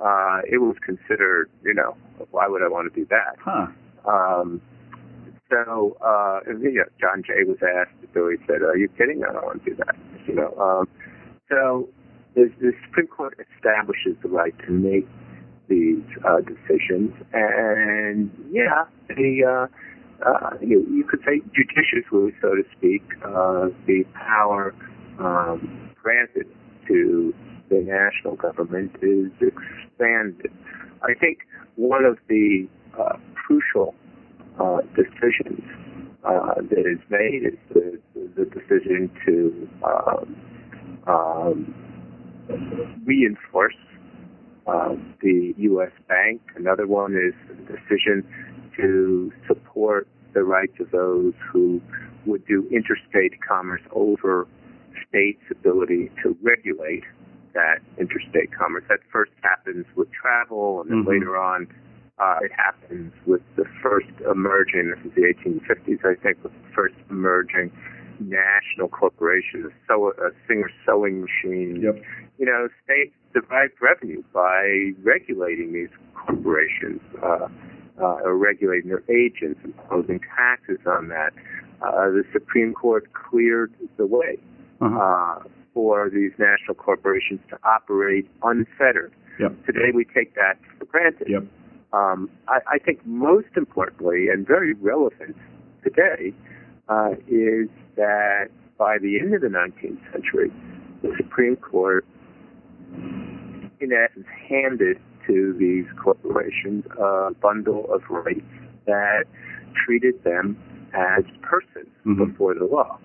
Uh, 0.00 0.40
it 0.46 0.58
was 0.58 0.76
considered, 0.84 1.50
you 1.64 1.74
know, 1.74 1.96
why 2.30 2.46
would 2.46 2.62
I 2.62 2.68
want 2.68 2.92
to 2.92 3.00
do 3.00 3.06
that? 3.10 3.36
Huh. 3.40 3.66
Um, 4.08 4.60
so, 5.50 5.96
uh, 6.04 6.40
and, 6.46 6.62
you 6.62 6.74
know, 6.74 6.84
John 7.00 7.22
Jay 7.26 7.42
was 7.46 7.58
asked, 7.62 7.96
so 8.14 8.28
he 8.28 8.36
said, 8.46 8.62
are 8.62 8.76
you 8.76 8.88
kidding? 8.88 9.24
I 9.24 9.32
don't 9.32 9.44
want 9.44 9.64
to 9.64 9.70
do 9.70 9.76
that. 9.76 9.96
You 10.26 10.34
know, 10.34 10.54
um, 10.58 10.88
so 11.48 11.88
the, 12.34 12.72
Supreme 12.86 13.06
Court 13.06 13.38
establishes 13.56 14.16
the 14.22 14.28
right 14.28 14.54
to 14.66 14.72
make 14.72 15.06
these 15.68 16.02
uh, 16.24 16.40
decisions, 16.40 17.12
and 17.32 18.30
yeah, 18.50 18.84
the 19.08 19.68
uh, 19.68 20.26
uh, 20.26 20.50
you, 20.60 20.86
you 20.90 21.04
could 21.04 21.20
say 21.20 21.40
judiciously, 21.54 22.34
so 22.40 22.54
to 22.54 22.62
speak, 22.76 23.02
uh, 23.24 23.68
the 23.86 24.04
power 24.14 24.74
um, 25.18 25.90
granted 26.02 26.46
to 26.86 27.34
the 27.68 27.80
national 27.80 28.36
government 28.36 28.92
is 29.02 29.30
expanded. 29.40 30.50
I 31.02 31.14
think 31.14 31.40
one 31.76 32.04
of 32.04 32.18
the 32.28 32.66
uh, 32.98 33.16
crucial 33.34 33.94
uh, 34.58 34.78
decisions 34.96 35.62
uh, 36.24 36.54
that 36.56 36.84
is 36.86 36.98
made 37.10 37.42
is 37.44 37.58
the, 37.72 38.00
the 38.36 38.44
decision 38.46 39.10
to 39.26 39.68
um, 39.84 40.36
um, 41.06 41.74
reinforce 43.04 43.76
uh, 44.66 44.94
the 45.22 45.54
U.S. 45.56 45.92
Bank. 46.08 46.40
Another 46.56 46.86
one 46.86 47.14
is 47.14 47.34
the 47.48 47.72
decision 47.72 48.24
to 48.76 49.32
support 49.46 50.06
the 50.34 50.44
rights 50.44 50.74
of 50.80 50.90
those 50.90 51.32
who 51.50 51.80
would 52.26 52.46
do 52.46 52.68
interstate 52.70 53.40
commerce 53.46 53.80
over 53.92 54.46
states' 55.08 55.42
ability 55.50 56.10
to 56.22 56.36
regulate 56.42 57.04
that 57.54 57.78
interstate 57.98 58.52
commerce. 58.56 58.84
That 58.88 59.00
first 59.10 59.32
happens 59.42 59.86
with 59.96 60.08
travel, 60.12 60.82
and 60.82 60.90
then 60.90 61.04
Mhm. 61.04 61.08
later 61.08 61.36
on, 61.36 61.66
uh, 62.18 62.38
it 62.42 62.52
happens 62.52 63.12
with 63.26 63.42
the 63.56 63.64
first 63.82 64.10
emerging, 64.30 64.90
this 64.90 64.98
is 65.04 65.12
the 65.14 65.24
1850s, 65.24 66.04
I 66.04 66.14
think, 66.14 66.42
with 66.42 66.52
the 66.52 66.68
first 66.74 66.94
emerging 67.10 67.70
national 68.20 68.88
corporation, 68.88 69.66
a, 69.66 69.72
sew, 69.86 70.08
a 70.10 70.30
Singer 70.46 70.70
sewing 70.84 71.20
machine. 71.20 71.80
Yep. 71.82 72.02
You 72.38 72.46
know, 72.46 72.68
states 72.84 73.14
derive 73.32 73.70
revenue 73.80 74.22
by 74.32 74.92
regulating 75.02 75.72
these 75.72 75.88
corporations, 76.14 77.00
uh, 77.22 77.48
uh, 78.00 78.04
or 78.24 78.36
regulating 78.36 78.90
their 78.90 79.02
agents, 79.10 79.60
imposing 79.64 80.20
taxes 80.36 80.78
on 80.86 81.08
that. 81.08 81.32
Uh, 81.82 82.10
the 82.10 82.24
Supreme 82.32 82.72
Court 82.74 83.04
cleared 83.12 83.72
the 83.96 84.06
way 84.06 84.38
Uh-huh. 84.80 84.96
uh, 84.96 85.42
for 85.74 86.08
these 86.08 86.32
national 86.38 86.74
corporations 86.74 87.40
to 87.50 87.58
operate 87.64 88.28
unfettered. 88.42 89.12
Yep. 89.40 89.66
Today 89.66 89.90
we 89.94 90.04
take 90.04 90.34
that 90.34 90.56
for 90.78 90.84
granted. 90.86 91.28
Yep. 91.28 91.44
Um, 91.92 92.30
I, 92.48 92.58
I 92.74 92.78
think 92.78 93.04
most 93.06 93.48
importantly 93.56 94.28
and 94.28 94.46
very 94.46 94.74
relevant 94.74 95.36
today 95.82 96.32
uh, 96.88 97.14
is 97.26 97.68
that 97.98 98.48
by 98.78 98.96
the 98.98 99.18
end 99.20 99.34
of 99.34 99.42
the 99.42 99.48
19th 99.48 100.00
century, 100.12 100.50
the 101.02 101.12
Supreme 101.18 101.56
Court, 101.56 102.06
in 103.80 103.92
essence, 103.92 104.26
handed 104.48 104.98
to 105.26 105.52
these 105.58 105.84
corporations 106.02 106.84
a 106.98 107.32
bundle 107.42 107.92
of 107.92 108.02
rights 108.08 108.40
that 108.86 109.24
treated 109.84 110.22
them 110.24 110.56
as 110.94 111.24
persons 111.42 111.90
Mhm. 112.06 112.28
before 112.30 112.54
the 112.54 112.64
law. 112.64 112.98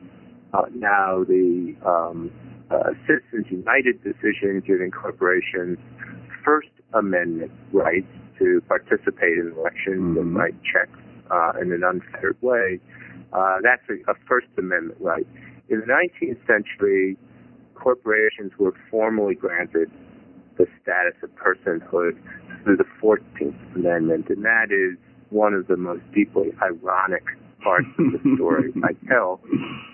Uh, 0.54 0.66
now, 0.74 1.24
the 1.24 1.76
um, 1.86 2.32
uh, 2.72 2.94
Citizens 3.06 3.48
United 3.52 4.02
decision 4.04 4.62
giving 4.66 4.92
corporations 4.92 5.78
First 6.46 6.70
Amendment 6.94 7.52
rights 7.72 8.08
to 8.40 8.62
participate 8.68 9.38
in 9.38 9.52
elections 9.58 10.18
and 10.18 10.34
Mhm. 10.34 10.38
write 10.38 10.56
checks 10.64 10.98
uh, 11.32 11.54
in 11.60 11.72
an 11.72 11.84
unfettered 11.84 12.38
way. 12.42 12.80
Uh, 13.34 13.58
that's 13.64 13.82
a, 13.90 14.12
a 14.12 14.16
First 14.28 14.48
Amendment 14.58 14.98
right. 15.02 15.26
In 15.70 15.80
the 15.80 15.86
19th 15.86 16.46
century, 16.48 17.18
corporations 17.76 18.52
were 18.60 18.74
formally 18.92 19.36
granted 19.36 19.90
the 20.58 20.68
status 20.82 21.16
of 21.24 21.30
personhood 21.36 22.18
through 22.64 22.78
the 22.78 22.86
14th 23.02 23.76
Amendment, 23.76 24.28
and 24.30 24.44
that 24.46 24.68
is 24.72 24.98
one 25.30 25.54
of 25.54 25.68
the 25.68 25.78
most 25.78 26.04
deeply 26.14 26.52
ironic 26.62 27.24
parts 27.64 27.88
of 27.98 28.12
the 28.14 28.36
story 28.36 28.72
I 28.84 28.94
tell. 29.08 29.42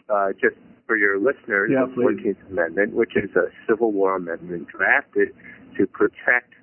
Uh, 0.09 0.29
just 0.33 0.55
for 0.85 0.97
your 0.97 1.17
listeners, 1.19 1.69
Yeah, 1.71 1.85
the 1.85 1.93
please. 1.93 2.35
14th 2.35 2.49
Amendment, 2.51 2.93
which 2.93 3.15
is 3.15 3.29
a 3.35 3.47
Civil 3.67 3.91
War 3.93 4.15
amendment 4.17 4.67
drafted 4.67 5.29
to 5.77 5.87
protect 5.87 6.53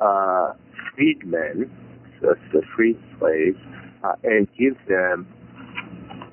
uh, 0.00 0.52
freedmen, 0.94 1.70
the, 2.20 2.34
the 2.52 2.60
freed 2.76 2.98
slaves, 3.18 3.56
uh, 4.04 4.14
and 4.24 4.46
give 4.58 4.76
them 4.88 5.26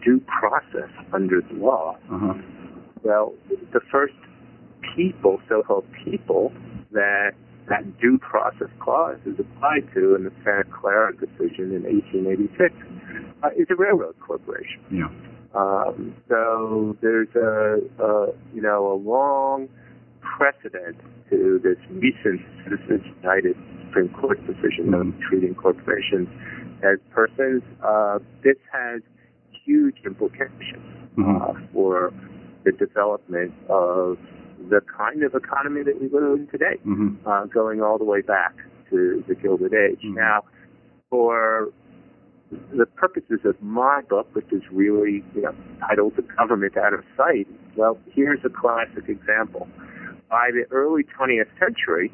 due 0.05 0.21
process 0.39 0.89
under 1.13 1.41
the 1.41 1.55
law. 1.55 1.97
Uh-huh. 2.11 2.33
Well, 3.03 3.33
the 3.73 3.81
first 3.91 4.13
people, 4.95 5.41
so-called 5.49 5.85
people, 6.05 6.53
that 6.91 7.31
that 7.67 7.99
due 7.99 8.19
process 8.19 8.67
clause 8.79 9.17
is 9.25 9.39
applied 9.39 9.91
to 9.95 10.13
in 10.13 10.23
the 10.23 10.31
Santa 10.43 10.65
Clara 10.65 11.11
decision 11.17 11.73
in 11.73 11.81
1886 11.81 12.75
uh, 13.43 13.49
is 13.57 13.65
a 13.71 13.75
railroad 13.75 14.15
corporation. 14.19 14.79
Yeah. 14.91 15.09
Um, 15.55 16.13
so 16.29 16.95
there's 17.01 17.33
a, 17.35 17.79
a 18.03 18.27
you 18.53 18.61
know 18.61 18.91
a 18.93 18.97
long 18.97 19.67
precedent 20.21 20.97
to 21.31 21.59
this 21.63 21.77
recent 21.89 22.41
Citizens 22.63 23.03
United 23.23 23.55
Supreme 23.87 24.09
Court 24.09 24.39
decision 24.45 24.91
Mhm. 24.91 25.15
of 25.15 25.19
treating 25.21 25.55
corporations 25.55 26.27
as 26.83 26.99
persons. 27.11 27.63
Uh, 27.81 28.19
this 28.43 28.57
has 28.71 29.01
huge 29.65 29.97
implications 30.05 30.85
Mhm. 31.17 31.41
uh, 31.41 31.53
for 31.73 32.13
the 32.63 32.71
development 32.71 33.53
of 33.69 34.17
the 34.69 34.81
kind 34.81 35.23
of 35.23 35.35
economy 35.35 35.83
that 35.83 35.99
we 36.01 36.07
live 36.09 36.39
in 36.39 36.47
today, 36.47 36.77
hmm 36.83 37.09
uh, 37.25 37.45
going 37.45 37.81
all 37.81 37.97
the 37.97 38.03
way 38.03 38.21
back 38.21 38.53
to 38.89 39.23
the 39.27 39.35
Gilded 39.35 39.73
Age. 39.73 40.01
Mhm. 40.03 40.15
Now, 40.15 40.43
for 41.09 41.69
the 42.73 42.85
purposes 42.85 43.39
of 43.43 43.55
my 43.61 44.01
book, 44.01 44.27
which 44.33 44.51
is 44.51 44.61
really 44.71 45.23
you 45.35 45.41
know, 45.41 45.53
titled 45.79 46.15
"The 46.15 46.21
Government 46.21 46.77
Out 46.77 46.93
of 46.93 47.03
Sight," 47.17 47.47
well, 47.75 47.97
here's 48.11 48.43
a 48.45 48.49
classic 48.49 49.09
example. 49.09 49.67
By 50.29 50.51
the 50.51 50.65
early 50.71 51.03
20th 51.03 51.49
century, 51.59 52.11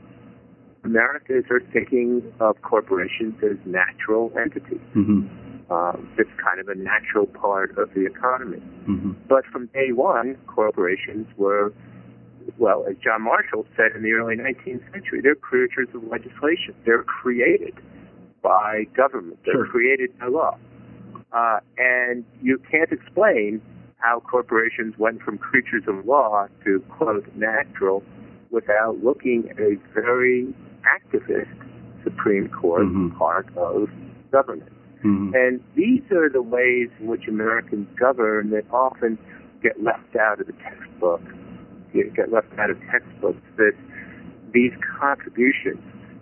Americans 0.84 1.46
are 1.50 1.60
thinking 1.74 2.24
of 2.40 2.62
corporations 2.62 3.36
as 3.44 3.58
natural 3.66 4.32
entities. 4.38 4.80
hmm 4.94 5.22
Um, 5.72 6.10
it's 6.18 6.30
kind 6.38 6.60
of 6.60 6.68
a 6.68 6.76
natural 6.76 7.26
part 7.28 7.78
of 7.78 7.94
the 7.94 8.06
economy. 8.06 8.58
hmm 8.86 9.12
But 9.30 9.46
from 9.46 9.68
day 9.68 9.94
one, 9.94 10.36
corporations 10.46 11.28
were, 11.38 11.72
well, 12.58 12.86
as 12.90 12.98
John 13.02 13.22
Marshall 13.22 13.66
said 13.78 13.96
in 13.96 14.04
the 14.04 14.12
early 14.12 14.36
19th 14.36 14.84
century, 14.92 15.22
they're 15.22 15.34
creatures 15.36 15.88
of 15.94 16.04
legislation. 16.04 16.76
They're 16.86 17.04
created 17.04 17.76
by 18.42 18.86
government. 18.98 19.40
They're 19.46 19.54
Sure. 19.64 19.68
created 19.68 20.10
by 20.20 20.28
law. 20.28 20.58
Uh, 21.32 21.60
and 21.78 22.26
you 22.42 22.60
can't 22.70 22.92
explain 22.92 23.62
how 23.98 24.20
corporations 24.20 24.98
went 24.98 25.22
from 25.22 25.38
creatures 25.38 25.84
of 25.88 26.06
law 26.06 26.48
to, 26.66 26.82
quote, 26.90 27.26
natural 27.36 28.04
without 28.50 29.02
looking 29.02 29.48
at 29.50 29.60
a 29.60 29.78
very 29.94 30.54
activist 30.84 31.48
Supreme 32.04 32.50
Court 32.50 32.88
Mhm. 32.88 33.16
part 33.18 33.48
of 33.56 33.90
government. 34.32 34.74
Hmm 35.02 35.32
And 35.34 35.64
these 35.76 36.04
are 36.12 36.30
the 36.30 36.42
ways 36.42 36.90
in 37.00 37.08
which 37.08 37.28
Americans 37.28 37.88
govern 37.98 38.52
that 38.52 38.66
often 38.72 39.18
get 39.62 39.82
left 39.82 40.16
out 40.16 40.40
of 40.40 40.48
the 40.48 40.54
textbook. 40.54 41.22
Get 41.94 42.32
left 42.32 42.48
out 42.58 42.70
of 42.70 42.78
textbooks. 42.92 43.42
That 43.58 43.74
these 44.54 44.72
contributions 45.00 45.80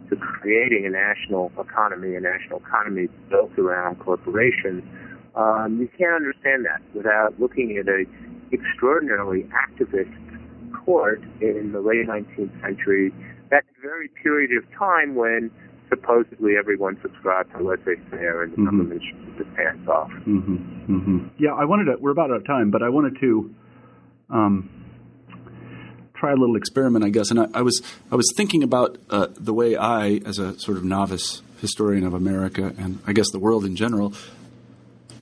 to 0.09 0.15
creating 0.15 0.85
a 0.85 0.89
national 0.89 1.51
economy, 1.59 2.15
a 2.15 2.19
national 2.19 2.59
economy 2.59 3.07
built 3.29 3.57
around 3.57 3.99
corporations, 3.99 4.83
um, 5.35 5.77
you 5.79 5.87
can't 5.97 6.15
understand 6.15 6.65
that 6.65 6.81
without 6.93 7.39
looking 7.39 7.77
at 7.77 7.87
a 7.87 8.05
extraordinarily 8.51 9.47
activist 9.53 10.13
court 10.73 11.21
in 11.41 11.71
the 11.71 11.81
late 11.81 12.07
19th 12.07 12.61
century. 12.61 13.13
That 13.51 13.63
very 13.81 14.09
period 14.09 14.51
of 14.57 14.69
time 14.77 15.15
when 15.15 15.51
supposedly 15.89 16.53
everyone 16.57 16.97
subscribed 17.01 17.51
to 17.57 17.63
laissez-faire 17.63 18.43
and 18.43 18.53
the 18.53 18.57
Mhm. 18.57 18.65
government 18.65 19.01
should 19.03 19.25
keep 19.25 19.39
its 19.47 19.57
hands 19.57 19.87
off. 19.87 20.11
hmm 20.23 20.55
hmm 20.85 21.17
Yeah, 21.37 21.53
I 21.53 21.65
wanted 21.65 21.85
to. 21.85 21.97
We're 21.99 22.11
about 22.11 22.29
out 22.31 22.37
of 22.37 22.45
time, 22.45 22.69
but 22.71 22.81
I 22.83 22.89
wanted 22.89 23.17
to 23.19 23.53
um, 24.29 24.69
try 26.13 26.31
a 26.31 26.35
little 26.35 26.55
experiment, 26.55 27.03
I 27.03 27.09
guess. 27.09 27.31
And 27.31 27.39
I, 27.39 27.47
I 27.53 27.61
was 27.61 27.81
I 28.11 28.15
was 28.15 28.31
thinking 28.35 28.61
about 28.63 28.97
uh, 29.09 29.27
the 29.35 29.53
way 29.53 29.75
I, 29.75 30.19
as 30.25 30.37
a 30.39 30.57
sort 30.59 30.77
of 30.77 30.83
novice 30.83 31.41
historian 31.61 32.03
of 32.05 32.13
America 32.13 32.73
and 32.77 32.99
I 33.07 33.13
guess 33.13 33.29
the 33.31 33.39
world 33.39 33.65
in 33.65 33.75
general, 33.75 34.13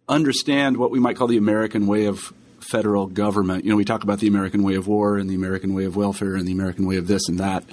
understand 0.09 0.77
what 0.77 0.91
we 0.91 0.99
might 0.99 1.15
call 1.15 1.27
the 1.27 1.37
American 1.37 1.87
way 1.87 2.05
of 2.05 2.33
federal 2.59 3.07
government. 3.07 3.63
You 3.63 3.71
know, 3.71 3.75
we 3.77 3.85
talk 3.85 4.03
about 4.03 4.19
the 4.19 4.27
American 4.27 4.63
way 4.63 4.75
of 4.75 4.87
war 4.87 5.17
and 5.17 5.29
the 5.29 5.35
American 5.35 5.73
way 5.73 5.85
of 5.85 5.95
welfare 5.95 6.35
and 6.35 6.47
the 6.47 6.51
American 6.51 6.85
way 6.85 6.97
of 6.97 7.07
this 7.07 7.27
and 7.29 7.39
that. 7.39 7.63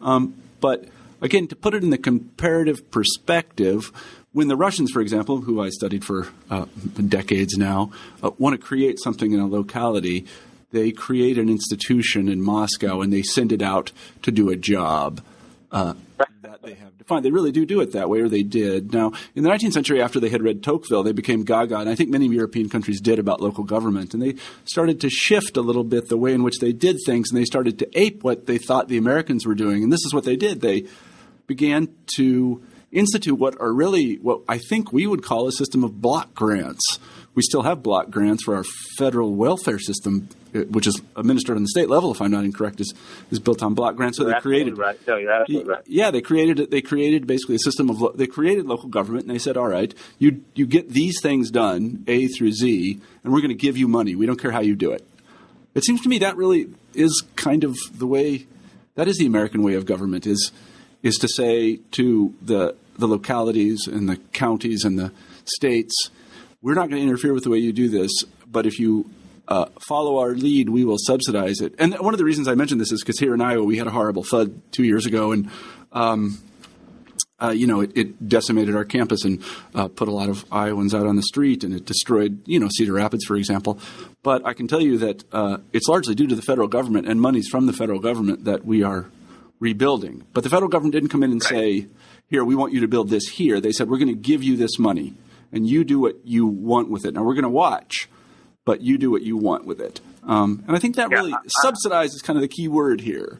Um, 0.00 0.34
but 0.60 0.86
again, 1.20 1.48
to 1.48 1.56
put 1.56 1.74
it 1.74 1.82
in 1.82 1.90
the 1.90 1.98
comparative 1.98 2.90
perspective, 2.90 3.92
when 4.32 4.48
the 4.48 4.56
Russians, 4.56 4.90
for 4.90 5.00
example, 5.00 5.40
who 5.40 5.60
I 5.60 5.70
studied 5.70 6.04
for 6.04 6.28
uh, 6.50 6.66
decades 7.08 7.56
now, 7.56 7.90
uh, 8.22 8.30
want 8.38 8.58
to 8.60 8.64
create 8.64 8.98
something 9.02 9.32
in 9.32 9.40
a 9.40 9.46
locality, 9.46 10.26
they 10.70 10.92
create 10.92 11.38
an 11.38 11.48
institution 11.48 12.28
in 12.28 12.42
Moscow 12.42 13.00
and 13.00 13.12
they 13.12 13.22
send 13.22 13.52
it 13.52 13.62
out 13.62 13.90
to 14.22 14.30
do 14.30 14.50
a 14.50 14.56
job. 14.56 15.22
Uh, 15.72 15.94
that 16.42 16.62
they 16.62 16.74
have 16.74 16.96
defined. 16.98 17.24
They 17.24 17.30
really 17.30 17.52
do 17.52 17.66
do 17.66 17.80
it 17.80 17.92
that 17.92 18.08
way, 18.08 18.20
or 18.20 18.28
they 18.28 18.42
did. 18.42 18.92
Now, 18.92 19.12
in 19.34 19.42
the 19.42 19.50
19th 19.50 19.72
century, 19.72 20.00
after 20.00 20.20
they 20.20 20.28
had 20.28 20.42
read 20.42 20.62
Tocqueville, 20.62 21.02
they 21.02 21.12
became 21.12 21.44
gaga, 21.44 21.78
and 21.78 21.88
I 21.88 21.94
think 21.94 22.10
many 22.10 22.26
European 22.26 22.68
countries 22.68 23.00
did 23.00 23.18
about 23.18 23.40
local 23.40 23.64
government, 23.64 24.14
and 24.14 24.22
they 24.22 24.34
started 24.64 25.00
to 25.00 25.10
shift 25.10 25.56
a 25.56 25.60
little 25.60 25.84
bit 25.84 26.08
the 26.08 26.16
way 26.16 26.32
in 26.32 26.42
which 26.42 26.58
they 26.58 26.72
did 26.72 26.98
things, 27.04 27.30
and 27.30 27.38
they 27.38 27.44
started 27.44 27.78
to 27.80 27.98
ape 27.98 28.24
what 28.24 28.46
they 28.46 28.58
thought 28.58 28.88
the 28.88 28.96
Americans 28.98 29.46
were 29.46 29.54
doing. 29.54 29.82
And 29.82 29.92
this 29.92 30.04
is 30.04 30.14
what 30.14 30.24
they 30.24 30.36
did. 30.36 30.60
They 30.60 30.86
began 31.48 31.88
to 32.16 32.62
institute 32.92 33.36
what 33.36 33.60
are 33.60 33.72
really 33.72 34.16
what 34.16 34.42
I 34.48 34.58
think 34.58 34.92
we 34.92 35.06
would 35.06 35.22
call 35.24 35.48
a 35.48 35.52
system 35.52 35.82
of 35.82 36.00
block 36.00 36.34
grants. 36.34 37.00
We 37.34 37.42
still 37.42 37.62
have 37.62 37.82
block 37.82 38.10
grants 38.10 38.44
for 38.44 38.56
our 38.56 38.64
federal 38.96 39.34
welfare 39.34 39.78
system, 39.78 40.28
uh, 40.54 40.60
which 40.60 40.86
is 40.86 41.00
administered 41.14 41.56
on 41.56 41.62
the 41.62 41.68
state 41.68 41.88
level, 41.88 42.10
if 42.10 42.20
I'm 42.20 42.32
not 42.32 42.44
incorrect, 42.44 42.80
is, 42.80 42.92
is 43.30 43.38
built 43.38 43.62
on 43.62 43.74
block 43.74 43.94
grants. 43.94 44.18
So 44.18 44.24
You're 44.24 44.34
they 44.34 44.40
created 44.40 44.78
right. 44.78 44.98
No, 45.06 45.16
you're 45.16 45.30
absolutely 45.30 45.70
right. 45.70 45.82
yeah, 45.86 46.10
they 46.10 46.20
created 46.20 46.58
it. 46.58 46.70
They 46.70 46.80
created 46.80 47.26
basically 47.26 47.56
a 47.56 47.60
system 47.60 47.90
of 47.90 48.00
lo- 48.00 48.12
they 48.14 48.26
created 48.26 48.66
local 48.66 48.88
government, 48.88 49.26
and 49.26 49.34
they 49.34 49.38
said, 49.38 49.56
"All 49.56 49.68
right, 49.68 49.94
you 50.18 50.42
you 50.54 50.66
get 50.66 50.90
these 50.90 51.20
things 51.20 51.50
done, 51.50 52.04
A 52.08 52.28
through 52.28 52.52
Z, 52.52 53.00
and 53.22 53.32
we're 53.32 53.40
going 53.40 53.50
to 53.50 53.54
give 53.54 53.76
you 53.76 53.88
money. 53.88 54.14
We 54.14 54.26
don't 54.26 54.40
care 54.40 54.52
how 54.52 54.60
you 54.60 54.74
do 54.74 54.92
it." 54.92 55.06
It 55.74 55.84
seems 55.84 56.00
to 56.02 56.08
me 56.08 56.18
that 56.18 56.36
really 56.36 56.70
is 56.94 57.22
kind 57.36 57.62
of 57.62 57.76
the 57.92 58.06
way 58.06 58.46
that 58.96 59.06
is 59.06 59.18
the 59.18 59.26
American 59.26 59.62
way 59.62 59.74
of 59.74 59.86
government 59.86 60.26
is 60.26 60.50
is 61.02 61.16
to 61.16 61.28
say 61.28 61.76
to 61.92 62.34
the 62.42 62.76
the 62.98 63.06
localities 63.06 63.86
and 63.86 64.08
the 64.08 64.16
counties 64.32 64.84
and 64.84 64.98
the 64.98 65.12
states, 65.44 65.94
we're 66.60 66.74
not 66.74 66.90
going 66.90 67.00
to 67.00 67.08
interfere 67.08 67.32
with 67.32 67.44
the 67.44 67.50
way 67.50 67.58
you 67.58 67.72
do 67.72 67.88
this, 67.88 68.10
but 68.50 68.66
if 68.66 68.80
you 68.80 69.08
uh, 69.46 69.66
follow 69.86 70.18
our 70.18 70.32
lead, 70.32 70.68
we 70.68 70.84
will 70.84 70.98
subsidize 70.98 71.60
it. 71.60 71.74
And 71.78 71.94
one 72.00 72.12
of 72.12 72.18
the 72.18 72.24
reasons 72.24 72.48
I 72.48 72.54
mentioned 72.54 72.80
this 72.80 72.92
is 72.92 73.02
because 73.02 73.18
here 73.18 73.34
in 73.34 73.40
Iowa 73.40 73.64
we 73.64 73.78
had 73.78 73.86
a 73.86 73.90
horrible 73.90 74.22
flood 74.22 74.60
two 74.72 74.84
years 74.84 75.06
ago, 75.06 75.32
and 75.32 75.50
um, 75.92 76.38
uh, 77.40 77.50
you 77.50 77.66
know 77.66 77.80
it, 77.80 77.96
it 77.96 78.28
decimated 78.28 78.74
our 78.74 78.84
campus 78.84 79.24
and 79.24 79.42
uh, 79.74 79.88
put 79.88 80.08
a 80.08 80.10
lot 80.10 80.28
of 80.28 80.44
Iowans 80.52 80.94
out 80.94 81.06
on 81.06 81.16
the 81.16 81.22
street, 81.22 81.64
and 81.64 81.72
it 81.72 81.86
destroyed 81.86 82.42
you 82.46 82.60
know 82.60 82.68
Cedar 82.68 82.92
Rapids, 82.92 83.24
for 83.24 83.36
example. 83.36 83.78
But 84.22 84.44
I 84.44 84.52
can 84.52 84.68
tell 84.68 84.82
you 84.82 84.98
that 84.98 85.24
uh, 85.32 85.58
it's 85.72 85.88
largely 85.88 86.14
due 86.14 86.26
to 86.26 86.34
the 86.34 86.42
federal 86.42 86.68
government 86.68 87.08
and 87.08 87.20
monies 87.20 87.48
from 87.48 87.66
the 87.66 87.72
federal 87.72 88.00
government 88.00 88.44
that 88.44 88.66
we 88.66 88.82
are 88.82 89.06
rebuilding. 89.60 90.24
But 90.32 90.44
the 90.44 90.50
federal 90.50 90.68
government 90.68 90.92
didn't 90.92 91.08
come 91.10 91.22
in 91.22 91.32
and 91.32 91.42
say, 91.42 91.86
"Here, 92.28 92.44
we 92.44 92.54
want 92.54 92.72
you 92.72 92.80
to 92.80 92.88
build 92.88 93.10
this 93.10 93.26
here." 93.28 93.60
They 93.60 93.72
said, 93.72 93.88
"We're 93.88 93.98
going 93.98 94.08
to 94.08 94.14
give 94.14 94.42
you 94.42 94.56
this 94.56 94.78
money, 94.78 95.14
and 95.52 95.66
you 95.66 95.84
do 95.84 95.98
what 96.00 96.16
you 96.24 96.46
want 96.46 96.90
with 96.90 97.04
it." 97.04 97.14
Now 97.14 97.24
we're 97.24 97.34
going 97.34 97.42
to 97.44 97.48
watch, 97.50 98.08
but 98.64 98.80
you 98.82 98.98
do 98.98 99.10
what 99.10 99.22
you 99.22 99.36
want 99.36 99.64
with 99.64 99.80
it. 99.80 100.00
Um, 100.24 100.62
and 100.66 100.76
I 100.76 100.78
think 100.78 100.96
that 100.96 101.10
Yeah, 101.10 101.18
really 101.18 101.34
subsidize 101.62 102.14
is 102.14 102.22
kind 102.22 102.36
of 102.36 102.42
the 102.42 102.48
key 102.48 102.68
word 102.68 103.00
here. 103.00 103.38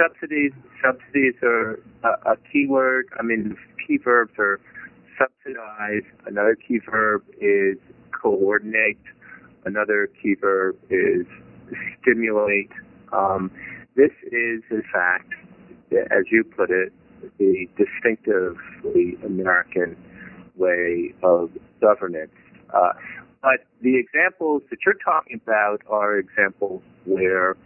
subsidies 0.00 0.52
subsidies 0.82 1.34
are 1.42 1.80
a, 2.02 2.32
a 2.32 2.36
key 2.52 2.66
word. 2.66 3.06
I 3.18 3.22
mean, 3.22 3.56
key 3.86 3.98
verbs 3.98 4.32
are 4.38 4.60
subsidize. 5.18 6.02
Another 6.26 6.56
key 6.56 6.78
verb 6.78 7.22
is 7.40 7.76
coordinate. 8.10 8.98
Another 9.64 10.08
key 10.22 10.34
verb 10.34 10.76
is 10.90 11.26
stimulate. 12.00 12.70
Um, 13.12 13.50
this 13.96 14.10
is, 14.24 14.62
in 14.70 14.82
fact, 14.92 15.32
as 15.92 16.24
you 16.30 16.44
put 16.44 16.70
it, 16.70 16.92
the 17.38 17.66
distinctively 17.76 19.16
American 19.24 19.96
way 20.56 21.14
of 21.22 21.50
governance. 21.80 22.32
Uh, 22.72 22.92
but 23.40 23.66
the 23.82 23.98
examples 23.98 24.62
that 24.70 24.78
you're 24.84 24.98
talking 25.04 25.40
about 25.42 25.82
are 25.88 26.18
examples 26.18 26.82
where 27.04 27.56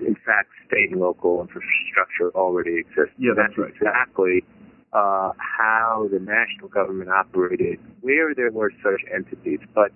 in 0.00 0.14
fact, 0.14 0.50
state 0.66 0.90
and 0.90 1.00
local 1.00 1.40
infrastructure 1.40 2.30
already 2.34 2.78
exists. 2.78 3.14
Yeah, 3.18 3.32
that's 3.36 3.56
right. 3.58 3.70
exactly 3.74 4.44
uh, 4.92 5.32
how 5.38 6.08
the 6.10 6.18
national 6.18 6.68
government 6.68 7.10
operated, 7.10 7.78
where 8.00 8.34
there 8.34 8.50
were 8.50 8.72
such 8.82 9.02
entities. 9.12 9.60
But 9.74 9.92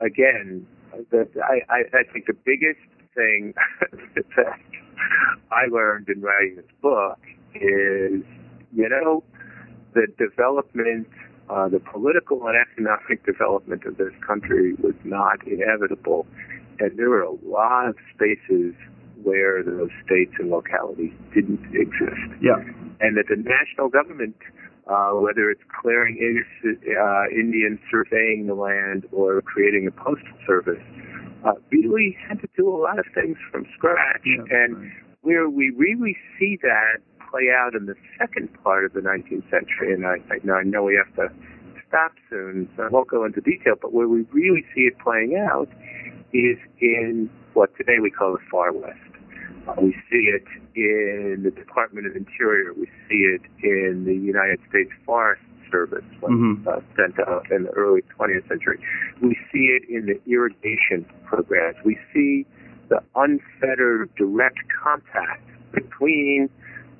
again, 0.00 0.66
the, 1.10 1.28
I, 1.42 1.60
I, 1.72 1.78
I 1.92 2.12
think 2.12 2.26
the 2.26 2.36
biggest 2.44 2.80
thing 3.14 3.54
that 4.14 4.58
I 5.50 5.66
learned 5.70 6.08
in 6.08 6.20
writing 6.20 6.56
this 6.56 6.64
book 6.80 7.18
is, 7.54 8.22
you 8.72 8.88
know, 8.88 9.22
the 9.94 10.06
development, 10.18 11.08
uh, 11.48 11.68
the 11.68 11.80
political 11.80 12.46
and 12.46 12.56
economic 12.56 13.24
development 13.26 13.84
of 13.84 13.96
this 13.96 14.12
country 14.26 14.74
was 14.74 14.94
not 15.04 15.46
inevitable, 15.46 16.26
and 16.78 16.96
there 16.98 17.10
were 17.10 17.22
a 17.22 17.34
lot 17.44 17.88
of 17.88 17.96
spaces 18.14 18.74
where 19.22 19.62
those 19.62 19.90
states 20.04 20.32
and 20.38 20.48
localities 20.50 21.12
didn't 21.34 21.60
exist. 21.74 22.40
Yeah. 22.40 22.56
And 23.00 23.16
that 23.16 23.26
the 23.28 23.36
national 23.36 23.88
government, 23.88 24.36
uh, 24.86 25.10
whether 25.12 25.50
it's 25.50 25.62
clearing 25.82 26.42
uh, 26.64 27.24
Indians, 27.30 27.80
surveying 27.90 28.46
the 28.46 28.54
land, 28.54 29.06
or 29.12 29.42
creating 29.42 29.86
a 29.86 29.90
postal 29.90 30.36
service, 30.46 30.82
uh, 31.44 31.52
really 31.70 32.16
had 32.28 32.40
to 32.40 32.48
do 32.56 32.68
a 32.68 32.76
lot 32.76 32.98
of 32.98 33.06
things 33.14 33.36
from 33.50 33.66
scratch. 33.76 34.22
Yeah, 34.24 34.44
and 34.50 34.76
right. 34.76 34.90
where 35.22 35.48
we 35.48 35.70
really 35.70 36.16
see 36.38 36.58
that 36.62 37.00
play 37.30 37.48
out 37.54 37.74
in 37.74 37.86
the 37.86 37.94
second 38.18 38.48
part 38.62 38.84
of 38.84 38.92
the 38.92 39.00
19th 39.00 39.48
century, 39.50 39.94
and 39.94 40.06
I, 40.06 40.16
I, 40.30 40.52
I 40.52 40.62
know 40.64 40.82
we 40.82 40.98
have 40.98 41.14
to 41.16 41.32
stop 41.88 42.12
soon, 42.28 42.68
so 42.76 42.84
I 42.84 42.88
won't 42.88 43.08
go 43.08 43.24
into 43.24 43.40
detail, 43.40 43.74
but 43.80 43.92
where 43.92 44.08
we 44.08 44.22
really 44.32 44.64
see 44.74 44.82
it 44.82 44.98
playing 44.98 45.36
out 45.36 45.68
is 46.32 46.58
in 46.80 47.30
what 47.54 47.76
today 47.76 47.98
we 48.00 48.10
call 48.10 48.32
the 48.32 48.38
Far 48.50 48.72
West. 48.72 48.98
Uh, 49.68 49.74
we 49.82 49.92
see 50.10 50.30
it 50.30 50.44
in 50.74 51.42
the 51.42 51.50
Department 51.50 52.06
of 52.06 52.16
Interior. 52.16 52.72
We 52.72 52.86
see 53.08 53.26
it 53.36 53.42
in 53.62 54.04
the 54.04 54.14
United 54.14 54.60
States 54.68 54.90
Forest 55.04 55.42
Service 55.70 56.04
when 56.20 56.32
Mhm. 56.32 56.66
uh, 56.66 56.80
sent 56.96 57.18
out 57.20 57.50
in 57.50 57.64
the 57.64 57.70
early 57.70 58.02
20th 58.02 58.46
century. 58.48 58.78
We 59.20 59.38
see 59.52 59.66
it 59.68 59.84
in 59.88 60.06
the 60.06 60.20
irrigation 60.26 61.04
programs. 61.24 61.76
We 61.84 61.98
see 62.12 62.46
the 62.88 63.02
unfettered 63.14 64.14
direct 64.16 64.58
contact 64.82 65.42
between 65.72 66.48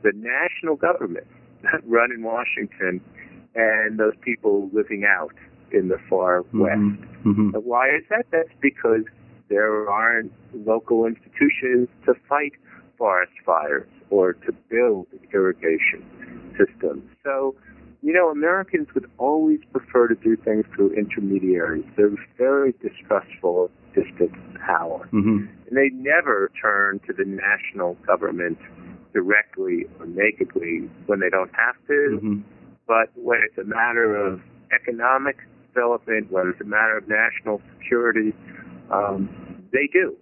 the 0.02 0.12
national 0.14 0.76
government 0.76 1.26
that 1.62 1.82
run 1.86 2.12
in 2.12 2.22
Washington 2.22 3.00
and 3.54 3.98
those 3.98 4.14
people 4.20 4.70
living 4.72 5.04
out 5.04 5.34
in 5.72 5.88
the 5.88 5.98
far 6.08 6.42
west. 6.52 6.80
Mhm. 7.24 7.54
And 7.54 7.64
Why 7.64 7.88
is 7.90 8.04
that? 8.08 8.26
That's 8.30 8.52
because 8.60 9.04
there 9.48 9.88
aren't 9.90 10.32
local 10.54 11.06
institutions 11.06 11.88
to 12.06 12.14
fight 12.28 12.52
forest 12.96 13.32
fires 13.44 13.88
or 14.10 14.32
to 14.34 14.52
build 14.68 15.06
irrigation 15.32 16.02
systems. 16.56 17.02
So, 17.24 17.54
you 18.02 18.12
know, 18.12 18.30
Americans 18.30 18.88
would 18.94 19.10
always 19.18 19.60
prefer 19.72 20.08
to 20.08 20.14
do 20.14 20.36
things 20.36 20.64
through 20.74 20.92
intermediaries. 20.92 21.84
They're 21.96 22.14
very 22.38 22.74
distrustful 22.82 23.64
of 23.66 23.70
distant 23.94 24.32
power. 24.58 25.08
Mhm. 25.12 25.48
And 25.68 25.76
they 25.76 25.90
never 25.90 26.50
turn 26.60 27.00
to 27.06 27.12
the 27.12 27.24
national 27.24 27.94
government 28.06 28.58
directly 29.12 29.86
or 29.98 30.06
nakedly 30.06 30.88
when 31.06 31.20
they 31.20 31.28
don't 31.28 31.54
have 31.54 31.76
to. 31.88 32.20
Mhm. 32.22 32.42
But 32.86 33.10
when 33.14 33.40
it's 33.42 33.58
a 33.58 33.64
matter 33.64 34.14
of 34.16 34.40
economic 34.72 35.36
development, 35.72 36.30
when 36.30 36.48
it's 36.48 36.60
a 36.60 36.64
matter 36.64 36.96
of 36.96 37.08
national 37.08 37.60
security, 37.78 38.34
um, 38.90 39.28
they 39.72 39.86
do. 39.92 40.16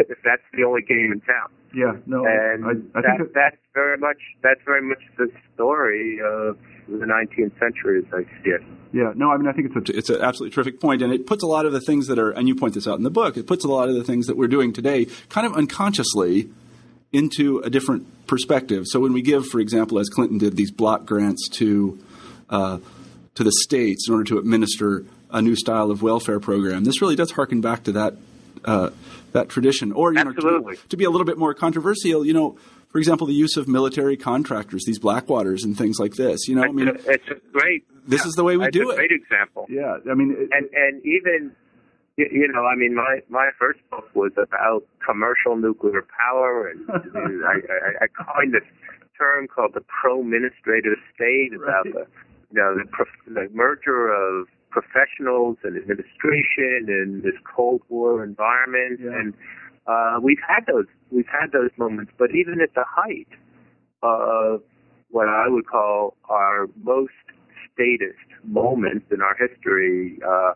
if 0.00 0.18
that's 0.24 0.42
the 0.52 0.64
only 0.64 0.82
game 0.82 1.12
in 1.12 1.20
town. 1.20 1.48
Yeah. 1.74 1.96
No. 2.06 2.24
And 2.26 2.64
I, 2.64 2.70
I 2.70 3.02
that, 3.02 3.16
think 3.16 3.18
that, 3.18 3.34
that's 3.34 3.56
very 3.74 3.98
much 3.98 4.18
that's 4.42 4.60
very 4.64 4.82
much 4.82 5.02
the 5.16 5.28
story 5.54 6.20
of 6.20 6.58
the 6.88 7.06
19th 7.06 7.58
century 7.58 7.98
as 8.00 8.12
I 8.12 8.22
see 8.42 8.50
it. 8.50 8.62
Yeah, 8.92 9.12
no, 9.14 9.30
I 9.30 9.38
mean, 9.38 9.48
I 9.48 9.52
think 9.52 9.74
it's 9.74 9.90
a, 9.90 9.96
it's 9.96 10.10
an 10.10 10.20
absolutely 10.20 10.54
terrific 10.54 10.80
point, 10.80 11.00
and 11.00 11.12
it 11.12 11.26
puts 11.26 11.42
a 11.42 11.46
lot 11.46 11.64
of 11.64 11.72
the 11.72 11.80
things 11.80 12.08
that 12.08 12.18
are, 12.18 12.30
and 12.30 12.46
you 12.46 12.54
point 12.54 12.74
this 12.74 12.86
out 12.86 12.98
in 12.98 13.04
the 13.04 13.10
book, 13.10 13.36
it 13.36 13.46
puts 13.46 13.64
a 13.64 13.68
lot 13.68 13.88
of 13.88 13.94
the 13.94 14.04
things 14.04 14.26
that 14.26 14.36
we're 14.36 14.48
doing 14.48 14.72
today 14.72 15.06
kind 15.30 15.46
of 15.46 15.54
unconsciously 15.54 16.50
into 17.12 17.58
a 17.60 17.70
different 17.70 18.26
perspective. 18.26 18.86
So 18.86 19.00
when 19.00 19.12
we 19.12 19.22
give, 19.22 19.46
for 19.46 19.60
example, 19.60 19.98
as 19.98 20.08
Clinton 20.08 20.38
did, 20.38 20.56
these 20.56 20.70
block 20.70 21.06
grants 21.06 21.48
to 21.54 21.98
uh, 22.50 22.78
to 23.34 23.44
the 23.44 23.52
states 23.52 24.08
in 24.08 24.14
order 24.14 24.24
to 24.24 24.38
administer 24.38 25.06
a 25.30 25.40
new 25.40 25.56
style 25.56 25.90
of 25.90 26.02
welfare 26.02 26.38
program, 26.40 26.84
this 26.84 27.00
really 27.00 27.16
does 27.16 27.30
harken 27.30 27.62
back 27.62 27.84
to 27.84 27.92
that 27.92 28.14
uh, 28.64 28.90
that 29.32 29.48
tradition. 29.48 29.92
Or 29.92 30.12
you 30.12 30.22
know, 30.24 30.32
to, 30.32 30.76
to 30.88 30.96
be 30.96 31.04
a 31.04 31.10
little 31.10 31.24
bit 31.26 31.38
more 31.38 31.54
controversial, 31.54 32.24
you 32.26 32.32
know. 32.32 32.56
For 32.88 32.98
example, 32.98 33.26
the 33.26 33.32
use 33.32 33.56
of 33.56 33.68
military 33.68 34.18
contractors, 34.18 34.84
these 34.84 34.98
Blackwaters 34.98 35.64
and 35.64 35.78
things 35.78 35.98
like 35.98 36.12
this. 36.16 36.46
You 36.46 36.56
know, 36.56 36.62
I 36.64 36.68
mean, 36.72 36.88
it's, 36.88 37.06
a, 37.06 37.10
it's 37.12 37.28
a 37.30 37.34
great. 37.50 37.84
this 38.06 38.26
is 38.26 38.34
the 38.34 38.44
way 38.44 38.58
we 38.58 38.66
it's 38.66 38.76
do 38.76 38.90
a 38.90 38.92
it. 38.92 38.96
Great 38.96 39.12
example. 39.12 39.64
Yeah, 39.70 39.96
I 40.10 40.14
mean, 40.14 40.36
it, 40.38 40.50
and 40.52 40.68
and 40.74 41.02
even 41.06 41.52
you 42.18 42.48
know, 42.52 42.66
I 42.66 42.74
mean, 42.76 42.94
my 42.94 43.20
my 43.30 43.48
first 43.58 43.80
book 43.90 44.10
was 44.14 44.32
about 44.36 44.84
commercial 45.04 45.56
nuclear 45.56 46.04
power, 46.20 46.68
and 46.68 46.86
I, 46.90 47.54
I, 47.54 48.04
I 48.04 48.06
coined 48.08 48.52
this 48.52 48.62
term 49.18 49.48
called 49.48 49.72
the 49.74 49.82
pro-ministrative 50.02 50.96
state 51.14 51.54
about 51.54 51.86
Right. 51.86 51.94
the 51.94 52.06
you 52.52 52.60
know 52.60 52.74
the, 52.76 52.84
the 53.32 53.48
merger 53.54 54.12
of 54.12 54.48
professionals 54.72 55.58
and 55.62 55.76
administration 55.76 56.88
in 56.88 57.20
this 57.22 57.34
Cold 57.44 57.82
War 57.88 58.24
environment, 58.24 59.00
Yeah. 59.00 59.18
and 59.18 59.34
uh, 59.86 60.18
we've 60.22 60.42
had 60.46 60.66
those 60.66 60.86
we've 61.10 61.28
had 61.30 61.52
those 61.52 61.70
moments, 61.76 62.12
but 62.18 62.30
even 62.34 62.60
at 62.60 62.74
the 62.74 62.84
height 62.88 63.28
of 64.02 64.62
what 65.10 65.28
I 65.28 65.44
would 65.48 65.66
call 65.66 66.16
our 66.28 66.68
most 66.82 67.12
statist 67.72 68.26
moments 68.44 69.06
in 69.10 69.20
our 69.20 69.36
history, 69.36 70.18
uh, 70.26 70.52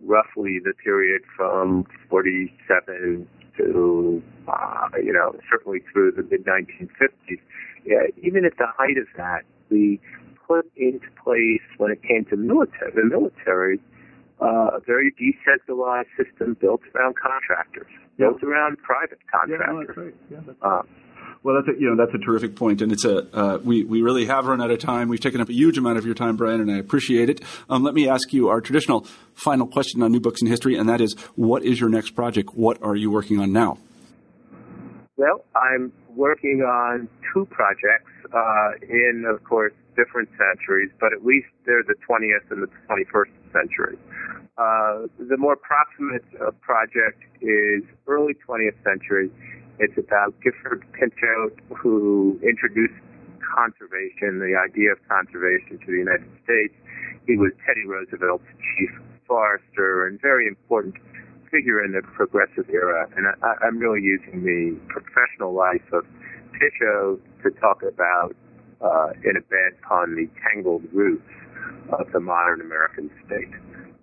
roughly 0.00 0.58
the 0.62 0.74
period 0.82 1.22
from 1.36 1.84
47 2.10 3.28
to, 3.58 4.22
uh, 4.48 4.88
you 5.02 5.12
know, 5.12 5.36
certainly 5.50 5.80
through 5.92 6.12
the 6.12 6.22
mid 6.22 6.44
1950s. 6.44 7.40
Yeah, 7.84 8.06
even 8.22 8.44
at 8.44 8.56
the 8.58 8.66
height 8.76 8.98
of 8.98 9.06
that, 9.16 9.42
we 9.70 10.00
put 10.52 10.70
into 10.76 11.06
place, 11.22 11.62
when 11.78 11.90
it 11.92 12.02
came 12.02 12.24
to 12.26 12.36
military, 12.36 12.92
the 12.94 13.04
military, 13.04 13.80
uh, 14.40 14.76
a 14.76 14.80
very 14.86 15.12
decentralized 15.18 16.08
system 16.16 16.56
built 16.60 16.80
around 16.94 17.14
contractors, 17.16 17.86
Yeah. 18.18 18.28
built 18.28 18.42
around 18.42 18.76
private 18.82 19.18
contractors. 19.30 19.66
Yeah, 19.66 19.72
no, 19.72 19.86
that's 19.86 19.96
right. 19.98 20.14
Yeah, 20.30 20.40
that's 20.46 20.58
Uh, 20.62 20.82
Well, 21.44 21.56
that's 21.56 21.76
a, 21.76 21.80
you 21.80 21.88
know 21.90 21.96
that's 21.96 22.14
a 22.14 22.24
terrific 22.24 22.54
point, 22.54 22.82
and 22.82 22.92
it's 22.92 23.04
a 23.04 23.16
uh, 23.36 23.58
we 23.64 23.82
we 23.82 24.00
really 24.02 24.26
have 24.26 24.46
run 24.46 24.60
out 24.62 24.70
of 24.70 24.78
time. 24.78 25.08
We've 25.08 25.18
taken 25.28 25.40
up 25.40 25.48
a 25.48 25.52
huge 25.52 25.76
amount 25.76 25.98
of 25.98 26.04
your 26.06 26.14
time, 26.14 26.36
Brian, 26.36 26.60
and 26.60 26.70
I 26.70 26.78
appreciate 26.78 27.28
it. 27.28 27.40
Um, 27.68 27.82
let 27.82 27.94
me 27.94 28.08
ask 28.08 28.32
you 28.32 28.48
our 28.48 28.60
traditional 28.60 29.00
final 29.34 29.66
question 29.66 30.02
on 30.04 30.12
new 30.12 30.20
books 30.20 30.40
in 30.40 30.46
history, 30.46 30.76
and 30.76 30.88
that 30.88 31.00
is, 31.00 31.14
what 31.34 31.64
is 31.64 31.80
your 31.80 31.90
next 31.90 32.10
project? 32.10 32.50
What 32.54 32.80
are 32.82 32.94
you 32.94 33.10
working 33.10 33.40
on 33.40 33.52
now? 33.52 33.78
Well, 35.16 35.44
I'm 35.56 35.92
working 36.14 36.62
on 36.62 37.08
two 37.34 37.44
projects 37.46 38.12
uh, 38.32 38.70
in, 38.88 39.24
of 39.28 39.42
course, 39.42 39.72
different 39.96 40.28
centuries, 40.38 40.90
but 41.00 41.12
at 41.12 41.24
least 41.24 41.48
they're 41.66 41.84
the 41.84 41.96
20th 42.08 42.50
and 42.50 42.62
the 42.62 42.70
21st 42.88 43.32
century. 43.52 43.98
Uh, 44.58 45.08
the 45.18 45.36
more 45.36 45.56
proximate 45.56 46.24
uh, 46.40 46.50
project 46.60 47.22
is 47.40 47.82
early 48.06 48.34
20th 48.46 48.76
century. 48.84 49.30
It's 49.78 49.96
about 49.96 50.34
Gifford 50.42 50.84
Pinchot, 50.92 51.58
who 51.76 52.38
introduced 52.42 52.94
conservation, 53.40 54.38
the 54.38 54.56
idea 54.56 54.92
of 54.92 54.98
conservation 55.08 55.78
to 55.80 55.86
the 55.86 55.98
United 55.98 56.28
States. 56.44 56.74
He 57.26 57.36
was 57.36 57.52
Teddy 57.66 57.86
Roosevelt's 57.86 58.44
chief 58.76 58.90
forester 59.26 60.06
and 60.06 60.20
very 60.20 60.46
important 60.46 60.96
figure 61.50 61.84
in 61.84 61.92
the 61.92 62.02
progressive 62.02 62.68
era. 62.70 63.08
And 63.16 63.26
I, 63.28 63.54
I'm 63.64 63.78
really 63.78 64.00
using 64.00 64.42
the 64.42 64.76
professional 64.88 65.52
life 65.52 65.84
of 65.92 66.04
Pinchot 66.52 67.20
to 67.44 67.50
talk 67.60 67.82
about, 67.82 68.34
uh, 68.82 69.12
in 69.24 69.36
a 69.36 69.44
bad 69.46 69.80
pun, 69.86 70.14
the 70.16 70.28
tangled 70.42 70.82
roots 70.92 71.28
of 71.92 72.10
the 72.12 72.20
modern 72.20 72.60
American 72.60 73.10
state. 73.26 73.52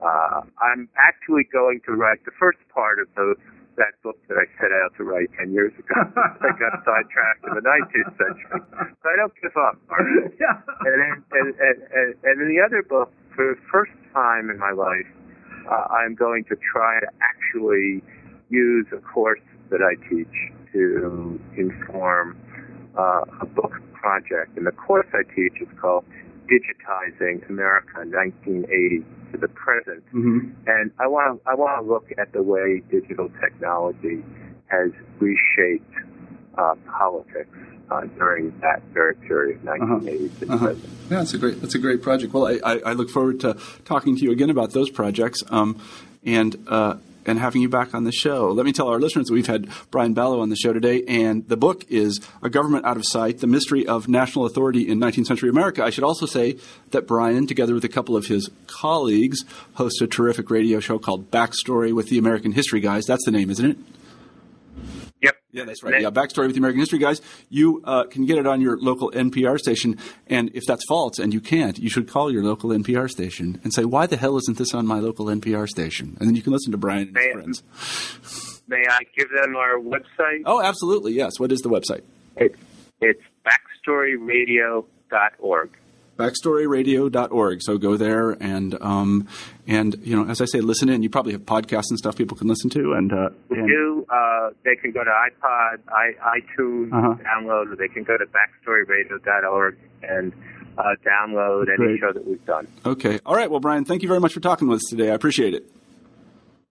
Uh, 0.01 0.41
I'm 0.63 0.87
actually 0.95 1.43
going 1.51 1.81
to 1.85 1.93
write 1.93 2.23
the 2.25 2.31
first 2.39 2.59
part 2.73 2.99
of 2.99 3.07
those 3.15 3.35
that 3.79 3.95
book 4.03 4.19
that 4.27 4.35
I 4.35 4.43
set 4.59 4.75
out 4.75 4.91
to 4.99 5.07
write 5.07 5.31
10 5.39 5.51
years 5.55 5.71
ago. 5.79 5.95
I 6.43 6.51
got 6.59 6.83
sidetracked 6.83 7.47
in 7.47 7.55
the 7.55 7.63
19th 7.63 8.11
century. 8.19 8.59
So 8.75 9.05
I 9.07 9.15
don't 9.15 9.33
give 9.41 9.55
up. 9.55 9.79
Right? 9.87 10.35
And, 10.79 10.95
then, 10.95 11.23
and, 11.31 11.47
and, 11.59 11.77
and, 11.91 12.15
and 12.23 12.41
in 12.41 12.47
the 12.47 12.61
other 12.63 12.83
book, 12.83 13.11
for 13.35 13.55
the 13.55 13.61
first 13.71 13.91
time 14.13 14.49
in 14.49 14.57
my 14.57 14.71
life, 14.71 15.07
uh, 15.69 15.93
I'm 15.93 16.15
going 16.15 16.45
to 16.45 16.55
try 16.55 16.99
to 16.99 17.07
actually 17.21 18.01
use 18.49 18.87
a 18.91 19.01
course 19.01 19.41
that 19.69 19.81
I 19.81 19.95
teach 20.09 20.27
to 20.73 21.39
inform 21.55 22.37
uh, 22.97 23.23
a 23.41 23.45
book 23.45 23.73
project. 23.99 24.57
And 24.57 24.65
the 24.65 24.71
course 24.71 25.07
I 25.13 25.23
teach 25.35 25.61
is 25.61 25.67
called 25.79 26.05
Digitizing 26.47 27.47
America 27.49 27.97
1980 27.97 29.05
to 29.31 29.37
the 29.37 29.47
Present. 29.49 30.05
Mm-hmm. 30.07 30.49
And 30.67 30.91
I 30.99 31.07
want 31.07 31.43
to 31.43 31.49
I 31.49 31.55
want 31.55 31.83
to 31.83 31.91
look 31.91 32.07
at 32.17 32.31
the 32.33 32.41
way 32.41 32.81
digital 32.89 33.29
technology 33.39 34.23
has 34.67 34.91
reshaped 35.19 35.93
uh, 36.57 36.75
politics 36.87 37.55
uh, 37.91 38.01
during 38.17 38.57
that 38.61 38.81
very 38.93 39.15
period, 39.15 39.63
1980 39.63 40.29
to 40.39 40.45
the 40.45 40.53
Uh-huh. 40.53 40.67
Yeah, 41.09 41.17
that's 41.17 41.33
a 41.33 41.37
great 41.37 41.61
that's 41.61 41.75
a 41.75 41.79
great 41.79 42.01
project. 42.01 42.33
Well, 42.33 42.47
I, 42.47 42.59
I, 42.63 42.79
I 42.79 42.93
look 42.93 43.09
forward 43.09 43.39
to 43.41 43.57
talking 43.85 44.15
to 44.15 44.23
you 44.23 44.31
again 44.31 44.49
about 44.49 44.71
those 44.71 44.89
projects. 44.89 45.43
Um, 45.49 45.81
and 46.23 46.55
uh, 46.67 46.97
and 47.29 47.39
having 47.39 47.61
you 47.61 47.69
back 47.69 47.93
on 47.93 48.03
the 48.03 48.11
show. 48.11 48.51
Let 48.51 48.65
me 48.65 48.73
tell 48.73 48.87
our 48.87 48.99
listeners 48.99 49.29
we've 49.29 49.45
had 49.45 49.69
Brian 49.91 50.15
Balogh 50.15 50.41
on 50.41 50.49
the 50.49 50.55
show 50.55 50.73
today, 50.73 51.03
and 51.07 51.47
the 51.47 51.57
book 51.57 51.85
is 51.89 52.19
A 52.41 52.49
Government 52.49 52.85
Out 52.85 52.97
of 52.97 53.05
Sight 53.05 53.37
The 53.37 53.47
Mystery 53.47 53.85
of 53.85 54.07
National 54.07 54.45
Authority 54.45 54.89
in 54.89 54.99
19th 54.99 55.27
Century 55.27 55.49
America. 55.49 55.83
I 55.83 55.91
should 55.91 56.03
also 56.03 56.25
say 56.25 56.57
that 56.89 57.05
Brian, 57.05 57.45
together 57.45 57.75
with 57.75 57.83
a 57.83 57.89
couple 57.89 58.17
of 58.17 58.25
his 58.25 58.49
colleagues, 58.65 59.45
hosts 59.75 60.01
a 60.01 60.07
terrific 60.07 60.49
radio 60.49 60.79
show 60.79 60.97
called 60.97 61.29
Backstory 61.29 61.93
with 61.93 62.09
the 62.09 62.17
American 62.17 62.53
History 62.53 62.79
Guys. 62.79 63.05
That's 63.05 63.25
the 63.25 63.31
name, 63.31 63.51
isn't 63.51 63.69
it? 63.69 63.77
Yeah, 65.51 65.65
that's 65.65 65.81
right. 65.83 65.99
Yeah, 65.99 66.11
backstory 66.11 66.45
with 66.45 66.53
the 66.53 66.59
American 66.59 66.79
History 66.79 66.99
guys. 66.99 67.21
You 67.49 67.81
uh, 67.83 68.03
can 68.03 68.27
get 68.27 68.37
it 68.37 68.45
on 68.45 68.61
your 68.61 68.77
local 68.77 69.09
NPR 69.11 69.57
station, 69.57 69.97
and 70.27 70.51
if 70.53 70.63
that's 70.67 70.83
false 70.87 71.17
and 71.17 71.33
you 71.33 71.41
can't, 71.41 71.79
you 71.79 71.89
should 71.89 72.07
call 72.07 72.31
your 72.31 72.43
local 72.43 72.69
NPR 72.69 73.09
station 73.09 73.59
and 73.63 73.73
say, 73.73 73.83
"Why 73.83 74.05
the 74.05 74.15
hell 74.17 74.37
isn't 74.37 74.59
this 74.59 74.75
on 74.75 74.85
my 74.85 74.99
local 74.99 75.25
NPR 75.25 75.67
station?" 75.67 76.15
And 76.19 76.27
then 76.27 76.35
you 76.35 76.43
can 76.43 76.53
listen 76.53 76.71
to 76.71 76.77
Brian 76.77 77.07
and 77.07 77.17
his 77.17 77.25
May- 77.25 77.33
friends. 77.33 77.63
May 78.67 78.85
I 78.87 78.99
give 79.17 79.29
them 79.31 79.55
our 79.55 79.79
website? 79.79 80.43
Oh, 80.45 80.61
absolutely. 80.61 81.13
Yes. 81.13 81.39
What 81.39 81.51
is 81.51 81.61
the 81.61 81.69
website? 81.69 82.03
It's, 82.35 82.55
it's 83.01 83.23
backstoryradio.org. 83.43 85.69
Backstoryradio.org. 86.19 87.61
So 87.61 87.77
go 87.77 87.97
there 87.97 88.31
and 88.31 88.75
um, 88.81 89.27
and 89.67 89.95
you 90.03 90.15
know, 90.15 90.29
as 90.29 90.41
I 90.41 90.45
say, 90.45 90.59
listen 90.61 90.89
in. 90.89 91.01
You 91.03 91.09
probably 91.09 91.31
have 91.31 91.41
podcasts 91.41 91.89
and 91.89 91.97
stuff 91.97 92.15
people 92.15 92.35
can 92.37 92.47
listen 92.47 92.69
to, 92.71 92.93
and, 92.93 93.11
uh, 93.13 93.29
We 93.49 93.59
and 93.59 93.67
do. 93.67 94.05
Uh, 94.09 94.49
they 94.65 94.75
can 94.75 94.91
go 94.91 95.03
to 95.03 95.09
iPod, 95.09 95.79
I, 95.89 96.39
iTunes, 96.39 96.91
Uh-huh. 96.93 97.15
download, 97.23 97.71
or 97.71 97.75
they 97.75 97.87
can 97.87 98.03
go 98.03 98.17
to 98.17 98.25
backstoryradio.org 98.25 99.77
and 100.03 100.33
uh, 100.77 100.83
download 101.05 101.67
any 101.69 101.97
show 101.99 102.11
that 102.13 102.25
we've 102.27 102.43
done. 102.45 102.67
okay. 102.85 103.19
All 103.25 103.35
right. 103.35 103.49
Well, 103.49 103.59
Brian, 103.59 103.85
thank 103.85 104.01
you 104.01 104.07
very 104.07 104.19
much 104.19 104.33
for 104.33 104.39
talking 104.39 104.67
with 104.67 104.77
us 104.77 104.85
today. 104.89 105.11
I 105.11 105.13
appreciate 105.13 105.53
it. 105.53 105.69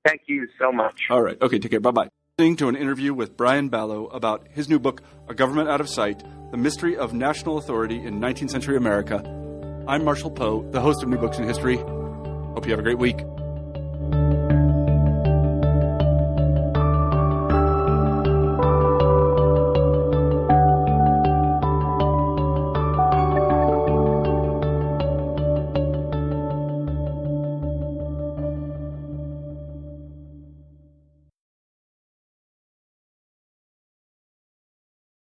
Thank 0.05 0.23
you 0.27 0.47
so 0.59 0.73
much. 0.73 1.03
All 1.11 1.23
right. 1.23 1.41
Okay, 1.41 1.59
take 1.59 1.71
care. 1.73 1.81
Bye 1.81 1.91
bye. 1.91 2.09
Listening 2.41 2.55
to 2.59 2.69
an 2.69 2.77
interview 2.77 3.13
with 3.15 3.37
Brian 3.37 3.69
Balogh 3.69 4.15
about 4.15 4.47
his 4.53 4.69
new 4.69 4.79
book, 4.79 5.03
A 5.27 5.35
Government 5.35 5.69
Out 5.69 5.81
of 5.81 5.89
Sight 5.89 6.23
The 6.53 6.57
Mystery 6.57 6.97
of 6.97 7.13
National 7.13 7.59
Authority 7.59 7.97
in 7.97 8.21
19th 8.21 8.51
Century 8.51 8.77
America. 8.77 9.17
I'm 9.89 10.05
Marshall 10.05 10.31
Poe, 10.31 10.63
the 10.71 10.81
host 10.81 11.03
of 11.03 11.09
New 11.09 11.19
Books 11.19 11.39
in 11.39 11.49
History. 11.49 11.79
Hope 11.79 12.65
you 12.65 12.71
have 12.71 12.79
a 12.79 12.85
great 12.85 12.99
week. 12.99 13.17